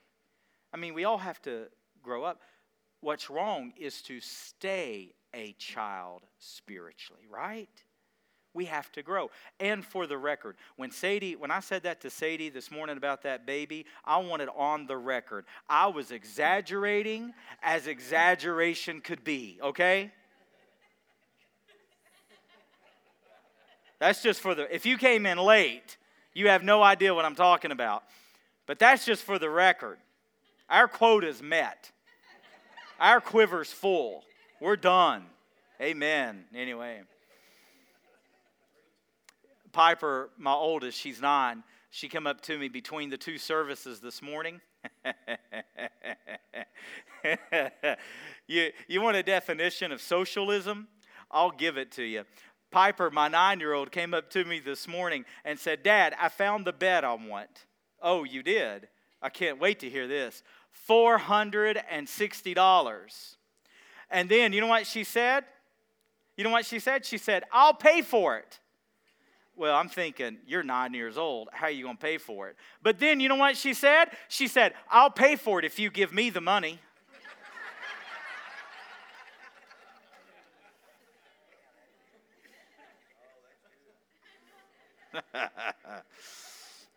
I 0.73 0.77
mean, 0.77 0.93
we 0.93 1.03
all 1.03 1.17
have 1.17 1.41
to 1.41 1.65
grow 2.01 2.23
up. 2.23 2.39
What's 3.01 3.29
wrong 3.29 3.73
is 3.77 4.01
to 4.03 4.21
stay 4.21 5.13
a 5.33 5.53
child 5.53 6.21
spiritually, 6.39 7.23
right? 7.29 7.69
We 8.53 8.65
have 8.65 8.91
to 8.93 9.03
grow. 9.03 9.31
And 9.59 9.85
for 9.85 10.07
the 10.07 10.17
record, 10.17 10.57
when 10.75 10.91
Sadie, 10.91 11.35
when 11.35 11.51
I 11.51 11.61
said 11.61 11.83
that 11.83 12.01
to 12.01 12.09
Sadie 12.09 12.49
this 12.49 12.69
morning 12.69 12.97
about 12.97 13.23
that 13.23 13.45
baby, 13.45 13.85
I 14.03 14.17
wanted 14.17 14.49
on 14.55 14.87
the 14.87 14.97
record. 14.97 15.45
I 15.69 15.87
was 15.87 16.11
exaggerating 16.11 17.33
as 17.63 17.87
exaggeration 17.87 18.99
could 18.99 19.23
be, 19.23 19.57
okay? 19.63 20.11
That's 23.99 24.21
just 24.21 24.41
for 24.41 24.53
the, 24.53 24.73
if 24.73 24.85
you 24.85 24.97
came 24.97 25.25
in 25.25 25.37
late, 25.37 25.97
you 26.33 26.49
have 26.49 26.63
no 26.63 26.83
idea 26.83 27.13
what 27.13 27.23
I'm 27.23 27.35
talking 27.35 27.71
about. 27.71 28.03
But 28.65 28.79
that's 28.79 29.05
just 29.05 29.23
for 29.23 29.39
the 29.39 29.49
record. 29.49 29.97
Our 30.69 30.87
quota's 30.87 31.41
met, 31.41 31.91
our 32.99 33.21
quiver's 33.21 33.71
full. 33.71 34.23
We're 34.59 34.75
done. 34.75 35.25
Amen. 35.81 36.45
Anyway. 36.53 37.01
Piper, 39.71 40.29
my 40.37 40.53
oldest, 40.53 40.97
she's 40.97 41.21
nine. 41.21 41.63
She 41.89 42.07
came 42.07 42.25
up 42.25 42.39
to 42.41 42.57
me 42.57 42.69
between 42.69 43.09
the 43.09 43.17
two 43.17 43.37
services 43.37 43.99
this 43.99 44.21
morning. 44.21 44.61
you, 48.47 48.71
you 48.87 49.01
want 49.01 49.17
a 49.17 49.23
definition 49.23 49.91
of 49.91 50.01
socialism? 50.01 50.87
I'll 51.29 51.51
give 51.51 51.77
it 51.77 51.91
to 51.93 52.03
you. 52.03 52.23
Piper, 52.71 53.09
my 53.11 53.27
nine 53.27 53.59
year 53.59 53.73
old, 53.73 53.91
came 53.91 54.13
up 54.13 54.29
to 54.31 54.45
me 54.45 54.59
this 54.59 54.87
morning 54.87 55.25
and 55.43 55.59
said, 55.59 55.83
Dad, 55.83 56.15
I 56.19 56.29
found 56.29 56.65
the 56.65 56.71
bed 56.71 57.03
I 57.03 57.13
want. 57.13 57.65
Oh, 58.01 58.23
you 58.23 58.41
did? 58.41 58.87
I 59.21 59.27
can't 59.29 59.59
wait 59.59 59.81
to 59.81 59.89
hear 59.89 60.07
this. 60.07 60.41
$460. 60.89 63.35
And 64.09 64.29
then, 64.29 64.53
you 64.53 64.61
know 64.61 64.67
what 64.67 64.87
she 64.87 65.03
said? 65.03 65.43
You 66.37 66.45
know 66.45 66.49
what 66.49 66.65
she 66.65 66.79
said? 66.79 67.05
She 67.05 67.17
said, 67.17 67.43
I'll 67.51 67.73
pay 67.73 68.01
for 68.01 68.37
it. 68.37 68.60
Well, 69.61 69.75
I'm 69.75 69.89
thinking, 69.89 70.39
you're 70.47 70.63
nine 70.63 70.95
years 70.95 71.19
old. 71.19 71.49
How 71.51 71.67
are 71.67 71.69
you 71.69 71.83
going 71.83 71.95
to 71.95 72.01
pay 72.01 72.17
for 72.17 72.49
it? 72.49 72.55
But 72.81 72.97
then, 72.97 73.19
you 73.19 73.29
know 73.29 73.35
what 73.35 73.55
she 73.55 73.75
said? 73.75 74.05
She 74.27 74.47
said, 74.47 74.73
I'll 74.89 75.11
pay 75.11 75.35
for 75.35 75.59
it 75.59 75.65
if 75.65 75.77
you 75.77 75.91
give 75.91 76.11
me 76.11 76.31
the 76.31 76.41
money. 76.41 76.79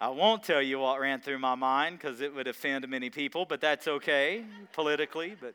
I 0.01 0.09
won't 0.09 0.43
tell 0.43 0.63
you 0.63 0.79
what 0.79 0.99
ran 0.99 1.21
through 1.21 1.41
my 1.41 1.57
mind 1.57 1.99
because 1.99 2.23
it 2.23 2.35
would 2.35 2.49
offend 2.49 2.89
many 2.89 3.11
people, 3.11 3.45
but 3.45 3.61
that's 3.61 3.87
okay 3.87 4.43
politically. 4.73 5.37
But, 5.39 5.53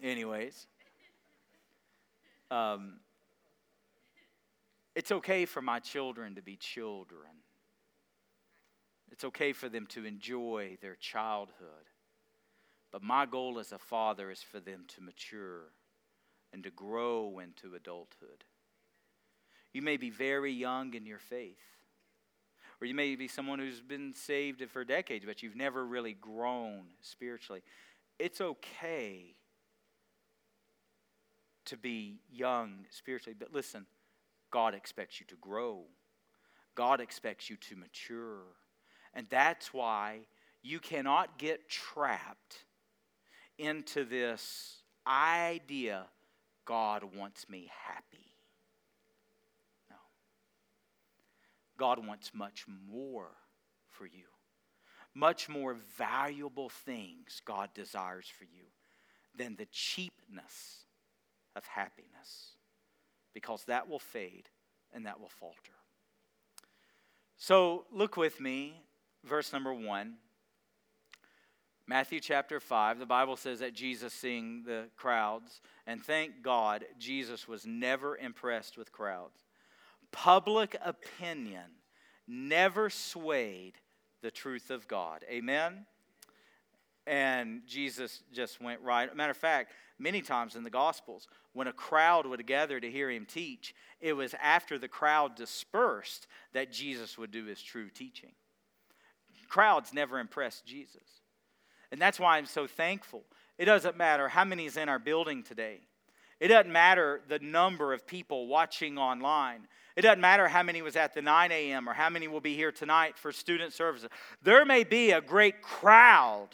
anyways, 0.00 0.68
um, 2.52 3.00
it's 4.96 5.12
okay 5.12 5.44
for 5.44 5.60
my 5.60 5.78
children 5.78 6.34
to 6.36 6.42
be 6.42 6.56
children. 6.56 7.28
It's 9.12 9.24
okay 9.24 9.52
for 9.52 9.68
them 9.68 9.86
to 9.88 10.06
enjoy 10.06 10.78
their 10.80 10.96
childhood. 10.96 11.90
But 12.90 13.02
my 13.02 13.26
goal 13.26 13.58
as 13.58 13.72
a 13.72 13.78
father 13.78 14.30
is 14.30 14.42
for 14.42 14.58
them 14.58 14.84
to 14.88 15.02
mature 15.02 15.72
and 16.50 16.64
to 16.64 16.70
grow 16.70 17.40
into 17.40 17.76
adulthood. 17.76 18.44
You 19.74 19.82
may 19.82 19.98
be 19.98 20.08
very 20.08 20.52
young 20.52 20.94
in 20.94 21.04
your 21.04 21.18
faith, 21.18 21.58
or 22.80 22.86
you 22.86 22.94
may 22.94 23.16
be 23.16 23.28
someone 23.28 23.58
who's 23.58 23.82
been 23.82 24.14
saved 24.14 24.64
for 24.70 24.82
decades, 24.82 25.26
but 25.26 25.42
you've 25.42 25.56
never 25.56 25.84
really 25.84 26.14
grown 26.14 26.84
spiritually. 27.02 27.62
It's 28.18 28.40
okay 28.40 29.34
to 31.66 31.76
be 31.76 32.20
young 32.32 32.86
spiritually, 32.88 33.36
but 33.38 33.52
listen, 33.52 33.84
God 34.50 34.74
expects 34.74 35.20
you 35.20 35.26
to 35.26 35.36
grow. 35.36 35.84
God 36.74 37.00
expects 37.00 37.48
you 37.50 37.56
to 37.56 37.76
mature. 37.76 38.42
And 39.14 39.26
that's 39.30 39.72
why 39.72 40.26
you 40.62 40.78
cannot 40.78 41.38
get 41.38 41.68
trapped 41.68 42.64
into 43.58 44.04
this 44.04 44.82
idea 45.06 46.06
God 46.66 47.04
wants 47.16 47.48
me 47.48 47.70
happy. 47.86 48.26
No. 49.88 49.96
God 51.78 52.04
wants 52.04 52.32
much 52.34 52.66
more 52.90 53.30
for 53.88 54.04
you. 54.04 54.26
Much 55.14 55.48
more 55.48 55.76
valuable 55.96 56.68
things 56.68 57.40
God 57.44 57.70
desires 57.72 58.26
for 58.26 58.44
you 58.44 58.64
than 59.34 59.56
the 59.56 59.66
cheapness 59.70 60.84
of 61.54 61.64
happiness, 61.64 62.55
because 63.36 63.64
that 63.64 63.86
will 63.86 63.98
fade 63.98 64.48
and 64.94 65.04
that 65.04 65.20
will 65.20 65.28
falter. 65.28 65.72
So 67.36 67.84
look 67.92 68.16
with 68.16 68.40
me, 68.40 68.80
verse 69.24 69.52
number 69.52 69.74
one. 69.74 70.14
Matthew 71.86 72.18
chapter 72.18 72.60
5, 72.60 72.98
the 72.98 73.04
Bible 73.04 73.36
says 73.36 73.58
that 73.58 73.74
Jesus 73.74 74.14
seeing 74.14 74.64
the 74.64 74.86
crowds, 74.96 75.60
and 75.86 76.02
thank 76.02 76.42
God, 76.42 76.86
Jesus 76.98 77.46
was 77.46 77.66
never 77.66 78.16
impressed 78.16 78.78
with 78.78 78.90
crowds 78.90 79.44
public 80.12 80.76
opinion 80.84 81.64
never 82.26 82.90
swayed 82.90 83.74
the 84.22 84.30
truth 84.30 84.70
of 84.70 84.88
God. 84.88 85.24
Amen? 85.30 85.86
And 87.06 87.62
Jesus 87.66 88.22
just 88.32 88.60
went 88.60 88.80
right. 88.80 89.14
Matter 89.14 89.30
of 89.30 89.36
fact, 89.36 89.72
many 89.98 90.20
times 90.20 90.56
in 90.56 90.64
the 90.64 90.70
Gospels, 90.70 91.28
when 91.52 91.68
a 91.68 91.72
crowd 91.72 92.26
would 92.26 92.44
gather 92.46 92.80
to 92.80 92.90
hear 92.90 93.10
him 93.10 93.26
teach, 93.26 93.74
it 94.00 94.12
was 94.12 94.34
after 94.42 94.78
the 94.78 94.88
crowd 94.88 95.36
dispersed 95.36 96.26
that 96.52 96.72
Jesus 96.72 97.16
would 97.16 97.30
do 97.30 97.44
his 97.44 97.62
true 97.62 97.88
teaching. 97.88 98.32
Crowds 99.48 99.94
never 99.94 100.18
impressed 100.18 100.66
Jesus. 100.66 101.22
And 101.92 102.00
that's 102.00 102.18
why 102.18 102.36
I'm 102.36 102.46
so 102.46 102.66
thankful. 102.66 103.22
It 103.58 103.66
doesn't 103.66 103.96
matter 103.96 104.28
how 104.28 104.44
many 104.44 104.66
is 104.66 104.76
in 104.76 104.88
our 104.88 104.98
building 104.98 105.42
today. 105.42 105.80
It 106.40 106.48
doesn't 106.48 106.72
matter 106.72 107.22
the 107.28 107.38
number 107.38 107.94
of 107.94 108.06
people 108.06 108.46
watching 108.46 108.98
online. 108.98 109.66
It 109.96 110.02
doesn't 110.02 110.20
matter 110.20 110.48
how 110.48 110.62
many 110.62 110.82
was 110.82 110.96
at 110.96 111.14
the 111.14 111.22
9 111.22 111.50
a.m. 111.50 111.88
or 111.88 111.94
how 111.94 112.10
many 112.10 112.28
will 112.28 112.42
be 112.42 112.54
here 112.54 112.72
tonight 112.72 113.16
for 113.16 113.32
student 113.32 113.72
services. 113.72 114.10
There 114.42 114.66
may 114.66 114.84
be 114.84 115.12
a 115.12 115.22
great 115.22 115.62
crowd, 115.62 116.48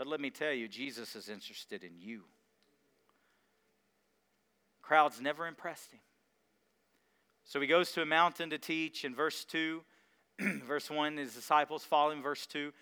but 0.00 0.06
let 0.06 0.18
me 0.18 0.30
tell 0.30 0.54
you, 0.54 0.66
Jesus 0.66 1.14
is 1.14 1.28
interested 1.28 1.84
in 1.84 1.90
you. 1.98 2.22
Crowds 4.80 5.20
never 5.20 5.46
impressed 5.46 5.92
him. 5.92 6.00
So 7.44 7.60
he 7.60 7.66
goes 7.66 7.92
to 7.92 8.00
a 8.00 8.06
mountain 8.06 8.48
to 8.48 8.56
teach 8.56 9.04
in 9.04 9.14
verse 9.14 9.44
2. 9.44 9.82
verse 10.64 10.88
1, 10.88 11.18
his 11.18 11.34
disciples 11.34 11.84
follow 11.84 12.12
him. 12.12 12.22
Verse 12.22 12.46
2, 12.46 12.72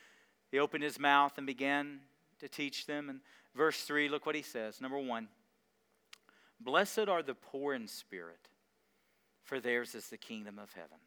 he 0.53 0.61
opened 0.61 0.85
his 0.85 1.01
mouth 1.01 1.33
and 1.39 1.45
began 1.45 1.99
to 2.39 2.49
teach 2.49 2.87
them. 2.87 3.09
And 3.09 3.19
verse 3.53 3.83
3, 3.83 4.09
look 4.09 4.25
what 4.25 4.37
he 4.37 4.43
says. 4.43 4.81
Number 4.81 5.01
1, 5.01 5.27
blessed 6.61 7.09
are 7.09 7.25
the 7.25 7.35
poor 7.35 7.75
in 7.75 7.89
spirit 7.89 8.49
for 9.43 9.59
theirs 9.59 9.97
is 9.97 10.09
the 10.09 10.19
kingdom 10.19 10.61
of 10.61 10.73
heaven. 10.75 10.99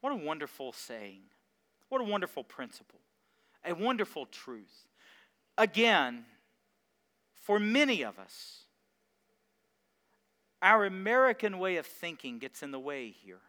What 0.00 0.12
a 0.12 0.16
wonderful 0.16 0.72
saying. 0.72 1.20
What 1.88 2.00
a 2.00 2.04
wonderful 2.04 2.42
principle. 2.42 2.98
A 3.64 3.74
wonderful 3.74 4.26
truth. 4.26 4.88
Again, 5.56 6.24
for 7.34 7.60
many 7.60 8.02
of 8.02 8.18
us, 8.18 8.64
our 10.62 10.86
American 10.86 11.58
way 11.58 11.76
of 11.76 11.86
thinking 11.86 12.38
gets 12.38 12.62
in 12.62 12.70
the 12.70 12.78
way 12.78 13.10
here. 13.10 13.40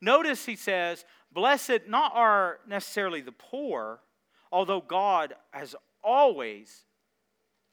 Notice 0.00 0.46
he 0.46 0.56
says, 0.56 1.04
Blessed 1.32 1.88
not 1.88 2.12
are 2.14 2.60
necessarily 2.66 3.20
the 3.20 3.32
poor, 3.32 4.00
although 4.52 4.80
God 4.80 5.34
has 5.50 5.74
always, 6.02 6.84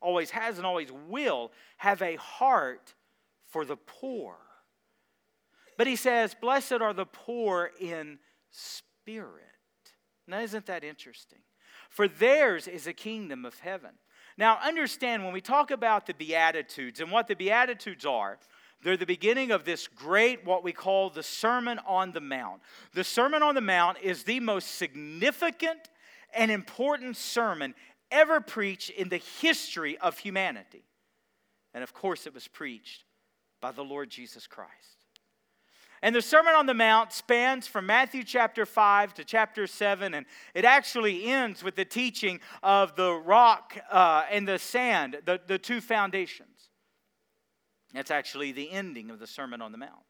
always 0.02 0.32
has 0.32 0.58
and 0.58 0.66
always 0.66 0.92
will 0.92 1.52
have 1.78 2.02
a 2.02 2.16
heart 2.16 2.94
for 3.46 3.66
the 3.66 3.78
poor. 3.78 4.36
But 5.78 5.88
he 5.88 5.96
says, 5.96 6.36
Blessed 6.40 6.74
are 6.74 6.94
the 6.94 7.06
poor 7.06 7.72
in 7.80 8.20
spirit. 8.50 9.44
Now, 10.28 10.40
isn't 10.40 10.66
that 10.66 10.84
interesting? 10.84 11.40
For 11.94 12.08
theirs 12.08 12.68
is 12.68 12.88
a 12.88 12.94
kingdom 12.94 13.46
of 13.46 13.60
heaven. 13.60 13.92
Now, 14.36 14.58
understand 14.64 15.24
when 15.24 15.32
we 15.32 15.42
talk 15.42 15.70
about 15.70 16.08
the 16.08 16.16
Beatitudes 16.16 17.00
and 17.00 17.12
what 17.12 17.28
the 17.28 17.36
Beatitudes 17.36 18.04
are, 18.04 18.40
they're 18.82 18.98
the 18.98 19.06
beginning 19.06 19.52
of 19.52 19.64
this 19.64 19.88
great, 19.88 20.44
what 20.44 20.64
we 20.64 20.72
call 20.72 21.12
the 21.12 21.22
Sermon 21.22 21.80
on 21.86 22.12
the 22.12 22.20
Mount. 22.20 22.64
The 22.96 23.04
Sermon 23.04 23.44
on 23.44 23.54
the 23.54 23.62
Mount 23.62 24.00
is 24.02 24.24
the 24.24 24.40
most 24.40 24.74
significant 24.76 25.88
and 26.34 26.50
important 26.50 27.16
sermon 27.16 27.76
ever 28.10 28.42
preached 28.42 28.90
in 28.90 29.10
the 29.10 29.22
history 29.42 29.96
of 30.00 30.18
humanity. 30.18 30.86
And 31.76 31.84
of 31.84 31.94
course, 31.94 32.26
it 32.26 32.34
was 32.34 32.48
preached 32.48 33.04
by 33.62 33.72
the 33.72 33.84
Lord 33.84 34.10
Jesus 34.10 34.48
Christ. 34.48 34.93
And 36.04 36.14
the 36.14 36.22
Sermon 36.22 36.54
on 36.54 36.66
the 36.66 36.74
Mount 36.74 37.14
spans 37.14 37.66
from 37.66 37.86
Matthew 37.86 38.26
chapter 38.26 38.66
5 38.66 39.14
to 39.14 39.24
chapter 39.24 39.66
7, 39.66 40.14
and 40.14 40.26
it 40.54 40.66
actually 40.66 41.24
ends 41.24 41.64
with 41.64 41.76
the 41.76 41.86
teaching 41.86 42.42
of 42.62 42.98
the 42.98 43.14
rock 43.14 43.78
uh, 43.90 44.26
and 44.30 44.46
the 44.46 44.60
sand, 44.60 45.22
the, 45.24 45.40
the 45.48 45.58
two 45.58 45.80
foundations. 45.80 46.50
That's 47.94 48.12
actually 48.12 48.52
the 48.52 48.70
ending 48.70 49.12
of 49.12 49.20
the 49.20 49.28
Sermon 49.28 49.62
on 49.62 49.72
the 49.72 49.78
Mount. 49.78 50.04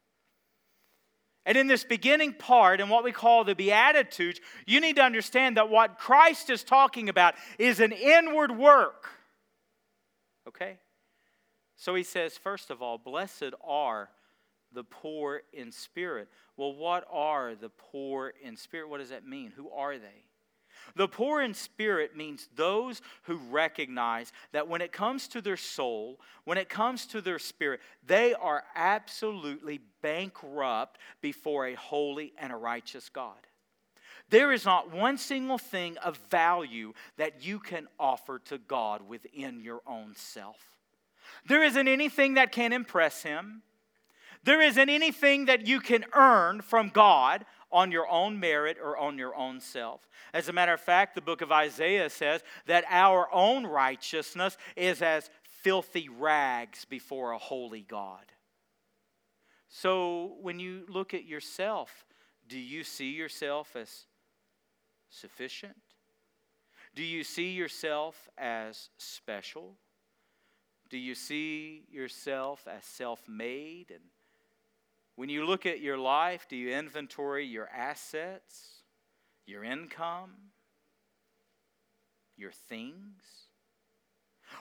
And 1.46 1.56
in 1.56 1.68
this 1.68 1.84
beginning 1.84 2.34
part, 2.34 2.82
and 2.82 2.90
what 2.90 3.04
we 3.04 3.12
call 3.12 3.44
the 3.44 3.54
Beatitudes, 3.54 4.42
you 4.66 4.82
need 4.82 4.96
to 4.96 5.04
understand 5.04 5.58
that 5.58 5.70
what 5.70 6.00
Christ 6.00 6.50
is 6.50 6.64
talking 6.64 7.08
about 7.08 7.36
is 7.60 7.80
an 7.80 7.92
inward 7.92 8.58
work. 8.58 9.10
Okay? 10.48 10.80
So 11.76 11.94
he 11.94 12.02
says, 12.02 12.36
first 12.36 12.72
of 12.72 12.82
all, 12.82 12.98
blessed 12.98 13.54
are 13.64 14.10
the 14.74 14.84
poor 14.84 15.44
in 15.54 15.72
spirit. 15.72 16.30
Well, 16.58 16.74
what 16.74 17.06
are 17.12 17.56
the 17.56 17.70
poor 17.70 18.34
in 18.42 18.58
spirit? 18.58 18.90
What 18.90 19.00
does 19.00 19.10
that 19.10 19.28
mean? 19.28 19.52
Who 19.56 19.70
are 19.72 19.98
they? 19.98 20.26
The 20.96 21.08
poor 21.08 21.42
in 21.42 21.54
spirit 21.54 22.16
means 22.16 22.50
those 22.56 23.02
who 23.24 23.38
recognize 23.50 24.32
that 24.52 24.68
when 24.68 24.82
it 24.82 24.92
comes 24.92 25.28
to 25.30 25.42
their 25.42 25.58
soul, 25.58 26.20
when 26.44 26.58
it 26.58 26.70
comes 26.70 27.06
to 27.08 27.22
their 27.22 27.40
spirit, 27.40 27.80
they 28.06 28.34
are 28.34 28.64
absolutely 28.76 29.80
bankrupt 30.02 31.00
before 31.22 31.68
a 31.68 31.76
holy 31.76 32.34
and 32.38 32.52
a 32.52 32.58
righteous 32.58 33.10
God. 33.10 33.38
There 34.30 34.52
is 34.52 34.66
not 34.66 34.92
one 34.92 35.18
single 35.18 35.58
thing 35.58 35.98
of 35.98 36.18
value 36.30 36.94
that 37.18 37.46
you 37.46 37.60
can 37.60 37.88
offer 38.00 38.40
to 38.46 38.58
God 38.58 39.08
within 39.08 39.62
your 39.62 39.82
own 39.86 40.16
self. 40.16 40.58
There 41.48 41.64
isn't 41.64 41.88
anything 41.88 42.36
that 42.36 42.52
can 42.52 42.74
impress 42.74 43.24
Him. 43.24 43.64
There 44.44 44.62
isn't 44.62 44.90
anything 44.90 45.46
that 45.46 45.68
you 45.68 45.80
can 45.80 46.06
earn 46.14 46.62
from 46.62 46.90
God 46.90 47.46
on 47.72 47.92
your 47.92 48.08
own 48.10 48.40
merit 48.40 48.78
or 48.82 48.98
on 48.98 49.18
your 49.18 49.36
own 49.36 49.60
self. 49.60 50.08
As 50.34 50.48
a 50.48 50.54
matter 50.54 50.74
of 50.74 50.82
fact, 50.82 51.16
the 51.16 51.22
book 51.22 51.42
of 51.42 51.52
Isaiah 51.52 52.10
says 52.10 52.44
that 52.68 52.86
our 52.90 53.28
own 53.34 53.66
righteousness 53.66 54.58
is 54.76 55.02
as 55.02 55.30
filthy 55.44 56.10
rags 56.10 56.86
before 56.86 57.32
a 57.32 57.38
holy 57.38 57.82
God. 57.82 58.26
So 59.70 60.36
when 60.42 60.60
you 60.60 60.84
look 60.88 61.14
at 61.14 61.26
yourself, 61.26 62.06
do 62.48 62.60
you 62.60 62.84
see 62.84 63.12
yourself 63.12 63.76
as 63.76 64.06
sufficient? 65.10 65.78
Do 66.94 67.04
you 67.04 67.24
see 67.24 67.52
yourself 67.54 68.30
as 68.38 68.90
special? 68.98 69.78
Do 70.90 70.98
you 70.98 71.16
see 71.16 71.86
yourself 71.90 72.68
as 72.68 72.84
self 72.84 73.28
made 73.28 73.86
and 73.90 74.04
when 75.16 75.30
you 75.30 75.46
look 75.46 75.66
at 75.66 75.80
your 75.80 75.98
life, 75.98 76.48
do 76.50 76.56
you 76.56 76.72
inventory 76.72 77.46
your 77.46 77.70
assets, 77.70 78.84
your 79.46 79.64
income, 79.64 80.32
your 82.38 82.52
things? 82.52 83.24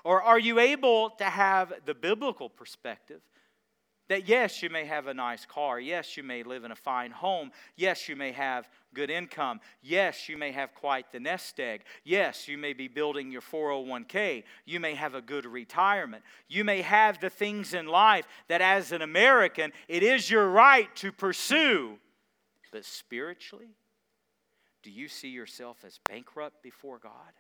Or 0.05 0.23
are 0.23 0.39
you 0.39 0.59
able 0.59 1.11
to 1.11 1.25
have 1.25 1.73
the 1.85 1.95
biblical 1.95 2.49
perspective 2.49 3.21
that 4.13 4.29
yes, 4.29 4.63
you 4.63 4.69
may 4.69 4.85
have 4.85 5.07
a 5.07 5.15
nice 5.15 5.47
car. 5.47 5.81
Yes, 5.81 6.17
you 6.17 6.23
may 6.23 6.43
live 6.43 6.65
in 6.65 6.71
a 6.71 6.77
fine 6.77 7.11
home. 7.11 7.51
Yes, 7.77 8.09
you 8.09 8.15
may 8.15 8.33
have 8.33 8.69
good 8.95 9.11
income. 9.11 9.61
Yes, 9.83 10.29
you 10.29 10.37
may 10.37 10.53
have 10.53 10.75
quite 10.75 11.11
the 11.13 11.21
nest 11.21 11.59
egg. 11.59 11.83
Yes, 12.05 12.47
you 12.47 12.59
may 12.59 12.75
be 12.75 12.89
building 12.89 13.33
your 13.33 13.41
401k. 13.41 14.45
You 14.67 14.81
may 14.81 14.95
have 14.95 15.15
a 15.15 15.23
good 15.23 15.47
retirement. 15.47 16.23
You 16.47 16.63
may 16.63 16.83
have 16.83 17.21
the 17.21 17.31
things 17.31 17.73
in 17.73 17.87
life 17.87 18.27
that, 18.49 18.61
as 18.61 18.93
an 18.93 19.01
American, 19.01 19.73
it 19.89 20.03
is 20.03 20.31
your 20.31 20.49
right 20.49 20.95
to 20.97 21.11
pursue. 21.11 21.99
But 22.71 22.85
spiritually, 22.85 23.77
do 24.83 24.91
you 24.91 25.09
see 25.09 25.29
yourself 25.29 25.85
as 25.87 25.99
bankrupt 26.07 26.63
before 26.63 26.99
God? 26.99 27.33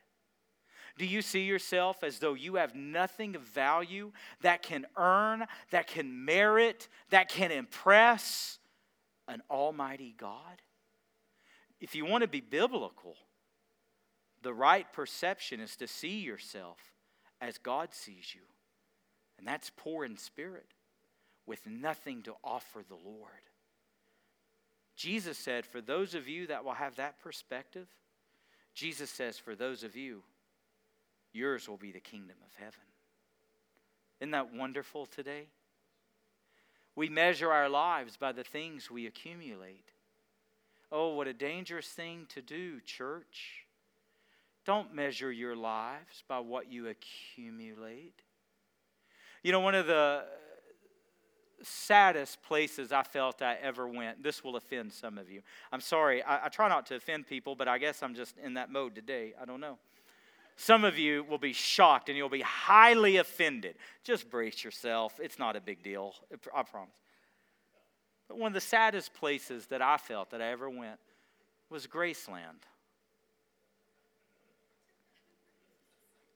Do 0.99 1.07
you 1.07 1.23
see 1.23 1.43
yourself 1.45 2.05
as 2.05 2.19
though 2.19 2.35
you 2.35 2.57
have 2.57 2.75
nothing 2.75 3.35
of 3.35 3.43
value 3.43 4.13
that 4.43 4.63
can 4.63 4.87
earn, 4.97 5.47
that 5.71 5.87
can 5.87 6.25
merit, 6.25 6.89
that 7.11 7.29
can 7.29 7.51
impress 7.51 8.59
an 9.27 9.43
almighty 9.51 10.15
God? 10.17 10.63
If 11.81 11.95
you 11.95 12.05
want 12.05 12.23
to 12.23 12.29
be 12.29 12.41
biblical, 12.41 13.17
the 14.43 14.53
right 14.53 14.91
perception 14.93 15.61
is 15.61 15.77
to 15.77 15.89
see 15.89 16.21
yourself 16.21 16.79
as 17.41 17.59
God 17.59 17.89
sees 17.93 18.35
you. 18.35 18.43
And 19.39 19.47
that's 19.47 19.71
poor 19.77 20.05
in 20.05 20.17
spirit 20.17 20.75
with 21.47 21.67
nothing 21.67 22.23
to 22.23 22.35
offer 22.45 22.83
the 22.87 22.95
Lord. 22.95 23.31
Jesus 24.95 25.39
said, 25.39 25.67
For 25.67 25.81
those 25.81 26.15
of 26.15 26.29
you 26.29 26.47
that 26.49 26.65
will 26.65 26.75
have 26.75 26.97
that 26.97 27.19
perspective, 27.19 27.89
Jesus 28.75 29.11
says, 29.11 29.39
For 29.39 29.57
those 29.57 29.83
of 29.83 29.97
you 29.97 30.23
yours 31.33 31.69
will 31.69 31.77
be 31.77 31.93
the 31.93 32.01
kingdom 32.01 32.37
of 32.45 32.55
heaven. 32.57 32.81
Isn't 34.21 34.33
that 34.33 34.55
wonderful 34.55 35.07
today? 35.07 35.47
We 36.95 37.09
measure 37.09 37.51
our 37.51 37.69
lives 37.69 38.17
by 38.17 38.33
the 38.33 38.45
things 38.45 38.91
we 38.91 39.07
accumulate. 39.07 39.93
Oh, 40.91 41.15
what 41.15 41.27
a 41.27 41.33
dangerous 41.33 41.89
thing 41.89 42.27
to 42.35 42.43
do, 42.43 42.81
church. 42.81 43.67
Don't 44.65 44.95
measure 44.95 45.33
your 45.33 45.57
lives 45.57 46.23
by 46.29 46.39
what 46.39 46.71
you 46.71 46.89
accumulate. 46.89 48.23
You 49.43 49.53
know, 49.53 49.61
one 49.61 49.75
of 49.75 49.87
the 49.87 50.25
saddest 51.63 52.43
places 52.43 52.93
I 52.93 53.03
felt 53.03 53.43
I 53.43 53.57
ever 53.63 53.89
went, 53.89 54.23
this 54.23 54.45
will 54.45 54.57
offend 54.57 54.93
some 54.93 55.19
of 55.19 55.31
you. 55.31 55.43
I'm 55.73 55.81
sorry, 55.81 56.23
I, 56.23 56.47
I 56.47 56.49
try 56.49 56.69
not 56.69 56.87
to 56.87 56.97
offend 56.97 57.27
people, 57.27 57.55
but 57.55 57.69
I 57.69 57.79
guess 57.79 58.03
I'm 58.03 58.15
just 58.15 58.37
in 58.39 58.55
that 58.55 58.71
mode 58.71 58.95
today. 58.95 59.33
I 59.41 59.45
don't 59.45 59.61
know. 59.61 59.79
Some 60.63 60.85
of 60.85 60.97
you 60.97 61.25
will 61.25 61.39
be 61.39 61.53
shocked 61.53 62.09
and 62.09 62.17
you'll 62.17 62.29
be 62.29 62.43
highly 62.43 63.17
offended. 63.17 63.75
Just 64.05 64.31
brace 64.31 64.63
yourself. 64.63 65.19
It's 65.21 65.37
not 65.37 65.57
a 65.57 65.61
big 65.61 65.83
deal, 65.83 66.15
I 66.55 66.63
promise. 66.63 66.95
But 68.29 68.39
one 68.39 68.47
of 68.47 68.55
the 68.55 68.61
saddest 68.61 69.13
places 69.13 69.67
that 69.67 69.83
I 69.83 69.97
felt 69.97 70.31
that 70.31 70.41
I 70.41 70.53
ever 70.53 70.71
went 70.71 71.01
was 71.69 71.89
Graceland. 71.89 72.63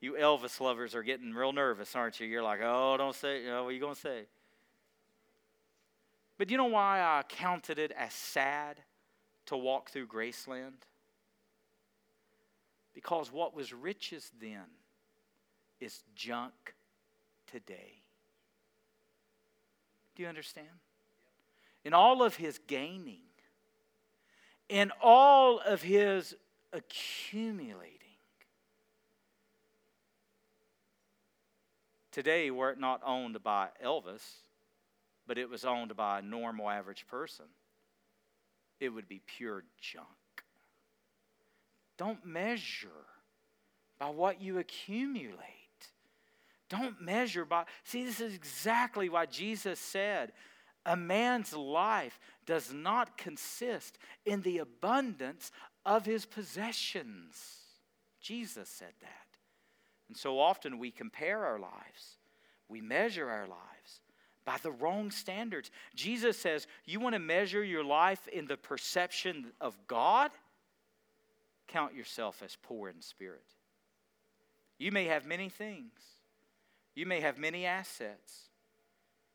You 0.01 0.15
Elvis 0.15 0.61
lovers 0.61 0.97
are 0.97 1.05
getting 1.05 1.33
real 1.33 1.53
nervous, 1.53 1.95
aren't 1.95 2.19
you? 2.19 2.27
You're 2.27 2.43
like, 2.43 2.59
oh, 2.65 2.97
don't 2.99 3.15
say, 3.15 3.37
oh, 3.37 3.39
you 3.39 3.47
know, 3.47 3.63
what 3.63 3.69
are 3.69 3.73
you 3.75 3.81
going 3.81 3.95
to 3.95 4.01
say? 4.01 4.23
But 6.37 6.49
do 6.49 6.53
you 6.53 6.59
know 6.59 6.65
why 6.65 6.99
I 6.99 7.23
counted 7.29 7.79
it 7.79 7.93
as 7.97 8.13
sad 8.13 8.79
to 9.47 9.57
walk 9.57 9.91
through 9.91 10.09
Graceland? 10.09 10.83
Because 12.97 13.31
what 13.31 13.55
was 13.55 13.75
riches 13.75 14.33
then 14.41 14.65
is 15.81 16.03
junk 16.15 16.75
today. 17.53 18.01
Do 20.15 20.23
you 20.23 20.31
understand? 20.31 20.71
In 21.85 21.93
all 21.93 22.23
of 22.23 22.37
his 22.37 22.59
gaining, 22.67 23.21
in 24.71 24.91
all 25.03 25.61
of 25.61 25.83
his 25.83 26.35
accumulating, 26.73 27.93
today, 32.13 32.51
were 32.51 32.71
it 32.71 32.81
not 32.81 33.03
owned 33.05 33.43
by 33.43 33.69
Elvis, 33.85 34.25
but 35.27 35.37
it 35.37 35.51
was 35.51 35.67
owned 35.67 35.95
by 35.95 36.21
a 36.21 36.23
normal 36.23 36.71
average 36.71 37.07
person, 37.07 37.45
it 38.81 38.89
would 38.89 39.07
be 39.07 39.21
pure 39.27 39.65
junk. 39.83 40.07
Don't 41.97 42.25
measure 42.25 42.89
by 43.99 44.11
what 44.11 44.41
you 44.41 44.59
accumulate. 44.59 45.41
Don't 46.69 47.01
measure 47.01 47.45
by. 47.45 47.65
See, 47.85 48.05
this 48.05 48.21
is 48.21 48.35
exactly 48.35 49.09
why 49.09 49.27
Jesus 49.27 49.79
said, 49.79 50.33
A 50.85 50.97
man's 50.97 51.55
life 51.55 52.19
does 52.45 52.73
not 52.73 53.17
consist 53.17 53.99
in 54.25 54.43
the 54.43 54.59
abundance 54.59 55.53
of 55.85 56.05
his 56.05 56.27
possessions. 56.27 57.37
Jesus 58.21 58.69
said 58.69 58.93
that. 59.01 59.27
And 60.09 60.17
so 60.17 60.39
often 60.39 60.79
we 60.79 60.91
compare 60.91 61.45
our 61.45 61.59
lives, 61.59 62.19
we 62.69 62.81
measure 62.81 63.29
our 63.29 63.47
lives 63.47 64.01
by 64.45 64.57
the 64.63 64.71
wrong 64.71 65.11
standards. 65.11 65.71
Jesus 65.95 66.39
says, 66.39 66.67
You 66.85 67.01
want 67.01 67.15
to 67.15 67.21
measure 67.21 67.63
your 67.63 67.85
life 67.85 68.27
in 68.29 68.47
the 68.47 68.57
perception 68.57 69.53
of 69.61 69.77
God? 69.87 70.31
Count 71.69 71.95
yourself 71.95 72.43
as 72.45 72.57
poor 72.63 72.89
in 72.89 73.01
spirit. 73.01 73.45
You 74.79 74.93
may 74.93 75.05
have 75.05 75.27
many 75.27 75.49
things, 75.49 76.01
you 76.95 77.07
may 77.07 77.21
have 77.21 77.39
many 77.39 77.67
assets, 77.67 78.51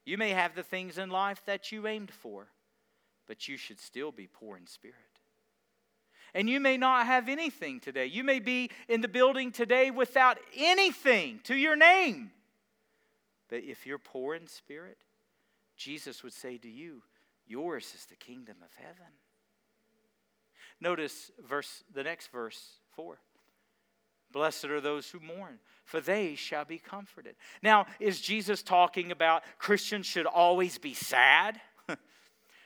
you 0.06 0.17
may 0.17 0.30
have 0.30 0.56
the 0.56 0.63
things 0.63 0.98
in 0.98 1.10
life 1.10 1.41
that 1.46 1.72
you 1.72 1.88
aimed 1.88 2.12
for, 2.12 2.48
but 3.28 3.48
you 3.48 3.58
should 3.58 3.80
still 3.80 4.12
be 4.12 4.28
poor 4.28 4.58
in 4.58 4.67
spirit. 4.67 4.96
And 6.34 6.50
you 6.50 6.60
may 6.60 6.78
not 6.78 7.08
have 7.08 7.28
anything 7.28 7.80
today. 7.80 8.06
You 8.06 8.24
may 8.24 8.39
be 8.39 8.70
in 8.88 9.02
the 9.02 9.10
building 9.10 9.52
today 9.52 9.91
without 9.91 10.38
anything 10.56 11.41
to 11.44 11.56
your 11.56 11.76
name. 11.76 12.32
But 13.50 13.63
if 13.63 13.86
you're 13.86 13.98
poor 13.98 14.36
in 14.36 14.48
spirit, 14.48 14.98
Jesus 15.76 16.24
would 16.24 16.32
say 16.34 16.58
to 16.58 16.70
you, 16.70 17.04
Yours 17.48 17.91
is 17.94 18.06
the 18.06 18.15
kingdom 18.15 18.56
of 18.63 18.74
heaven. 18.76 19.12
Notice 20.82 21.32
verse 21.48 21.84
the 21.94 22.04
next 22.04 22.32
verse 22.32 22.80
4. 22.96 23.17
Blessed 24.32 24.65
are 24.65 24.82
those 24.82 25.10
who 25.10 25.20
mourn, 25.20 25.60
for 25.84 26.02
they 26.02 26.36
shall 26.36 26.65
be 26.65 26.78
comforted. 26.78 27.36
Now, 27.62 27.86
is 28.00 28.20
Jesus 28.20 28.63
talking 28.63 29.12
about 29.12 29.44
Christians 29.60 30.06
should 30.06 30.26
always 30.26 30.78
be 30.78 30.94
sad? 30.94 31.62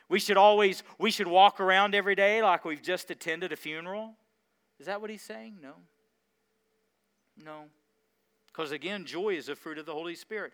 We 0.08 0.19
should 0.19 0.38
always, 0.38 0.84
we 0.99 1.10
should 1.10 1.28
walk 1.28 1.60
around 1.60 1.95
every 1.95 2.13
day 2.13 2.43
like 2.43 2.63
we've 2.63 2.82
just 2.82 3.10
attended 3.10 3.51
a 3.51 3.56
funeral. 3.56 4.13
Is 4.80 4.86
that 4.86 5.01
what 5.01 5.10
he's 5.10 5.23
saying? 5.23 5.58
No. 5.62 5.73
No. 7.43 7.63
Because 8.47 8.71
again, 8.71 9.06
joy 9.06 9.30
is 9.30 9.49
a 9.49 9.56
fruit 9.56 9.78
of 9.80 9.86
the 9.86 9.93
Holy 9.93 10.15
Spirit. 10.15 10.54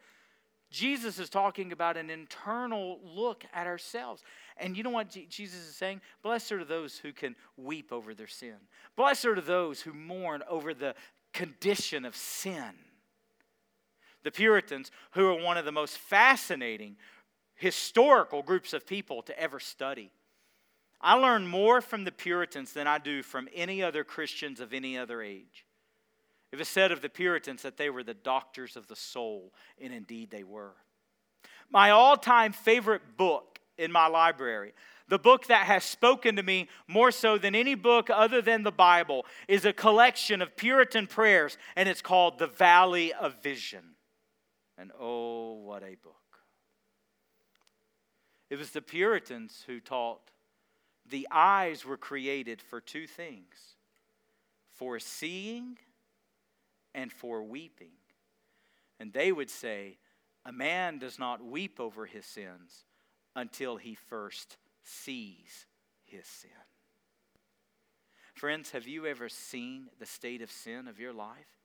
Jesus 0.71 1.19
is 1.19 1.29
talking 1.29 1.73
about 1.73 1.97
an 1.97 2.09
internal 2.09 2.99
look 3.03 3.43
at 3.53 3.67
ourselves. 3.67 4.23
And 4.55 4.77
you 4.77 4.83
know 4.83 4.89
what 4.89 5.09
Jesus 5.09 5.59
is 5.59 5.75
saying? 5.75 5.99
Blessed 6.23 6.53
are 6.53 6.63
those 6.63 6.97
who 6.97 7.11
can 7.11 7.35
weep 7.57 7.91
over 7.91 8.13
their 8.13 8.27
sin. 8.27 8.55
Blessed 8.95 9.25
are 9.25 9.41
those 9.41 9.81
who 9.81 9.93
mourn 9.93 10.43
over 10.49 10.73
the 10.73 10.95
condition 11.33 12.05
of 12.05 12.15
sin. 12.15 12.71
The 14.23 14.31
Puritans, 14.31 14.91
who 15.11 15.27
are 15.27 15.43
one 15.43 15.57
of 15.57 15.65
the 15.65 15.71
most 15.73 15.97
fascinating 15.97 16.95
historical 17.55 18.41
groups 18.41 18.71
of 18.71 18.87
people 18.87 19.21
to 19.23 19.37
ever 19.37 19.59
study. 19.59 20.09
I 21.01 21.15
learn 21.15 21.47
more 21.47 21.81
from 21.81 22.05
the 22.05 22.11
Puritans 22.11 22.73
than 22.73 22.87
I 22.87 22.97
do 22.97 23.23
from 23.23 23.49
any 23.53 23.83
other 23.83 24.03
Christians 24.03 24.59
of 24.59 24.71
any 24.71 24.97
other 24.97 25.21
age. 25.21 25.65
It 26.51 26.59
was 26.59 26.67
said 26.67 26.91
of 26.91 27.01
the 27.01 27.09
Puritans 27.09 27.61
that 27.61 27.77
they 27.77 27.89
were 27.89 28.03
the 28.03 28.13
doctors 28.13 28.75
of 28.75 28.87
the 28.87 28.95
soul, 28.95 29.53
and 29.79 29.93
indeed 29.93 30.31
they 30.31 30.43
were. 30.43 30.73
My 31.69 31.91
all 31.91 32.17
time 32.17 32.51
favorite 32.51 33.15
book 33.17 33.59
in 33.77 33.91
my 33.91 34.07
library, 34.07 34.73
the 35.07 35.17
book 35.17 35.47
that 35.47 35.65
has 35.65 35.83
spoken 35.83 36.35
to 36.35 36.43
me 36.43 36.67
more 36.87 37.11
so 37.11 37.37
than 37.37 37.55
any 37.55 37.75
book 37.75 38.09
other 38.09 38.41
than 38.41 38.63
the 38.63 38.71
Bible, 38.71 39.25
is 39.47 39.63
a 39.63 39.73
collection 39.73 40.41
of 40.41 40.57
Puritan 40.57 41.07
prayers, 41.07 41.57
and 41.75 41.87
it's 41.87 42.01
called 42.01 42.37
The 42.37 42.47
Valley 42.47 43.13
of 43.13 43.41
Vision. 43.41 43.95
And 44.77 44.91
oh, 44.99 45.53
what 45.53 45.83
a 45.83 45.95
book! 45.95 46.15
It 48.49 48.57
was 48.57 48.71
the 48.71 48.81
Puritans 48.81 49.63
who 49.67 49.79
taught 49.79 50.31
the 51.09 51.27
eyes 51.31 51.85
were 51.85 51.97
created 51.97 52.61
for 52.61 52.81
two 52.81 53.07
things 53.07 53.75
for 54.73 54.99
seeing 54.99 55.77
and 56.93 57.11
for 57.11 57.43
weeping. 57.43 57.93
And 58.99 59.13
they 59.13 59.31
would 59.31 59.49
say, 59.49 59.97
a 60.45 60.51
man 60.51 60.99
does 60.99 61.19
not 61.19 61.43
weep 61.43 61.79
over 61.79 62.05
his 62.05 62.25
sins 62.25 62.85
until 63.35 63.77
he 63.77 63.95
first 63.95 64.57
sees 64.83 65.65
his 66.05 66.25
sin. 66.25 66.49
Friends, 68.33 68.71
have 68.71 68.87
you 68.87 69.05
ever 69.05 69.29
seen 69.29 69.87
the 69.99 70.05
state 70.05 70.41
of 70.41 70.51
sin 70.51 70.87
of 70.87 70.99
your 70.99 71.13
life? 71.13 71.59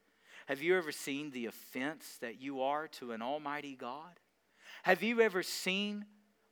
Have 0.47 0.63
you 0.63 0.77
ever 0.77 0.93
seen 0.93 1.31
the 1.31 1.47
offense 1.47 2.19
that 2.21 2.41
you 2.41 2.61
are 2.63 2.87
to 2.89 3.13
an 3.13 3.23
almighty 3.23 3.75
God? 3.75 4.21
Have 4.83 5.03
you 5.03 5.21
ever 5.21 5.43
seen 5.43 6.05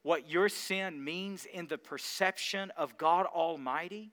what 0.02 0.28
your 0.28 0.48
sin 0.48 1.02
means 1.02 1.46
in 1.46 1.66
the 1.66 1.78
perception 1.78 2.72
of 2.76 2.98
God 2.98 3.26
Almighty? 3.26 4.12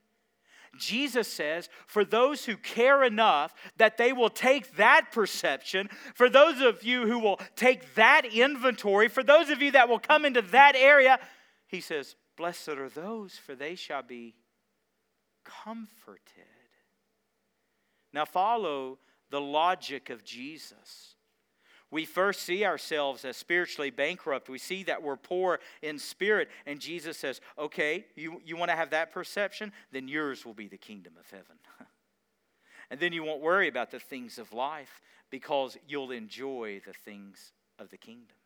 Jesus 0.78 1.28
says, 1.28 1.70
for 1.86 2.06
those 2.06 2.46
who 2.46 2.56
care 2.56 3.04
enough 3.04 3.54
that 3.78 3.98
they 3.98 4.14
will 4.14 4.30
take 4.30 4.78
that 4.78 5.12
perception, 5.12 5.90
for 6.16 6.30
those 6.30 6.62
of 6.62 6.84
you 6.84 7.06
who 7.06 7.20
will 7.20 7.40
take 7.56 7.96
that 7.96 8.26
inventory, 8.26 9.08
for 9.10 9.24
those 9.24 9.50
of 9.50 9.62
you 9.62 9.72
that 9.72 9.90
will 9.90 10.00
come 10.00 10.26
into 10.26 10.42
that 10.42 10.76
area, 10.76 11.20
he 11.68 11.82
says, 11.82 12.16
Blessed 12.38 12.70
are 12.70 12.90
those, 12.90 13.34
for 13.34 13.54
they 13.54 13.76
shall 13.76 14.02
be 14.02 14.34
comforted. 15.44 16.46
Now, 18.14 18.26
follow 18.26 19.00
the 19.30 19.42
logic 19.42 20.10
of 20.10 20.24
Jesus 20.24 21.16
we 21.92 22.06
first 22.06 22.44
see 22.44 22.64
ourselves 22.66 23.26
as 23.26 23.36
spiritually 23.36 23.90
bankrupt. 23.90 24.50
We 24.50 24.58
see 24.58 24.84
that 24.84 25.04
we're 25.04 25.18
poor 25.18 25.60
in 25.82 26.00
spirit. 26.00 26.48
And 26.66 26.80
Jesus 26.80 27.18
says, 27.18 27.42
okay, 27.60 28.06
you, 28.16 28.42
you 28.46 28.56
want 28.56 28.72
to 28.72 28.78
have 28.78 28.92
that 28.92 29.12
perception? 29.12 29.74
Then 29.92 30.08
yours 30.08 30.46
will 30.46 30.54
be 30.54 30.70
the 30.70 30.78
kingdom 30.78 31.14
of 31.20 31.30
heaven. 31.30 31.58
and 32.90 33.00
then 33.00 33.12
you 33.12 33.24
won't 33.24 33.42
worry 33.42 33.68
about 33.68 33.92
the 33.92 34.00
things 34.00 34.40
of 34.40 34.54
life 34.54 35.02
because 35.30 35.78
you'll 35.86 36.12
enjoy 36.12 36.82
the 36.86 36.94
things 36.94 37.52
of 37.78 37.90
the 37.90 37.98
kingdom. 37.98 38.38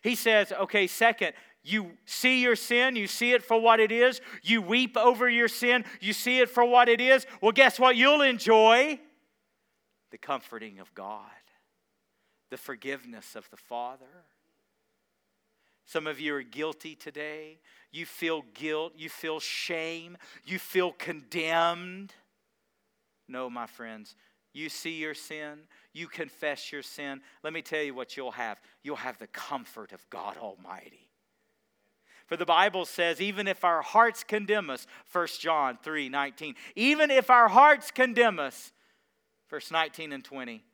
He 0.00 0.14
says, 0.14 0.50
okay, 0.50 0.86
second, 0.86 1.34
you 1.62 1.92
see 2.06 2.40
your 2.40 2.56
sin, 2.56 2.96
you 2.96 3.06
see 3.06 3.32
it 3.32 3.42
for 3.42 3.60
what 3.60 3.78
it 3.78 3.92
is, 3.92 4.22
you 4.42 4.62
weep 4.62 4.96
over 4.96 5.28
your 5.28 5.48
sin, 5.48 5.84
you 6.00 6.14
see 6.14 6.40
it 6.40 6.48
for 6.48 6.64
what 6.64 6.88
it 6.88 7.02
is. 7.02 7.26
Well, 7.42 7.52
guess 7.52 7.78
what? 7.78 7.94
You'll 7.94 8.22
enjoy 8.22 8.98
the 10.10 10.16
comforting 10.16 10.78
of 10.78 10.94
God 10.94 11.20
the 12.50 12.56
forgiveness 12.56 13.36
of 13.36 13.48
the 13.50 13.56
Father. 13.56 14.24
Some 15.86 16.06
of 16.06 16.18
you 16.18 16.34
are 16.34 16.42
guilty 16.42 16.94
today. 16.94 17.58
You 17.90 18.06
feel 18.06 18.44
guilt. 18.54 18.94
You 18.96 19.08
feel 19.08 19.40
shame. 19.40 20.16
You 20.44 20.58
feel 20.58 20.92
condemned. 20.92 22.14
No, 23.28 23.48
my 23.48 23.66
friends, 23.66 24.16
you 24.52 24.68
see 24.68 24.98
your 24.98 25.14
sin. 25.14 25.60
You 25.92 26.06
confess 26.06 26.72
your 26.72 26.82
sin. 26.82 27.20
Let 27.42 27.52
me 27.52 27.62
tell 27.62 27.82
you 27.82 27.94
what 27.94 28.16
you'll 28.16 28.32
have 28.32 28.60
you'll 28.82 28.96
have 28.96 29.18
the 29.18 29.26
comfort 29.26 29.92
of 29.92 30.08
God 30.10 30.36
Almighty. 30.36 31.10
For 32.26 32.36
the 32.36 32.46
Bible 32.46 32.86
says, 32.86 33.20
even 33.20 33.46
if 33.46 33.64
our 33.64 33.82
hearts 33.82 34.24
condemn 34.24 34.70
us, 34.70 34.86
1 35.12 35.26
John 35.40 35.78
3 35.82 36.08
19, 36.08 36.54
even 36.74 37.10
if 37.10 37.28
our 37.28 37.48
hearts 37.48 37.90
condemn 37.90 38.38
us, 38.38 38.72
verse 39.50 39.70
19 39.70 40.12
and 40.12 40.24
20, 40.24 40.64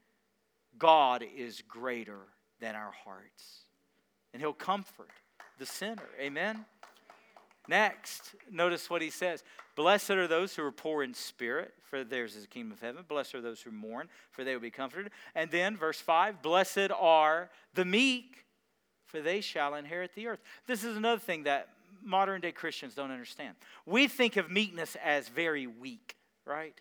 God 0.78 1.24
is 1.36 1.62
greater 1.66 2.20
than 2.60 2.74
our 2.74 2.92
hearts. 3.04 3.64
And 4.32 4.40
he'll 4.40 4.52
comfort 4.52 5.10
the 5.58 5.66
sinner. 5.66 6.08
Amen? 6.20 6.64
Next, 7.68 8.34
notice 8.50 8.90
what 8.90 9.02
he 9.02 9.10
says 9.10 9.44
Blessed 9.76 10.10
are 10.10 10.26
those 10.26 10.54
who 10.54 10.64
are 10.64 10.72
poor 10.72 11.02
in 11.02 11.14
spirit, 11.14 11.72
for 11.82 12.04
theirs 12.04 12.34
is 12.34 12.42
the 12.42 12.48
kingdom 12.48 12.72
of 12.72 12.80
heaven. 12.80 13.04
Blessed 13.06 13.34
are 13.36 13.40
those 13.40 13.62
who 13.62 13.70
mourn, 13.70 14.08
for 14.30 14.44
they 14.44 14.54
will 14.54 14.60
be 14.60 14.70
comforted. 14.70 15.12
And 15.34 15.50
then, 15.50 15.76
verse 15.76 16.00
5 16.00 16.42
Blessed 16.42 16.90
are 16.98 17.50
the 17.74 17.84
meek, 17.84 18.44
for 19.06 19.20
they 19.20 19.40
shall 19.40 19.74
inherit 19.74 20.14
the 20.14 20.26
earth. 20.26 20.40
This 20.66 20.84
is 20.84 20.96
another 20.96 21.20
thing 21.20 21.44
that 21.44 21.68
modern 22.02 22.40
day 22.40 22.52
Christians 22.52 22.94
don't 22.94 23.10
understand. 23.10 23.54
We 23.86 24.08
think 24.08 24.36
of 24.36 24.50
meekness 24.50 24.96
as 25.02 25.28
very 25.28 25.66
weak, 25.66 26.16
right? 26.44 26.78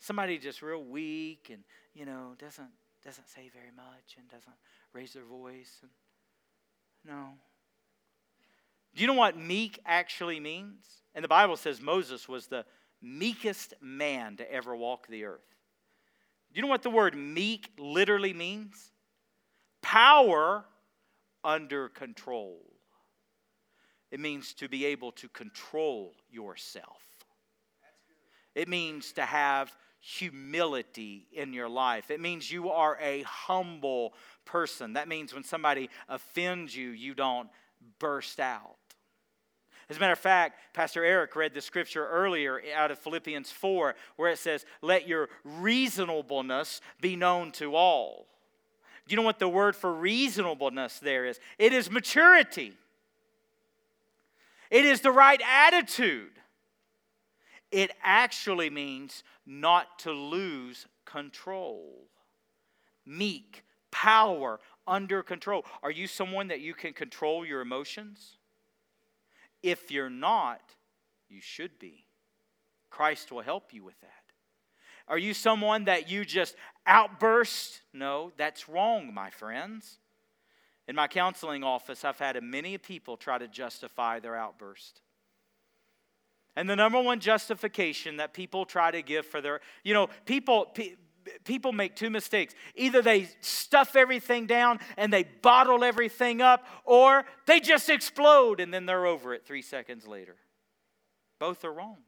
Somebody 0.00 0.38
just 0.38 0.62
real 0.62 0.82
weak 0.82 1.48
and, 1.52 1.62
you 1.94 2.06
know, 2.06 2.34
doesn't 2.38 2.70
doesn't 3.08 3.28
say 3.28 3.50
very 3.54 3.72
much 3.74 4.16
and 4.18 4.28
doesn't 4.28 4.56
raise 4.92 5.14
their 5.14 5.24
voice. 5.24 5.78
And, 5.80 5.90
no. 7.06 7.28
Do 8.94 9.00
you 9.00 9.06
know 9.06 9.14
what 9.14 9.38
meek 9.38 9.78
actually 9.86 10.38
means? 10.40 10.84
And 11.14 11.24
the 11.24 11.28
Bible 11.28 11.56
says 11.56 11.80
Moses 11.80 12.28
was 12.28 12.48
the 12.48 12.66
meekest 13.00 13.72
man 13.80 14.36
to 14.36 14.52
ever 14.52 14.76
walk 14.76 15.06
the 15.06 15.24
earth. 15.24 15.40
Do 16.52 16.58
you 16.58 16.62
know 16.62 16.68
what 16.68 16.82
the 16.82 16.90
word 16.90 17.16
meek 17.16 17.70
literally 17.78 18.34
means? 18.34 18.92
Power 19.80 20.66
under 21.42 21.88
control. 21.88 22.60
It 24.10 24.20
means 24.20 24.52
to 24.54 24.68
be 24.68 24.84
able 24.84 25.12
to 25.12 25.30
control 25.30 26.12
yourself. 26.30 27.00
It 28.54 28.68
means 28.68 29.12
to 29.12 29.22
have 29.22 29.74
humility 30.00 31.26
in 31.32 31.52
your 31.52 31.68
life. 31.68 32.10
It 32.10 32.20
means 32.20 32.50
you 32.50 32.70
are 32.70 32.98
a 33.00 33.22
humble 33.22 34.14
person. 34.44 34.94
That 34.94 35.08
means 35.08 35.34
when 35.34 35.44
somebody 35.44 35.90
offends 36.08 36.74
you, 36.74 36.90
you 36.90 37.14
don't 37.14 37.48
burst 37.98 38.40
out. 38.40 38.76
As 39.90 39.96
a 39.96 40.00
matter 40.00 40.12
of 40.12 40.18
fact, 40.18 40.58
Pastor 40.74 41.02
Eric 41.02 41.34
read 41.34 41.54
the 41.54 41.62
scripture 41.62 42.06
earlier 42.06 42.60
out 42.76 42.90
of 42.90 42.98
Philippians 42.98 43.50
4 43.50 43.94
where 44.16 44.30
it 44.30 44.38
says, 44.38 44.66
Let 44.82 45.08
your 45.08 45.30
reasonableness 45.44 46.82
be 47.00 47.16
known 47.16 47.52
to 47.52 47.74
all. 47.74 48.26
Do 49.06 49.14
you 49.14 49.16
know 49.16 49.22
what 49.22 49.38
the 49.38 49.48
word 49.48 49.74
for 49.74 49.92
reasonableness 49.92 50.98
there 50.98 51.24
is? 51.24 51.40
It 51.58 51.72
is 51.72 51.90
maturity, 51.90 52.74
it 54.70 54.84
is 54.84 55.00
the 55.00 55.12
right 55.12 55.40
attitude. 55.42 56.32
It 57.70 57.90
actually 58.02 58.70
means 58.70 59.22
not 59.46 59.98
to 60.00 60.12
lose 60.12 60.86
control. 61.04 62.06
Meek, 63.04 63.64
power, 63.90 64.60
under 64.86 65.22
control. 65.22 65.64
Are 65.82 65.90
you 65.90 66.06
someone 66.06 66.48
that 66.48 66.60
you 66.60 66.74
can 66.74 66.92
control 66.92 67.44
your 67.44 67.60
emotions? 67.60 68.36
If 69.62 69.90
you're 69.90 70.10
not, 70.10 70.60
you 71.28 71.40
should 71.40 71.78
be. 71.78 72.04
Christ 72.90 73.30
will 73.30 73.42
help 73.42 73.74
you 73.74 73.84
with 73.84 74.00
that. 74.00 74.12
Are 75.08 75.18
you 75.18 75.34
someone 75.34 75.84
that 75.84 76.10
you 76.10 76.24
just 76.24 76.54
outburst? 76.86 77.82
No, 77.92 78.32
that's 78.36 78.68
wrong, 78.68 79.12
my 79.12 79.30
friends. 79.30 79.98
In 80.86 80.96
my 80.96 81.06
counseling 81.06 81.64
office, 81.64 82.04
I've 82.04 82.18
had 82.18 82.42
many 82.42 82.78
people 82.78 83.16
try 83.16 83.38
to 83.38 83.48
justify 83.48 84.20
their 84.20 84.36
outburst. 84.36 85.00
And 86.56 86.68
the 86.68 86.76
number 86.76 87.00
one 87.00 87.20
justification 87.20 88.16
that 88.16 88.32
people 88.32 88.64
try 88.64 88.90
to 88.90 89.02
give 89.02 89.26
for 89.26 89.40
their, 89.40 89.60
you 89.84 89.94
know, 89.94 90.08
people, 90.24 90.74
people 91.44 91.72
make 91.72 91.94
two 91.94 92.10
mistakes. 92.10 92.54
Either 92.74 93.00
they 93.00 93.28
stuff 93.40 93.94
everything 93.94 94.46
down 94.46 94.80
and 94.96 95.12
they 95.12 95.22
bottle 95.22 95.84
everything 95.84 96.42
up, 96.42 96.66
or 96.84 97.24
they 97.46 97.60
just 97.60 97.88
explode 97.88 98.60
and 98.60 98.74
then 98.74 98.86
they're 98.86 99.06
over 99.06 99.34
it 99.34 99.46
three 99.46 99.62
seconds 99.62 100.06
later. 100.06 100.36
Both 101.38 101.64
are 101.64 101.72
wrong. 101.72 101.98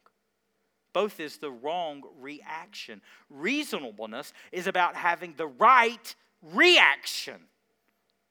Both 0.93 1.20
is 1.20 1.38
the 1.38 1.53
wrong 1.53 2.03
reaction. 2.18 3.01
Reasonableness 3.28 4.32
is 4.51 4.66
about 4.66 4.97
having 4.97 5.34
the 5.36 5.47
right 5.47 6.14
reaction, 6.43 7.43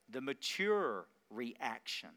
the 0.10 0.20
mature 0.20 1.05
reaction. 1.30 2.10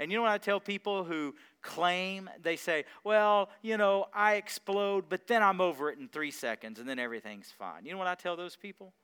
And 0.00 0.10
you 0.10 0.16
know 0.16 0.22
what 0.22 0.32
I 0.32 0.38
tell 0.38 0.58
people 0.58 1.04
who 1.04 1.34
claim, 1.60 2.30
they 2.42 2.56
say, 2.56 2.86
well, 3.04 3.50
you 3.60 3.76
know, 3.76 4.06
I 4.14 4.36
explode, 4.36 5.04
but 5.10 5.26
then 5.26 5.42
I'm 5.42 5.60
over 5.60 5.90
it 5.90 5.98
in 5.98 6.08
three 6.08 6.30
seconds 6.30 6.78
and 6.80 6.88
then 6.88 6.98
everything's 6.98 7.52
fine. 7.52 7.84
You 7.84 7.92
know 7.92 7.98
what 7.98 8.06
I 8.06 8.14
tell 8.14 8.34
those 8.34 8.56
people? 8.56 8.94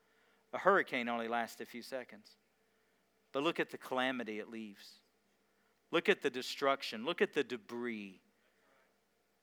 A 0.54 0.58
hurricane 0.58 1.10
only 1.10 1.28
lasts 1.28 1.60
a 1.60 1.66
few 1.66 1.82
seconds. 1.82 2.30
But 3.32 3.42
look 3.42 3.60
at 3.60 3.68
the 3.68 3.76
calamity 3.76 4.38
it 4.38 4.48
leaves. 4.48 4.88
Look 5.90 6.08
at 6.08 6.22
the 6.22 6.30
destruction. 6.30 7.04
Look 7.04 7.20
at 7.20 7.34
the 7.34 7.44
debris. 7.44 8.22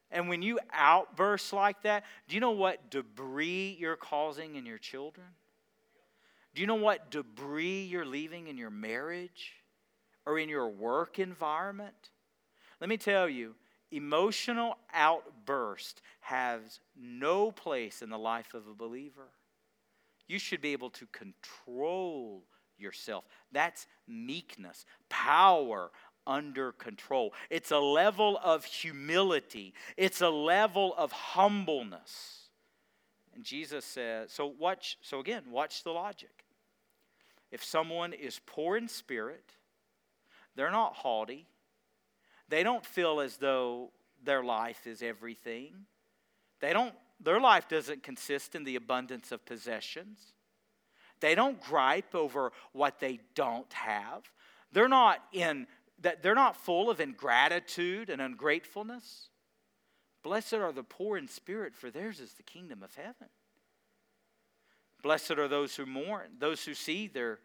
And 0.09 0.29
when 0.29 0.41
you 0.41 0.59
outburst 0.71 1.53
like 1.53 1.83
that, 1.83 2.03
do 2.27 2.33
you 2.33 2.41
know 2.41 2.51
what 2.51 2.89
debris 2.89 3.77
you're 3.79 3.95
causing 3.95 4.55
in 4.55 4.65
your 4.65 4.79
children? 4.79 5.27
Do 6.55 6.61
you 6.61 6.67
know 6.67 6.75
what 6.75 7.11
debris 7.11 7.83
you're 7.83 8.05
leaving 8.05 8.47
in 8.47 8.57
your 8.57 8.71
marriage? 8.71 9.53
Or 10.25 10.39
in 10.39 10.49
your 10.49 10.69
work 10.69 11.19
environment, 11.19 12.11
let 12.79 12.89
me 12.89 12.97
tell 12.97 13.29
you, 13.29 13.55
emotional 13.91 14.77
outburst 14.93 16.01
has 16.21 16.79
no 16.99 17.51
place 17.51 18.01
in 18.01 18.09
the 18.09 18.17
life 18.17 18.53
of 18.53 18.67
a 18.67 18.73
believer. 18.73 19.29
You 20.27 20.39
should 20.39 20.61
be 20.61 20.73
able 20.73 20.89
to 20.91 21.05
control 21.07 22.43
yourself. 22.77 23.25
That's 23.51 23.87
meekness, 24.07 24.85
power 25.09 25.91
under 26.25 26.71
control. 26.71 27.33
It's 27.49 27.71
a 27.71 27.79
level 27.79 28.39
of 28.43 28.65
humility, 28.65 29.73
it's 29.97 30.21
a 30.21 30.29
level 30.29 30.93
of 30.97 31.11
humbleness. 31.11 32.39
And 33.35 33.43
Jesus 33.43 33.83
says, 33.83 34.31
so 34.31 34.53
watch, 34.59 34.97
so 35.01 35.19
again, 35.19 35.43
watch 35.49 35.83
the 35.83 35.91
logic. 35.91 36.45
If 37.51 37.63
someone 37.63 38.13
is 38.13 38.39
poor 38.45 38.77
in 38.77 38.87
spirit, 38.87 39.53
they're 40.55 40.71
not 40.71 40.95
haughty. 40.95 41.47
They 42.49 42.63
don't 42.63 42.85
feel 42.85 43.19
as 43.19 43.37
though 43.37 43.91
their 44.23 44.43
life 44.43 44.85
is 44.87 45.01
everything. 45.01 45.85
They 46.59 46.73
don't, 46.73 46.93
their 47.19 47.39
life 47.39 47.67
doesn't 47.67 48.03
consist 48.03 48.55
in 48.55 48.63
the 48.63 48.75
abundance 48.75 49.31
of 49.31 49.45
possessions. 49.45 50.19
They 51.19 51.35
don't 51.35 51.61
gripe 51.61 52.15
over 52.15 52.51
what 52.73 52.99
they 52.99 53.19
don't 53.35 53.71
have. 53.73 54.23
They're 54.71 54.89
not 54.89 55.23
in 55.31 55.67
that 56.01 56.21
they're 56.21 56.35
not 56.35 56.57
full 56.57 56.89
of 56.89 56.99
ingratitude 56.99 58.09
and 58.09 58.21
ungratefulness. 58.21 59.29
Blessed 60.21 60.55
are 60.55 60.71
the 60.71 60.83
poor 60.83 61.17
in 61.17 61.27
spirit, 61.27 61.75
for 61.75 61.89
theirs 61.89 62.19
is 62.19 62.33
the 62.33 62.43
kingdom 62.43 62.83
of 62.83 62.93
heaven. 62.95 63.29
Blessed 65.01 65.31
are 65.31 65.47
those 65.47 65.75
who 65.75 65.85
mourn, 65.85 66.31
those 66.39 66.63
who 66.63 66.73
see 66.73 67.07
their 67.07 67.39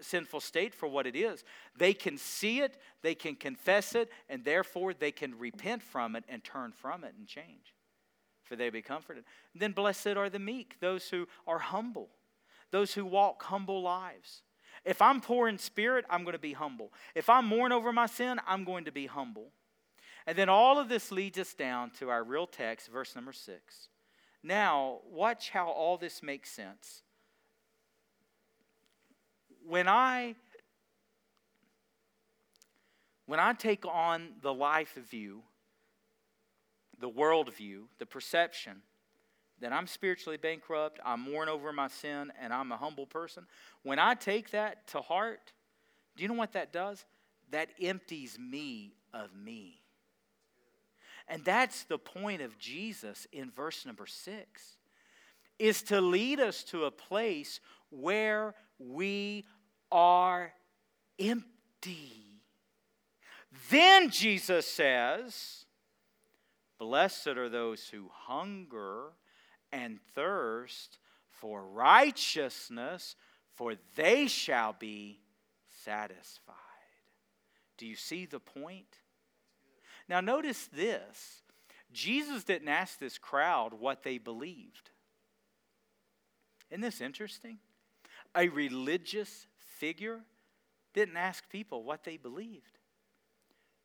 sinful 0.00 0.40
state 0.40 0.74
for 0.74 0.88
what 0.88 1.06
it 1.06 1.16
is. 1.16 1.44
They 1.76 1.94
can 1.94 2.16
see 2.16 2.60
it, 2.60 2.78
they 3.02 3.14
can 3.14 3.36
confess 3.36 3.94
it, 3.94 4.10
and 4.28 4.44
therefore 4.44 4.94
they 4.94 5.12
can 5.12 5.38
repent 5.38 5.82
from 5.82 6.16
it 6.16 6.24
and 6.28 6.42
turn 6.42 6.72
from 6.72 7.04
it 7.04 7.14
and 7.18 7.26
change, 7.26 7.74
for 8.44 8.56
they 8.56 8.70
be 8.70 8.82
comforted. 8.82 9.24
then 9.54 9.72
blessed 9.72 10.08
are 10.08 10.30
the 10.30 10.38
meek, 10.38 10.76
those 10.80 11.08
who 11.08 11.26
are 11.46 11.58
humble, 11.58 12.10
those 12.70 12.94
who 12.94 13.04
walk 13.04 13.42
humble 13.44 13.82
lives. 13.82 14.42
If 14.84 15.02
I'm 15.02 15.20
poor 15.20 15.48
in 15.48 15.58
spirit, 15.58 16.04
I'm 16.08 16.24
going 16.24 16.32
to 16.32 16.38
be 16.38 16.54
humble. 16.54 16.92
If 17.14 17.28
I 17.28 17.40
mourn 17.40 17.72
over 17.72 17.92
my 17.92 18.06
sin, 18.06 18.40
I'm 18.46 18.64
going 18.64 18.84
to 18.84 18.92
be 18.92 19.06
humble. 19.06 19.52
And 20.26 20.36
then 20.36 20.48
all 20.48 20.78
of 20.78 20.88
this 20.88 21.10
leads 21.10 21.38
us 21.38 21.54
down 21.54 21.90
to 21.98 22.08
our 22.08 22.22
real 22.22 22.46
text, 22.46 22.88
verse 22.88 23.14
number 23.14 23.32
six. 23.32 23.88
Now, 24.42 25.00
watch 25.10 25.50
how 25.50 25.68
all 25.68 25.98
this 25.98 26.22
makes 26.22 26.50
sense. 26.50 27.02
When 29.66 29.88
I 29.88 30.34
when 33.26 33.38
I 33.38 33.52
take 33.52 33.86
on 33.86 34.30
the 34.42 34.52
life 34.52 34.98
view, 35.08 35.42
the 36.98 37.08
world 37.08 37.54
view, 37.54 37.88
the 37.98 38.06
perception 38.06 38.82
that 39.60 39.72
I'm 39.72 39.86
spiritually 39.86 40.36
bankrupt, 40.36 40.98
I'm 41.04 41.20
mourn 41.20 41.48
over 41.48 41.72
my 41.72 41.86
sin, 41.86 42.32
and 42.40 42.52
I'm 42.52 42.72
a 42.72 42.76
humble 42.76 43.06
person, 43.06 43.46
when 43.84 43.98
I 43.98 44.14
take 44.14 44.50
that 44.50 44.86
to 44.88 45.00
heart, 45.00 45.52
do 46.16 46.22
you 46.22 46.28
know 46.28 46.34
what 46.34 46.54
that 46.54 46.72
does? 46.72 47.04
That 47.50 47.68
empties 47.80 48.38
me 48.38 48.94
of 49.14 49.34
me. 49.34 49.80
And 51.28 51.44
that's 51.44 51.84
the 51.84 51.98
point 51.98 52.42
of 52.42 52.58
Jesus 52.58 53.26
in 53.32 53.50
verse 53.50 53.86
number 53.86 54.06
six, 54.06 54.76
is 55.58 55.82
to 55.82 56.00
lead 56.00 56.40
us 56.40 56.64
to 56.64 56.84
a 56.84 56.90
place 56.90 57.60
where 57.90 58.54
we 58.78 59.44
are 59.92 60.52
empty. 61.18 62.40
Then 63.70 64.10
Jesus 64.10 64.66
says, 64.66 65.64
Blessed 66.78 67.28
are 67.28 67.48
those 67.48 67.88
who 67.88 68.10
hunger 68.12 69.12
and 69.70 69.98
thirst 70.14 70.98
for 71.28 71.62
righteousness, 71.66 73.16
for 73.54 73.74
they 73.96 74.26
shall 74.26 74.74
be 74.78 75.20
satisfied. 75.84 76.54
Do 77.76 77.86
you 77.86 77.96
see 77.96 78.26
the 78.26 78.40
point? 78.40 78.98
Now, 80.08 80.20
notice 80.20 80.68
this 80.72 81.42
Jesus 81.92 82.44
didn't 82.44 82.68
ask 82.68 82.98
this 82.98 83.18
crowd 83.18 83.74
what 83.74 84.02
they 84.02 84.18
believed. 84.18 84.90
Isn't 86.70 86.82
this 86.82 87.00
interesting? 87.00 87.58
A 88.36 88.48
religious 88.48 89.46
figure 89.78 90.20
didn't 90.94 91.16
ask 91.16 91.48
people 91.48 91.82
what 91.84 92.04
they 92.04 92.16
believed. 92.16 92.78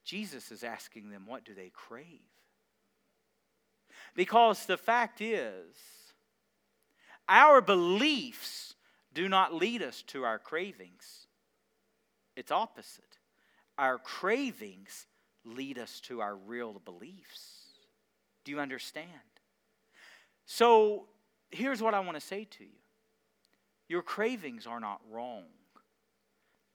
Jesus 0.03 0.51
is 0.51 0.63
asking 0.63 1.09
them, 1.09 1.23
what 1.25 1.45
do 1.45 1.53
they 1.53 1.71
crave? 1.73 2.21
Because 4.15 4.65
the 4.65 4.77
fact 4.77 5.19
is, 5.19 5.75
our 7.27 7.59
beliefs 7.59 8.75
do 9.13 9.27
not 9.27 9.53
lead 9.53 9.81
us 9.81 10.03
to 10.03 10.23
our 10.23 10.37
cravings. 10.37 11.27
It's 12.35 12.51
opposite. 12.51 13.17
Our 13.77 13.97
cravings 13.97 15.07
lead 15.43 15.79
us 15.79 15.99
to 16.01 16.21
our 16.21 16.35
real 16.35 16.81
beliefs. 16.85 17.65
Do 18.43 18.51
you 18.51 18.59
understand? 18.59 19.09
So 20.45 21.05
here's 21.49 21.81
what 21.81 21.93
I 21.93 21.99
want 21.99 22.15
to 22.15 22.21
say 22.21 22.45
to 22.45 22.63
you 22.63 22.84
your 23.87 24.01
cravings 24.01 24.65
are 24.67 24.79
not 24.79 25.01
wrong. 25.11 25.43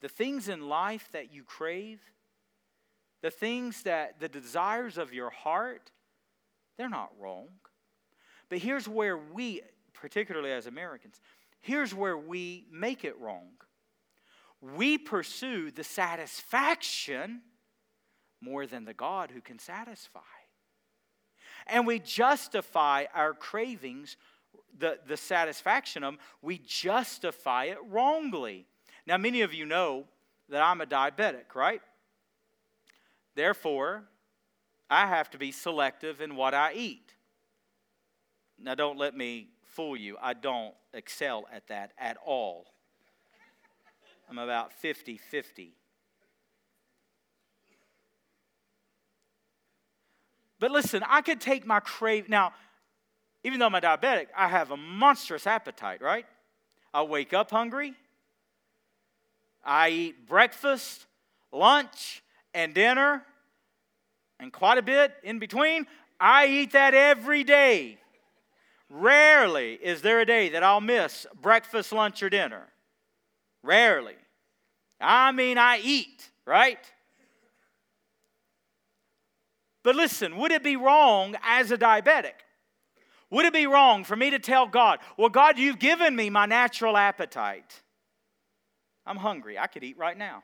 The 0.00 0.08
things 0.08 0.48
in 0.48 0.68
life 0.68 1.08
that 1.12 1.32
you 1.32 1.42
crave, 1.42 2.00
the 3.22 3.30
things 3.30 3.82
that, 3.82 4.20
the 4.20 4.28
desires 4.28 4.96
of 4.96 5.12
your 5.12 5.30
heart, 5.30 5.90
they're 6.78 6.88
not 6.88 7.10
wrong. 7.20 7.48
But 8.48 8.58
here's 8.58 8.88
where 8.88 9.16
we, 9.16 9.60
particularly 9.92 10.52
as 10.52 10.66
Americans, 10.66 11.20
here's 11.60 11.94
where 11.94 12.16
we 12.16 12.66
make 12.72 13.04
it 13.04 13.18
wrong. 13.20 13.50
we 14.60 14.98
pursue 14.98 15.70
the 15.70 15.84
satisfaction 15.84 17.40
more 18.40 18.66
than 18.66 18.84
the 18.84 18.94
God 18.94 19.30
who 19.30 19.40
can 19.40 19.58
satisfy. 19.58 20.20
And 21.66 21.86
we 21.86 21.98
justify 21.98 23.04
our 23.14 23.34
cravings, 23.34 24.16
the, 24.78 24.98
the 25.06 25.16
satisfaction 25.16 26.02
of 26.02 26.16
we 26.42 26.58
justify 26.58 27.64
it 27.64 27.78
wrongly. 27.88 28.66
Now, 29.06 29.16
many 29.16 29.42
of 29.42 29.54
you 29.54 29.66
know 29.66 30.06
that 30.48 30.62
I'm 30.62 30.80
a 30.80 30.86
diabetic, 30.86 31.54
right? 31.54 31.82
Therefore, 33.34 34.04
I 34.88 35.06
have 35.06 35.30
to 35.30 35.38
be 35.38 35.52
selective 35.52 36.20
in 36.20 36.34
what 36.34 36.54
I 36.54 36.72
eat. 36.74 37.14
Now, 38.58 38.74
don't 38.74 38.98
let 38.98 39.16
me 39.16 39.48
fool 39.62 39.96
you. 39.96 40.16
I 40.20 40.34
don't 40.34 40.74
excel 40.92 41.46
at 41.52 41.68
that 41.68 41.92
at 41.98 42.16
all. 42.24 42.66
I'm 44.28 44.38
about 44.38 44.72
50 44.72 45.16
50. 45.16 45.74
But 50.58 50.70
listen, 50.70 51.02
I 51.08 51.22
could 51.22 51.40
take 51.40 51.66
my 51.66 51.80
crave. 51.80 52.28
Now, 52.28 52.52
even 53.44 53.58
though 53.58 53.66
I'm 53.66 53.74
a 53.74 53.80
diabetic, 53.80 54.26
I 54.36 54.48
have 54.48 54.70
a 54.70 54.76
monstrous 54.76 55.46
appetite, 55.46 56.02
right? 56.02 56.26
I 56.92 57.02
wake 57.02 57.32
up 57.32 57.50
hungry. 57.50 57.94
I 59.64 59.88
eat 59.90 60.26
breakfast, 60.26 61.06
lunch, 61.52 62.22
and 62.54 62.74
dinner, 62.74 63.22
and 64.38 64.52
quite 64.52 64.78
a 64.78 64.82
bit 64.82 65.12
in 65.22 65.38
between. 65.38 65.86
I 66.18 66.46
eat 66.46 66.72
that 66.72 66.94
every 66.94 67.44
day. 67.44 67.98
Rarely 68.88 69.74
is 69.74 70.02
there 70.02 70.20
a 70.20 70.26
day 70.26 70.50
that 70.50 70.62
I'll 70.62 70.80
miss 70.80 71.26
breakfast, 71.40 71.92
lunch, 71.92 72.22
or 72.22 72.30
dinner. 72.30 72.66
Rarely. 73.62 74.16
I 75.00 75.32
mean, 75.32 75.58
I 75.58 75.80
eat, 75.82 76.30
right? 76.44 76.78
But 79.82 79.96
listen, 79.96 80.36
would 80.36 80.52
it 80.52 80.62
be 80.62 80.76
wrong 80.76 81.36
as 81.42 81.70
a 81.70 81.78
diabetic? 81.78 82.32
Would 83.30 83.46
it 83.46 83.52
be 83.52 83.66
wrong 83.66 84.04
for 84.04 84.16
me 84.16 84.30
to 84.30 84.38
tell 84.38 84.66
God, 84.66 84.98
well, 85.16 85.28
God, 85.28 85.58
you've 85.58 85.78
given 85.78 86.14
me 86.16 86.30
my 86.30 86.46
natural 86.46 86.96
appetite? 86.96 87.82
I'm 89.06 89.16
hungry. 89.16 89.58
I 89.58 89.66
could 89.66 89.84
eat 89.84 89.96
right 89.96 90.18
now. 90.18 90.42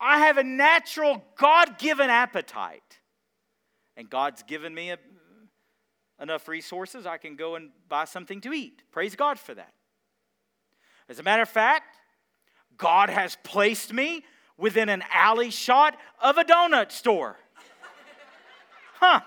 I 0.00 0.18
have 0.18 0.38
a 0.38 0.44
natural, 0.44 1.22
God 1.36 1.78
given 1.78 2.10
appetite. 2.10 2.98
And 3.96 4.08
God's 4.08 4.42
given 4.42 4.74
me 4.74 4.90
a, 4.90 4.98
enough 6.20 6.48
resources, 6.48 7.06
I 7.06 7.18
can 7.18 7.36
go 7.36 7.54
and 7.54 7.70
buy 7.88 8.06
something 8.06 8.40
to 8.42 8.52
eat. 8.52 8.82
Praise 8.90 9.14
God 9.14 9.38
for 9.38 9.54
that. 9.54 9.72
As 11.08 11.18
a 11.18 11.22
matter 11.22 11.42
of 11.42 11.48
fact, 11.48 11.96
God 12.76 13.10
has 13.10 13.36
placed 13.44 13.92
me 13.92 14.24
within 14.56 14.88
an 14.88 15.02
alley 15.12 15.50
shot 15.50 15.96
of 16.22 16.38
a 16.38 16.44
donut 16.44 16.92
store. 16.92 17.36
Huh. 19.00 19.20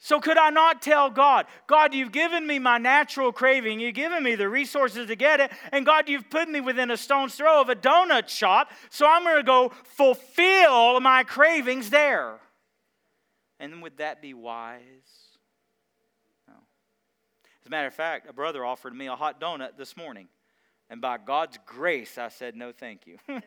So, 0.00 0.20
could 0.20 0.38
I 0.38 0.50
not 0.50 0.80
tell 0.80 1.10
God, 1.10 1.46
God, 1.66 1.92
you've 1.92 2.12
given 2.12 2.46
me 2.46 2.60
my 2.60 2.78
natural 2.78 3.32
craving, 3.32 3.80
you've 3.80 3.96
given 3.96 4.22
me 4.22 4.36
the 4.36 4.48
resources 4.48 5.08
to 5.08 5.16
get 5.16 5.40
it, 5.40 5.50
and 5.72 5.84
God, 5.84 6.08
you've 6.08 6.30
put 6.30 6.48
me 6.48 6.60
within 6.60 6.92
a 6.92 6.96
stone's 6.96 7.34
throw 7.34 7.60
of 7.60 7.68
a 7.68 7.74
donut 7.74 8.28
shop, 8.28 8.70
so 8.90 9.06
I'm 9.08 9.24
going 9.24 9.38
to 9.38 9.42
go 9.42 9.72
fulfill 9.96 11.00
my 11.00 11.24
cravings 11.24 11.90
there. 11.90 12.38
And 13.58 13.82
would 13.82 13.96
that 13.96 14.22
be 14.22 14.34
wise? 14.34 14.80
No. 16.46 16.54
As 17.60 17.66
a 17.66 17.70
matter 17.70 17.88
of 17.88 17.94
fact, 17.94 18.28
a 18.28 18.32
brother 18.32 18.64
offered 18.64 18.94
me 18.94 19.08
a 19.08 19.16
hot 19.16 19.40
donut 19.40 19.76
this 19.76 19.96
morning. 19.96 20.28
And 20.88 21.00
by 21.00 21.18
God's 21.18 21.58
grace, 21.66 22.18
I 22.18 22.28
said, 22.28 22.54
no, 22.54 22.72
thank 22.72 23.06
you. 23.06 23.18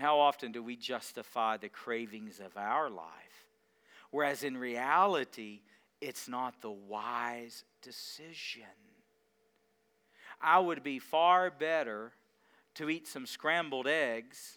and 0.00 0.06
how 0.06 0.18
often 0.18 0.50
do 0.50 0.62
we 0.62 0.76
justify 0.76 1.58
the 1.58 1.68
cravings 1.68 2.40
of 2.40 2.56
our 2.56 2.88
life? 2.88 3.44
Whereas 4.10 4.42
in 4.42 4.56
reality, 4.56 5.60
it's 6.00 6.26
not 6.26 6.62
the 6.62 6.70
wise 6.70 7.64
decision. 7.82 8.62
I 10.40 10.58
would 10.58 10.82
be 10.82 11.00
far 11.00 11.50
better 11.50 12.12
to 12.76 12.88
eat 12.88 13.08
some 13.08 13.26
scrambled 13.26 13.86
eggs 13.86 14.56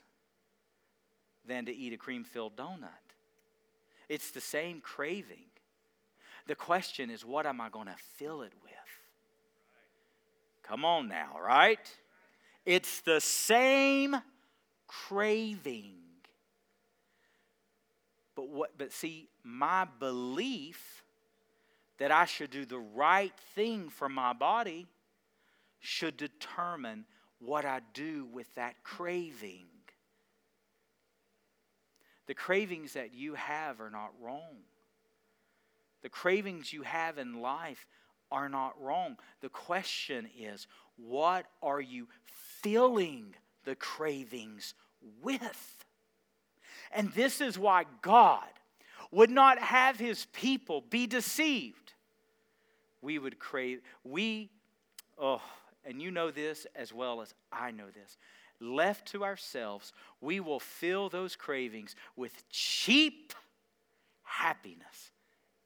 than 1.45 1.65
to 1.65 1.75
eat 1.75 1.91
a 1.91 1.97
cream 1.97 2.23
filled 2.23 2.55
donut. 2.55 2.87
It's 4.07 4.31
the 4.31 4.39
same 4.39 4.79
craving. 4.79 5.49
The 6.47 6.55
question 6.55 7.09
is, 7.09 7.25
what 7.25 7.45
am 7.45 7.59
I 7.59 7.67
going 7.67 7.87
to 7.87 7.97
fill 8.15 8.43
it 8.43 8.53
with? 8.63 8.71
Come 10.63 10.85
on 10.85 11.09
now, 11.09 11.35
right? 11.45 11.93
It's 12.65 13.01
the 13.01 13.19
same 13.19 14.15
craving. 15.07 15.95
But 18.35 18.49
what 18.49 18.77
but 18.77 18.91
see, 18.91 19.29
my 19.43 19.87
belief 19.99 21.03
that 21.99 22.11
I 22.11 22.25
should 22.25 22.51
do 22.51 22.65
the 22.65 22.79
right 22.79 23.33
thing 23.55 23.89
for 23.89 24.09
my 24.09 24.33
body 24.33 24.87
should 25.79 26.17
determine 26.17 27.05
what 27.39 27.65
I 27.65 27.81
do 27.93 28.25
with 28.25 28.53
that 28.55 28.83
craving. 28.83 29.65
The 32.25 32.33
cravings 32.33 32.93
that 32.93 33.13
you 33.13 33.35
have 33.35 33.81
are 33.81 33.89
not 33.89 34.11
wrong. 34.21 34.63
The 36.01 36.09
cravings 36.09 36.71
you 36.71 36.83
have 36.83 37.17
in 37.17 37.41
life 37.41 37.85
are 38.31 38.49
not 38.49 38.81
wrong. 38.81 39.17
The 39.41 39.49
question 39.49 40.29
is, 40.39 40.67
what 40.95 41.45
are 41.61 41.81
you 41.81 42.07
filling 42.61 43.35
the 43.65 43.75
cravings 43.75 44.73
with? 45.21 45.85
And 46.91 47.11
this 47.13 47.41
is 47.41 47.57
why 47.57 47.85
God 48.01 48.47
would 49.11 49.29
not 49.29 49.59
have 49.59 49.99
his 49.99 50.25
people 50.33 50.81
be 50.89 51.07
deceived. 51.07 51.93
We 53.01 53.19
would 53.19 53.39
crave, 53.39 53.81
we, 54.03 54.49
oh, 55.17 55.41
and 55.85 56.01
you 56.01 56.11
know 56.11 56.31
this 56.31 56.65
as 56.75 56.93
well 56.93 57.21
as 57.21 57.33
I 57.51 57.71
know 57.71 57.87
this. 57.93 58.17
Left 58.59 59.07
to 59.09 59.23
ourselves, 59.23 59.91
we 60.21 60.39
will 60.39 60.59
fill 60.59 61.09
those 61.09 61.35
cravings 61.35 61.95
with 62.15 62.47
cheap 62.49 63.33
happiness 64.23 65.11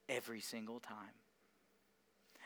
every 0.10 0.42
single 0.42 0.80
time. 0.80 1.14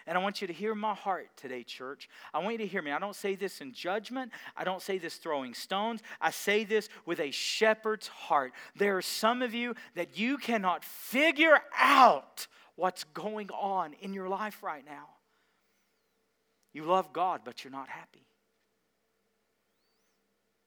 And 0.07 0.17
I 0.17 0.21
want 0.21 0.41
you 0.41 0.47
to 0.47 0.53
hear 0.53 0.73
my 0.73 0.93
heart 0.93 1.29
today, 1.37 1.63
church. 1.63 2.09
I 2.33 2.39
want 2.39 2.53
you 2.53 2.57
to 2.59 2.67
hear 2.67 2.81
me. 2.81 2.91
I 2.91 2.99
don't 2.99 3.15
say 3.15 3.35
this 3.35 3.61
in 3.61 3.73
judgment. 3.73 4.31
I 4.57 4.63
don't 4.63 4.81
say 4.81 4.97
this 4.97 5.15
throwing 5.15 5.53
stones. 5.53 6.01
I 6.19 6.31
say 6.31 6.63
this 6.63 6.89
with 7.05 7.19
a 7.19 7.31
shepherd's 7.31 8.07
heart. 8.07 8.53
There 8.75 8.97
are 8.97 9.01
some 9.01 9.41
of 9.41 9.53
you 9.53 9.75
that 9.95 10.17
you 10.17 10.37
cannot 10.37 10.83
figure 10.83 11.59
out 11.77 12.47
what's 12.75 13.03
going 13.03 13.49
on 13.51 13.93
in 14.01 14.13
your 14.13 14.27
life 14.27 14.63
right 14.63 14.85
now. 14.85 15.07
You 16.73 16.85
love 16.85 17.13
God, 17.13 17.41
but 17.43 17.63
you're 17.63 17.71
not 17.71 17.89
happy. 17.89 18.25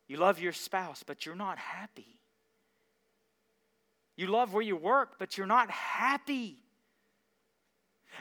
You 0.07 0.19
love 0.19 0.39
your 0.39 0.53
spouse, 0.53 1.03
but 1.05 1.25
you're 1.25 1.35
not 1.35 1.59
happy. 1.59 2.21
You 4.17 4.29
love 4.29 4.53
where 4.53 4.63
you 4.63 4.77
work, 4.77 5.19
but 5.19 5.37
you're 5.37 5.47
not 5.47 5.71
happy 5.71 6.64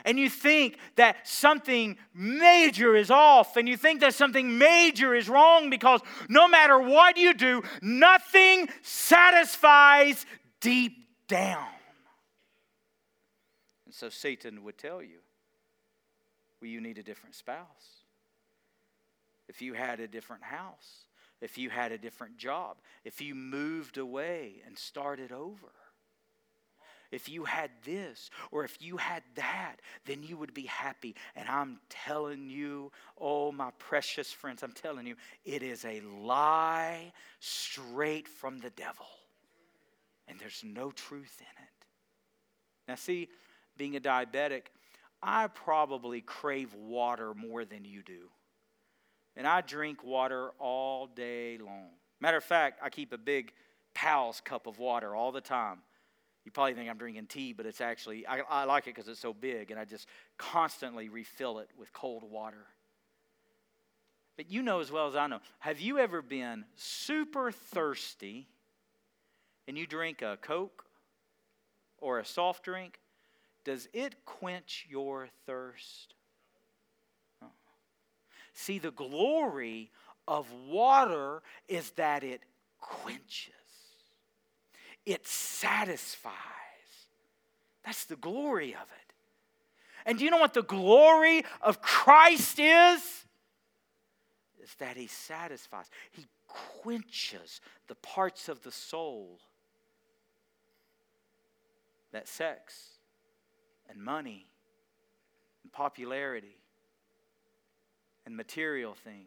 and 0.04 0.18
you 0.18 0.28
think 0.28 0.78
that 0.96 1.26
something 1.26 1.96
major 2.14 2.94
is 2.94 3.10
off 3.10 3.56
and 3.56 3.68
you 3.68 3.76
think 3.76 4.00
that 4.00 4.14
something 4.14 4.58
major 4.58 5.14
is 5.14 5.28
wrong 5.28 5.70
because 5.70 6.00
no 6.28 6.48
matter 6.48 6.78
what 6.78 7.16
you 7.16 7.34
do, 7.34 7.62
nothing 7.82 8.68
satisfies 8.82 10.26
deep 10.60 11.06
down. 11.28 11.68
And 13.86 13.94
so 13.94 14.08
Satan 14.08 14.64
would 14.64 14.78
tell 14.78 15.02
you, 15.02 15.18
well, 16.60 16.70
you 16.70 16.80
need 16.80 16.98
a 16.98 17.02
different 17.02 17.34
spouse. 17.34 18.02
If 19.48 19.60
you 19.60 19.74
had 19.74 20.00
a 20.00 20.08
different 20.08 20.42
house, 20.42 21.06
if 21.40 21.58
you 21.58 21.68
had 21.68 21.92
a 21.92 21.98
different 21.98 22.38
job, 22.38 22.78
if 23.04 23.20
you 23.20 23.34
moved 23.34 23.98
away 23.98 24.62
and 24.66 24.78
started 24.78 25.30
over 25.30 25.72
if 27.14 27.28
you 27.28 27.44
had 27.44 27.70
this 27.84 28.28
or 28.50 28.64
if 28.64 28.76
you 28.80 28.96
had 28.96 29.22
that, 29.36 29.76
then 30.04 30.22
you 30.22 30.36
would 30.36 30.52
be 30.52 30.66
happy. 30.66 31.14
And 31.36 31.48
I'm 31.48 31.78
telling 31.88 32.50
you, 32.50 32.90
oh, 33.18 33.52
my 33.52 33.70
precious 33.78 34.32
friends, 34.32 34.62
I'm 34.62 34.72
telling 34.72 35.06
you, 35.06 35.14
it 35.44 35.62
is 35.62 35.84
a 35.84 36.00
lie 36.00 37.12
straight 37.38 38.26
from 38.26 38.58
the 38.58 38.70
devil. 38.70 39.06
And 40.26 40.38
there's 40.40 40.62
no 40.64 40.90
truth 40.90 41.40
in 41.40 41.62
it. 41.62 41.86
Now, 42.88 42.96
see, 42.96 43.28
being 43.76 43.96
a 43.96 44.00
diabetic, 44.00 44.64
I 45.22 45.46
probably 45.46 46.20
crave 46.20 46.74
water 46.74 47.32
more 47.34 47.64
than 47.64 47.84
you 47.84 48.02
do. 48.02 48.28
And 49.36 49.46
I 49.46 49.60
drink 49.60 50.04
water 50.04 50.50
all 50.58 51.06
day 51.06 51.58
long. 51.58 51.90
Matter 52.20 52.36
of 52.36 52.44
fact, 52.44 52.80
I 52.82 52.90
keep 52.90 53.12
a 53.12 53.18
big 53.18 53.52
Pal's 53.94 54.40
cup 54.40 54.66
of 54.66 54.78
water 54.78 55.14
all 55.14 55.32
the 55.32 55.40
time 55.40 55.78
You 56.44 56.50
probably 56.50 56.74
think 56.74 56.90
I'm 56.90 56.98
drinking 56.98 57.26
tea, 57.26 57.52
but 57.52 57.64
it's 57.64 57.80
actually, 57.80 58.26
I, 58.26 58.40
I 58.40 58.64
like 58.64 58.86
it 58.86 58.94
because 58.94 59.08
it's 59.08 59.20
so 59.20 59.32
big, 59.32 59.70
and 59.70 59.80
I 59.80 59.84
just 59.84 60.06
constantly 60.36 61.08
refill 61.08 61.58
it 61.58 61.70
with 61.78 61.92
cold 61.92 62.22
water. 62.22 62.66
But 64.36 64.50
you 64.50 64.62
know 64.62 64.80
as 64.80 64.90
well 64.90 65.06
as 65.06 65.16
I 65.16 65.26
know, 65.26 65.40
have 65.60 65.80
you 65.80 65.98
ever 65.98 66.20
been 66.20 66.64
super 66.76 67.50
thirsty 67.52 68.48
and 69.66 69.78
you 69.78 69.86
drink 69.86 70.22
a 70.22 70.36
Coke 70.40 70.84
or 71.98 72.18
a 72.18 72.24
soft 72.24 72.64
drink? 72.64 72.98
Does 73.64 73.88
it 73.92 74.24
quench 74.26 74.86
your 74.90 75.28
thirst? 75.46 76.14
Oh. 77.42 77.46
See, 78.52 78.78
the 78.78 78.90
glory 78.90 79.90
of 80.26 80.50
water 80.68 81.42
is 81.68 81.90
that 81.92 82.24
it 82.24 82.42
quenches, 82.80 83.54
it 85.06 85.26
satisfies. 85.26 86.32
That's 87.84 88.04
the 88.04 88.16
glory 88.16 88.74
of 88.74 88.82
it. 88.82 89.14
And 90.06 90.18
do 90.18 90.24
you 90.24 90.30
know 90.30 90.38
what 90.38 90.54
the 90.54 90.62
glory 90.62 91.44
of 91.62 91.80
Christ 91.80 92.58
is? 92.58 93.24
Is 94.62 94.74
that 94.78 94.96
he 94.96 95.06
satisfies, 95.06 95.90
he 96.10 96.26
quenches 96.46 97.60
the 97.88 97.94
parts 97.96 98.48
of 98.48 98.62
the 98.62 98.70
soul 98.70 99.38
that 102.12 102.28
sex 102.28 102.90
and 103.90 104.02
money 104.02 104.46
and 105.62 105.72
popularity 105.72 106.56
and 108.24 108.36
material 108.36 108.94
things 108.94 109.26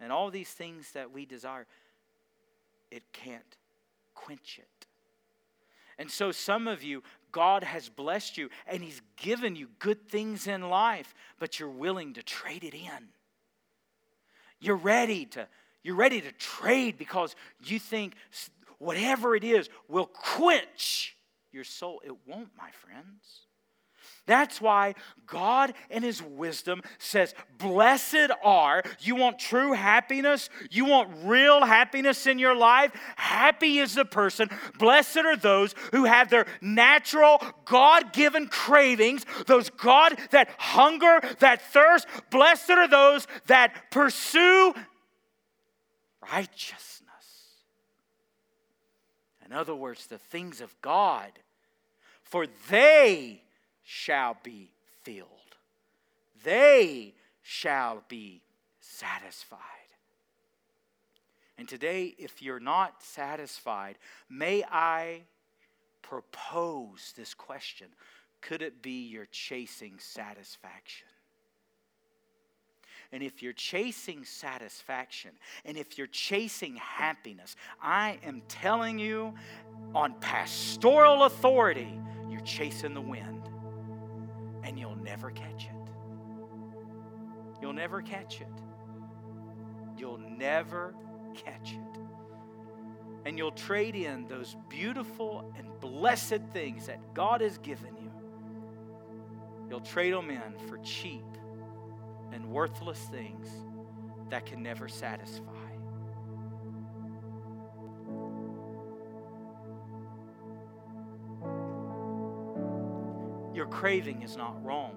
and 0.00 0.10
all 0.10 0.30
these 0.30 0.50
things 0.50 0.92
that 0.92 1.12
we 1.12 1.24
desire, 1.24 1.66
it 2.90 3.04
can't 3.12 3.56
quench 4.14 4.58
it. 4.58 4.86
And 5.98 6.10
so, 6.10 6.32
some 6.32 6.66
of 6.66 6.82
you, 6.82 7.02
God 7.30 7.64
has 7.64 7.88
blessed 7.88 8.38
you 8.38 8.48
and 8.66 8.82
He's 8.82 9.00
given 9.16 9.56
you 9.56 9.68
good 9.78 10.08
things 10.08 10.46
in 10.46 10.62
life, 10.62 11.14
but 11.38 11.58
you're 11.58 11.68
willing 11.68 12.14
to 12.14 12.22
trade 12.22 12.64
it 12.64 12.74
in. 12.74 13.08
You're 14.60 14.76
ready 14.76 15.26
to, 15.26 15.48
you're 15.82 15.96
ready 15.96 16.20
to 16.20 16.32
trade 16.32 16.98
because 16.98 17.34
you 17.64 17.78
think 17.78 18.14
whatever 18.78 19.34
it 19.34 19.44
is 19.44 19.68
will 19.88 20.06
quench 20.06 21.16
your 21.52 21.64
soul. 21.64 22.00
It 22.04 22.14
won't, 22.26 22.50
my 22.56 22.70
friends. 22.70 23.46
That's 24.26 24.60
why 24.60 24.94
God, 25.26 25.74
in 25.90 26.04
His 26.04 26.22
wisdom, 26.22 26.82
says, 26.98 27.34
Blessed 27.58 28.30
are, 28.44 28.84
you 29.00 29.16
want 29.16 29.40
true 29.40 29.72
happiness? 29.72 30.48
You 30.70 30.84
want 30.84 31.10
real 31.24 31.64
happiness 31.64 32.26
in 32.26 32.38
your 32.38 32.54
life? 32.54 32.92
Happy 33.16 33.78
is 33.78 33.94
the 33.94 34.04
person, 34.04 34.48
blessed 34.78 35.18
are 35.18 35.36
those 35.36 35.74
who 35.90 36.04
have 36.04 36.30
their 36.30 36.46
natural, 36.60 37.42
God 37.64 38.12
given 38.12 38.46
cravings, 38.46 39.26
those 39.46 39.70
God 39.70 40.16
that 40.30 40.50
hunger, 40.56 41.20
that 41.40 41.60
thirst. 41.60 42.06
Blessed 42.30 42.70
are 42.70 42.88
those 42.88 43.26
that 43.46 43.90
pursue 43.90 44.72
righteousness. 46.32 47.00
In 49.44 49.52
other 49.52 49.74
words, 49.74 50.06
the 50.06 50.18
things 50.18 50.60
of 50.60 50.74
God, 50.80 51.32
for 52.22 52.46
they 52.70 53.42
shall 53.82 54.36
be 54.42 54.70
filled. 55.02 55.28
They 56.44 57.14
shall 57.42 58.02
be 58.08 58.42
satisfied. 58.80 59.58
And 61.58 61.68
today, 61.68 62.14
if 62.18 62.42
you're 62.42 62.60
not 62.60 63.02
satisfied, 63.02 63.98
may 64.28 64.64
I 64.64 65.22
propose 66.02 67.12
this 67.16 67.34
question 67.34 67.88
Could 68.40 68.62
it 68.62 68.82
be 68.82 69.06
you're 69.06 69.28
chasing 69.30 69.94
satisfaction? 69.98 71.06
And 73.14 73.22
if 73.22 73.42
you're 73.42 73.52
chasing 73.52 74.24
satisfaction 74.24 75.32
and 75.66 75.76
if 75.76 75.98
you're 75.98 76.06
chasing 76.06 76.76
happiness, 76.76 77.56
I 77.82 78.18
am 78.24 78.40
telling 78.48 78.98
you 78.98 79.34
on 79.94 80.14
pastoral 80.14 81.24
authority, 81.24 82.00
you're 82.30 82.40
chasing 82.40 82.94
the 82.94 83.02
wind 83.02 83.51
and 84.72 84.80
you'll 84.80 84.96
never 84.96 85.30
catch 85.30 85.66
it. 85.66 85.90
You'll 87.60 87.74
never 87.74 88.00
catch 88.00 88.40
it. 88.40 88.46
You'll 89.98 90.16
never 90.16 90.94
catch 91.34 91.74
it. 91.74 92.00
And 93.26 93.36
you'll 93.36 93.52
trade 93.52 93.94
in 93.94 94.26
those 94.28 94.56
beautiful 94.70 95.52
and 95.58 95.68
blessed 95.80 96.40
things 96.54 96.86
that 96.86 97.12
God 97.12 97.42
has 97.42 97.58
given 97.58 97.94
you. 98.00 98.10
You'll 99.68 99.80
trade 99.80 100.14
them 100.14 100.30
in 100.30 100.58
for 100.66 100.78
cheap 100.78 101.26
and 102.32 102.46
worthless 102.46 103.00
things 103.10 103.48
that 104.30 104.46
can 104.46 104.62
never 104.62 104.88
satisfy. 104.88 105.61
Craving 113.82 114.22
is 114.22 114.36
not 114.36 114.64
wrong. 114.64 114.94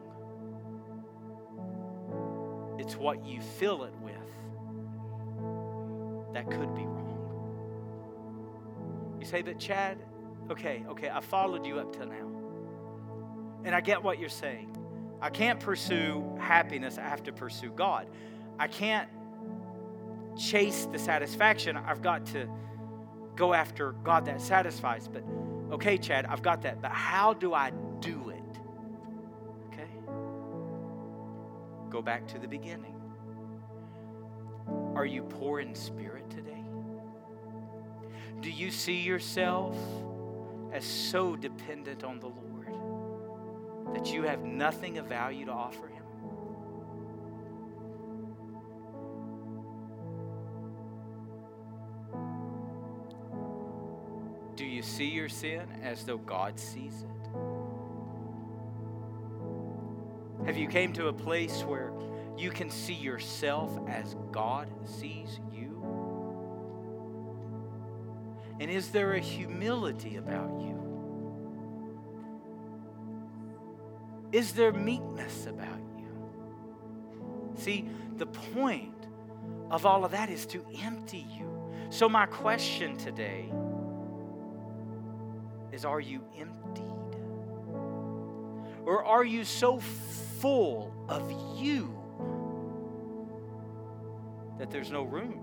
It's 2.77 2.95
what 2.95 3.25
you 3.25 3.41
fill 3.41 3.83
it 3.83 3.93
with 3.99 4.13
that 6.35 6.45
could 6.51 6.75
be 6.75 6.83
wrong. 6.83 7.17
You 9.19 9.25
say, 9.25 9.41
but 9.41 9.57
Chad, 9.57 9.97
okay, 10.51 10.85
okay, 10.87 11.09
I 11.09 11.19
followed 11.19 11.65
you 11.65 11.79
up 11.79 11.97
till 11.97 12.05
now. 12.05 12.29
And 13.63 13.73
I 13.73 13.81
get 13.81 14.03
what 14.03 14.19
you're 14.19 14.29
saying. 14.29 14.77
I 15.19 15.31
can't 15.31 15.59
pursue 15.59 16.23
happiness, 16.39 16.99
I 16.99 17.07
have 17.09 17.23
to 17.23 17.31
pursue 17.31 17.71
God. 17.71 18.05
I 18.59 18.67
can't 18.67 19.09
chase 20.37 20.87
the 20.91 20.99
satisfaction, 20.99 21.75
I've 21.75 22.03
got 22.03 22.27
to 22.27 22.47
go 23.35 23.55
after 23.55 23.93
God 24.03 24.25
that 24.25 24.39
satisfies. 24.41 25.07
But 25.07 25.23
okay, 25.71 25.97
Chad, 25.97 26.27
I've 26.27 26.43
got 26.43 26.61
that. 26.61 26.83
But 26.83 26.91
how 26.91 27.33
do 27.33 27.55
I 27.55 27.71
do 27.99 28.29
it? 28.29 28.34
Go 31.95 32.01
back 32.01 32.27
to 32.27 32.39
the 32.39 32.47
beginning. 32.49 32.93
Are 34.95 35.05
you 35.05 35.23
poor 35.23 35.61
in 35.61 35.73
spirit 35.73 36.29
today? 36.29 36.61
Do 38.41 38.51
you 38.51 38.69
see 38.69 38.99
yourself 38.99 39.77
as 40.73 40.83
so 40.83 41.37
dependent 41.37 42.03
on 42.03 42.19
the 42.19 42.25
Lord? 42.25 42.45
that 43.93 44.11
you 44.11 44.23
have 44.23 44.43
nothing 44.43 44.97
of 44.97 45.07
value 45.07 45.45
to 45.45 45.53
offer 45.53 45.87
him? 45.87 46.03
Do 54.57 54.65
you 54.65 54.81
see 54.81 55.07
your 55.07 55.29
sin 55.29 55.65
as 55.81 56.03
though 56.03 56.17
God 56.17 56.59
sees 56.59 57.03
it? 57.03 57.24
Have 60.45 60.57
you 60.57 60.67
came 60.67 60.93
to 60.93 61.07
a 61.07 61.13
place 61.13 61.63
where 61.63 61.91
you 62.37 62.51
can 62.51 62.69
see 62.69 62.93
yourself 62.93 63.71
as 63.87 64.15
God 64.31 64.67
sees 64.85 65.39
you? 65.51 65.65
And 68.59 68.69
is 68.69 68.89
there 68.89 69.13
a 69.13 69.19
humility 69.19 70.17
about 70.17 70.61
you? 70.61 70.75
Is 74.31 74.53
there 74.53 74.71
meekness 74.71 75.47
about 75.47 75.79
you? 75.97 76.07
See, 77.55 77.87
the 78.17 78.27
point 78.27 79.07
of 79.71 79.85
all 79.85 80.05
of 80.05 80.11
that 80.11 80.29
is 80.29 80.45
to 80.47 80.63
empty 80.81 81.25
you. 81.37 81.51
So, 81.89 82.07
my 82.07 82.25
question 82.25 82.97
today 82.97 83.51
is 85.71 85.85
Are 85.85 85.99
you 85.99 86.21
emptied? 86.37 86.83
Or 88.85 89.03
are 89.03 89.23
you 89.23 89.43
so 89.43 89.79
full 90.45 90.93
of 91.09 91.23
you 91.57 91.91
that 94.59 94.69
there's 94.69 94.91
no 94.91 95.01
room 95.01 95.39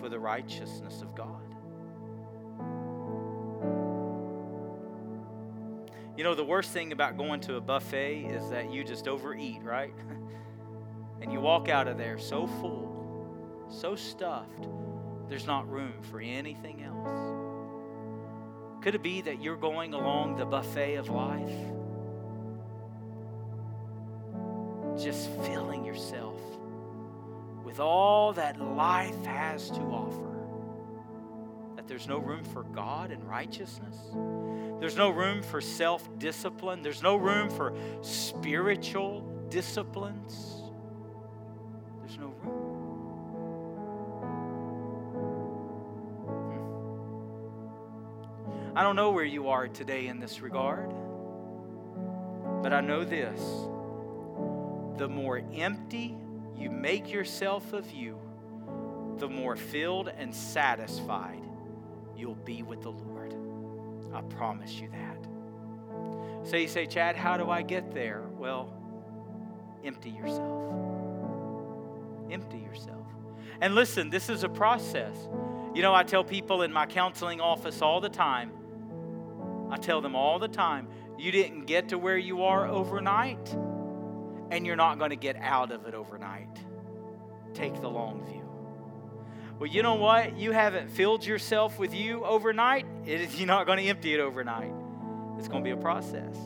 for 0.00 0.08
the 0.08 0.18
righteousness 0.18 1.00
of 1.00 1.14
God? 1.14 1.54
You 6.16 6.24
know, 6.24 6.34
the 6.34 6.42
worst 6.42 6.72
thing 6.72 6.90
about 6.90 7.16
going 7.16 7.38
to 7.42 7.54
a 7.54 7.60
buffet 7.60 8.24
is 8.24 8.50
that 8.50 8.72
you 8.72 8.82
just 8.82 9.06
overeat, 9.06 9.62
right? 9.62 9.94
and 11.22 11.32
you 11.32 11.38
walk 11.38 11.68
out 11.68 11.86
of 11.86 11.96
there 11.96 12.18
so 12.18 12.48
full, 12.48 13.68
so 13.70 13.94
stuffed, 13.94 14.66
there's 15.28 15.46
not 15.46 15.70
room 15.70 16.02
for 16.10 16.20
anything 16.20 16.82
else. 16.82 18.82
Could 18.82 18.96
it 18.96 19.04
be 19.04 19.20
that 19.20 19.40
you're 19.40 19.56
going 19.56 19.94
along 19.94 20.34
the 20.34 20.46
buffet 20.46 20.96
of 20.96 21.10
life? 21.10 21.54
Just 25.02 25.30
filling 25.42 25.84
yourself 25.84 26.38
with 27.64 27.80
all 27.80 28.32
that 28.34 28.60
life 28.60 29.24
has 29.24 29.68
to 29.70 29.80
offer, 29.80 30.46
that 31.74 31.88
there's 31.88 32.06
no 32.06 32.18
room 32.18 32.44
for 32.44 32.62
God 32.62 33.10
and 33.10 33.28
righteousness. 33.28 33.96
There's 34.78 34.96
no 34.96 35.10
room 35.10 35.42
for 35.42 35.60
self 35.60 36.08
discipline. 36.20 36.82
There's 36.82 37.02
no 37.02 37.16
room 37.16 37.50
for 37.50 37.74
spiritual 38.02 39.22
disciplines. 39.48 40.62
There's 41.98 42.18
no 42.18 42.32
room. 42.44 42.52
Hmm. 48.70 48.78
I 48.78 48.84
don't 48.84 48.94
know 48.94 49.10
where 49.10 49.24
you 49.24 49.48
are 49.48 49.66
today 49.66 50.06
in 50.06 50.20
this 50.20 50.40
regard, 50.40 50.94
but 52.62 52.72
I 52.72 52.80
know 52.80 53.04
this 53.04 53.40
the 54.96 55.08
more 55.08 55.42
empty 55.54 56.16
you 56.56 56.70
make 56.70 57.10
yourself 57.10 57.72
of 57.72 57.90
you, 57.90 58.18
the 59.18 59.28
more 59.28 59.56
filled 59.56 60.08
and 60.08 60.34
satisfied 60.34 61.42
you'll 62.16 62.34
be 62.36 62.62
with 62.62 62.82
the 62.82 62.90
Lord. 62.90 63.34
I 64.14 64.20
promise 64.22 64.74
you 64.74 64.88
that. 64.90 66.48
So 66.48 66.56
you 66.56 66.68
say, 66.68 66.86
Chad, 66.86 67.16
how 67.16 67.36
do 67.36 67.50
I 67.50 67.62
get 67.62 67.92
there? 67.92 68.22
Well, 68.36 68.72
empty 69.84 70.10
yourself. 70.10 70.72
Empty 72.30 72.58
yourself. 72.58 73.06
And 73.60 73.74
listen, 73.74 74.10
this 74.10 74.28
is 74.28 74.44
a 74.44 74.48
process. 74.48 75.16
You 75.74 75.82
know, 75.82 75.94
I 75.94 76.02
tell 76.02 76.24
people 76.24 76.62
in 76.62 76.72
my 76.72 76.86
counseling 76.86 77.40
office 77.40 77.80
all 77.82 78.00
the 78.00 78.08
time, 78.08 78.52
I 79.70 79.76
tell 79.76 80.00
them 80.00 80.14
all 80.14 80.38
the 80.38 80.48
time, 80.48 80.88
you 81.18 81.32
didn't 81.32 81.66
get 81.66 81.88
to 81.88 81.98
where 81.98 82.18
you 82.18 82.42
are 82.44 82.66
overnight, 82.66 83.56
and 84.52 84.66
you're 84.66 84.76
not 84.76 84.98
going 84.98 85.10
to 85.10 85.16
get 85.16 85.36
out 85.36 85.72
of 85.72 85.86
it 85.86 85.94
overnight. 85.94 86.58
Take 87.54 87.80
the 87.80 87.88
long 87.88 88.22
view. 88.26 88.42
Well, 89.58 89.70
you 89.70 89.82
know 89.82 89.94
what? 89.94 90.36
You 90.36 90.52
haven't 90.52 90.90
filled 90.90 91.24
yourself 91.24 91.78
with 91.78 91.94
you 91.94 92.22
overnight. 92.24 92.84
you're 93.06 93.46
not 93.46 93.64
going 93.64 93.78
to 93.78 93.84
empty 93.84 94.12
it 94.12 94.20
overnight. 94.20 94.72
It's 95.38 95.48
going 95.48 95.64
to 95.64 95.66
be 95.66 95.70
a 95.70 95.76
process. 95.76 96.36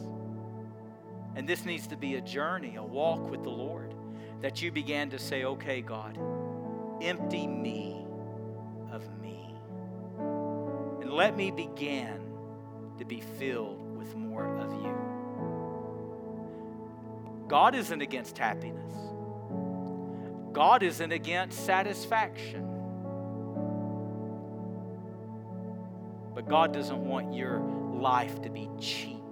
And 1.35 1.49
this 1.49 1.65
needs 1.65 1.89
to 1.89 1.97
be 1.97 2.15
a 2.15 2.21
journey, 2.21 2.77
a 2.77 2.83
walk 2.83 3.29
with 3.29 3.43
the 3.43 3.51
Lord, 3.51 3.93
that 4.41 4.63
you 4.63 4.71
began 4.71 5.11
to 5.11 5.19
say, 5.19 5.45
okay, 5.45 5.81
God, 5.81 6.17
empty 7.03 7.49
me 7.49 8.07
of 8.93 9.03
me. 9.21 9.53
And 11.01 11.13
let 11.13 11.37
me 11.37 11.51
begin 11.51 12.21
to 12.99 13.05
be 13.05 13.21
filled 13.21 13.97
with 13.97 14.15
more 14.15 14.57
of 14.59 14.73
you. 14.73 15.06
God 17.49 17.75
isn't 17.75 18.01
against 18.01 18.39
happiness. 18.39 18.93
God 20.53 20.83
isn't 20.83 21.13
against 21.13 21.65
satisfaction. 21.67 22.67
But 26.35 26.49
God 26.49 26.73
doesn't 26.73 27.07
want 27.07 27.35
your 27.35 27.61
life 27.61 28.43
to 28.43 28.51
be 28.51 28.69
cheap, 28.79 29.23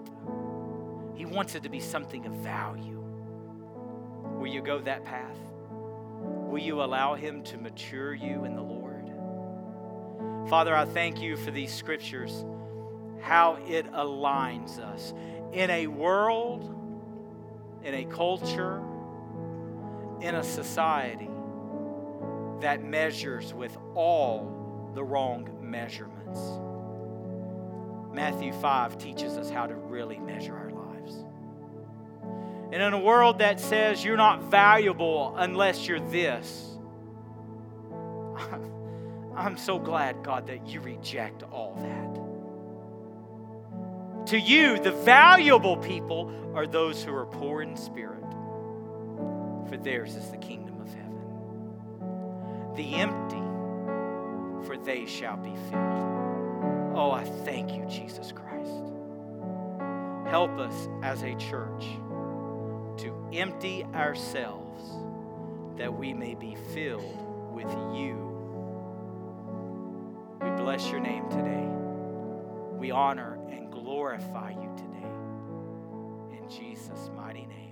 He 1.15 1.27
wants 1.27 1.55
it 1.55 1.63
to 1.65 1.69
be 1.69 1.81
something 1.81 2.27
of 2.27 2.33
value. 2.35 3.03
Will 4.39 4.49
you 4.49 4.63
go 4.63 4.79
that 4.81 5.05
path? 5.05 5.39
Will 6.21 6.63
you 6.63 6.83
allow 6.83 7.15
Him 7.15 7.43
to 7.45 7.59
mature 7.59 8.15
you 8.15 8.45
in 8.45 8.55
the 8.55 8.63
Lord? 8.63 9.05
Father, 10.49 10.77
I 10.77 10.85
thank 10.85 11.21
you 11.21 11.37
for 11.37 11.51
these 11.51 11.73
scriptures, 11.73 12.45
how 13.23 13.59
it 13.67 13.91
aligns 13.93 14.79
us 14.79 15.15
in 15.53 15.71
a 15.71 15.87
world, 15.87 16.84
in 17.85 17.95
a 17.95 18.05
culture, 18.05 18.83
in 20.21 20.35
a 20.35 20.43
society 20.43 21.29
that 22.61 22.83
measures 22.83 23.53
with 23.53 23.77
all 23.95 24.91
the 24.95 25.05
wrong 25.05 25.49
measurements. 25.61 26.41
Matthew 28.13 28.53
5 28.53 28.97
teaches 28.97 29.37
us 29.37 29.51
how 29.51 29.67
to 29.67 29.75
really 29.75 30.19
measure 30.19 30.57
our 30.57 30.71
lives. 30.71 31.25
And 32.73 32.83
in 32.83 32.93
a 32.93 32.99
world 32.99 33.39
that 33.41 33.61
says 33.61 34.03
you're 34.05 34.17
not 34.17 34.45
valuable 34.45 35.35
unless 35.37 35.87
you're 35.87 36.01
this, 36.01 36.79
I'm 39.37 39.57
so 39.59 39.79
glad, 39.79 40.23
God, 40.23 40.47
that 40.47 40.67
you 40.69 40.81
reject 40.81 41.43
all 41.43 41.75
that. 41.81 42.04
To 44.27 44.39
you, 44.39 44.79
the 44.79 44.93
valuable 44.93 45.77
people 45.77 46.33
are 46.55 46.67
those 46.67 47.03
who 47.03 47.15
are 47.15 47.27
poor 47.27 47.61
in 47.63 47.77
spirit, 47.77 48.25
for 49.69 49.77
theirs 49.77 50.17
is 50.17 50.31
the 50.31 50.39
kingdom 50.39 50.81
of 50.81 50.89
heaven. 50.89 52.75
The 52.75 52.95
empty, 52.95 54.67
for 54.67 54.79
they 54.79 55.05
shall 55.05 55.37
be 55.37 55.55
filled. 55.71 56.95
Oh, 56.97 57.11
I 57.11 57.25
thank 57.45 57.73
you, 57.73 57.85
Jesus 57.87 58.33
Christ. 58.33 58.71
Help 60.31 60.59
us 60.59 60.89
as 61.03 61.23
a 61.23 61.35
church 61.35 61.85
to 62.99 63.29
empty 63.33 63.85
ourselves 63.95 64.83
that 65.77 65.93
we 65.93 66.15
may 66.15 66.35
be 66.35 66.57
filled 66.73 67.53
with 67.53 67.71
you. 67.95 68.31
We 70.41 70.51
bless 70.51 70.91
your 70.91 71.01
name 71.01 71.29
today. 71.29 71.69
We 72.79 72.91
honor 72.91 73.34
glorify 73.85 74.51
you 74.51 74.71
today. 74.77 75.07
In 76.39 76.49
Jesus' 76.49 77.11
mighty 77.15 77.47
name. 77.47 77.64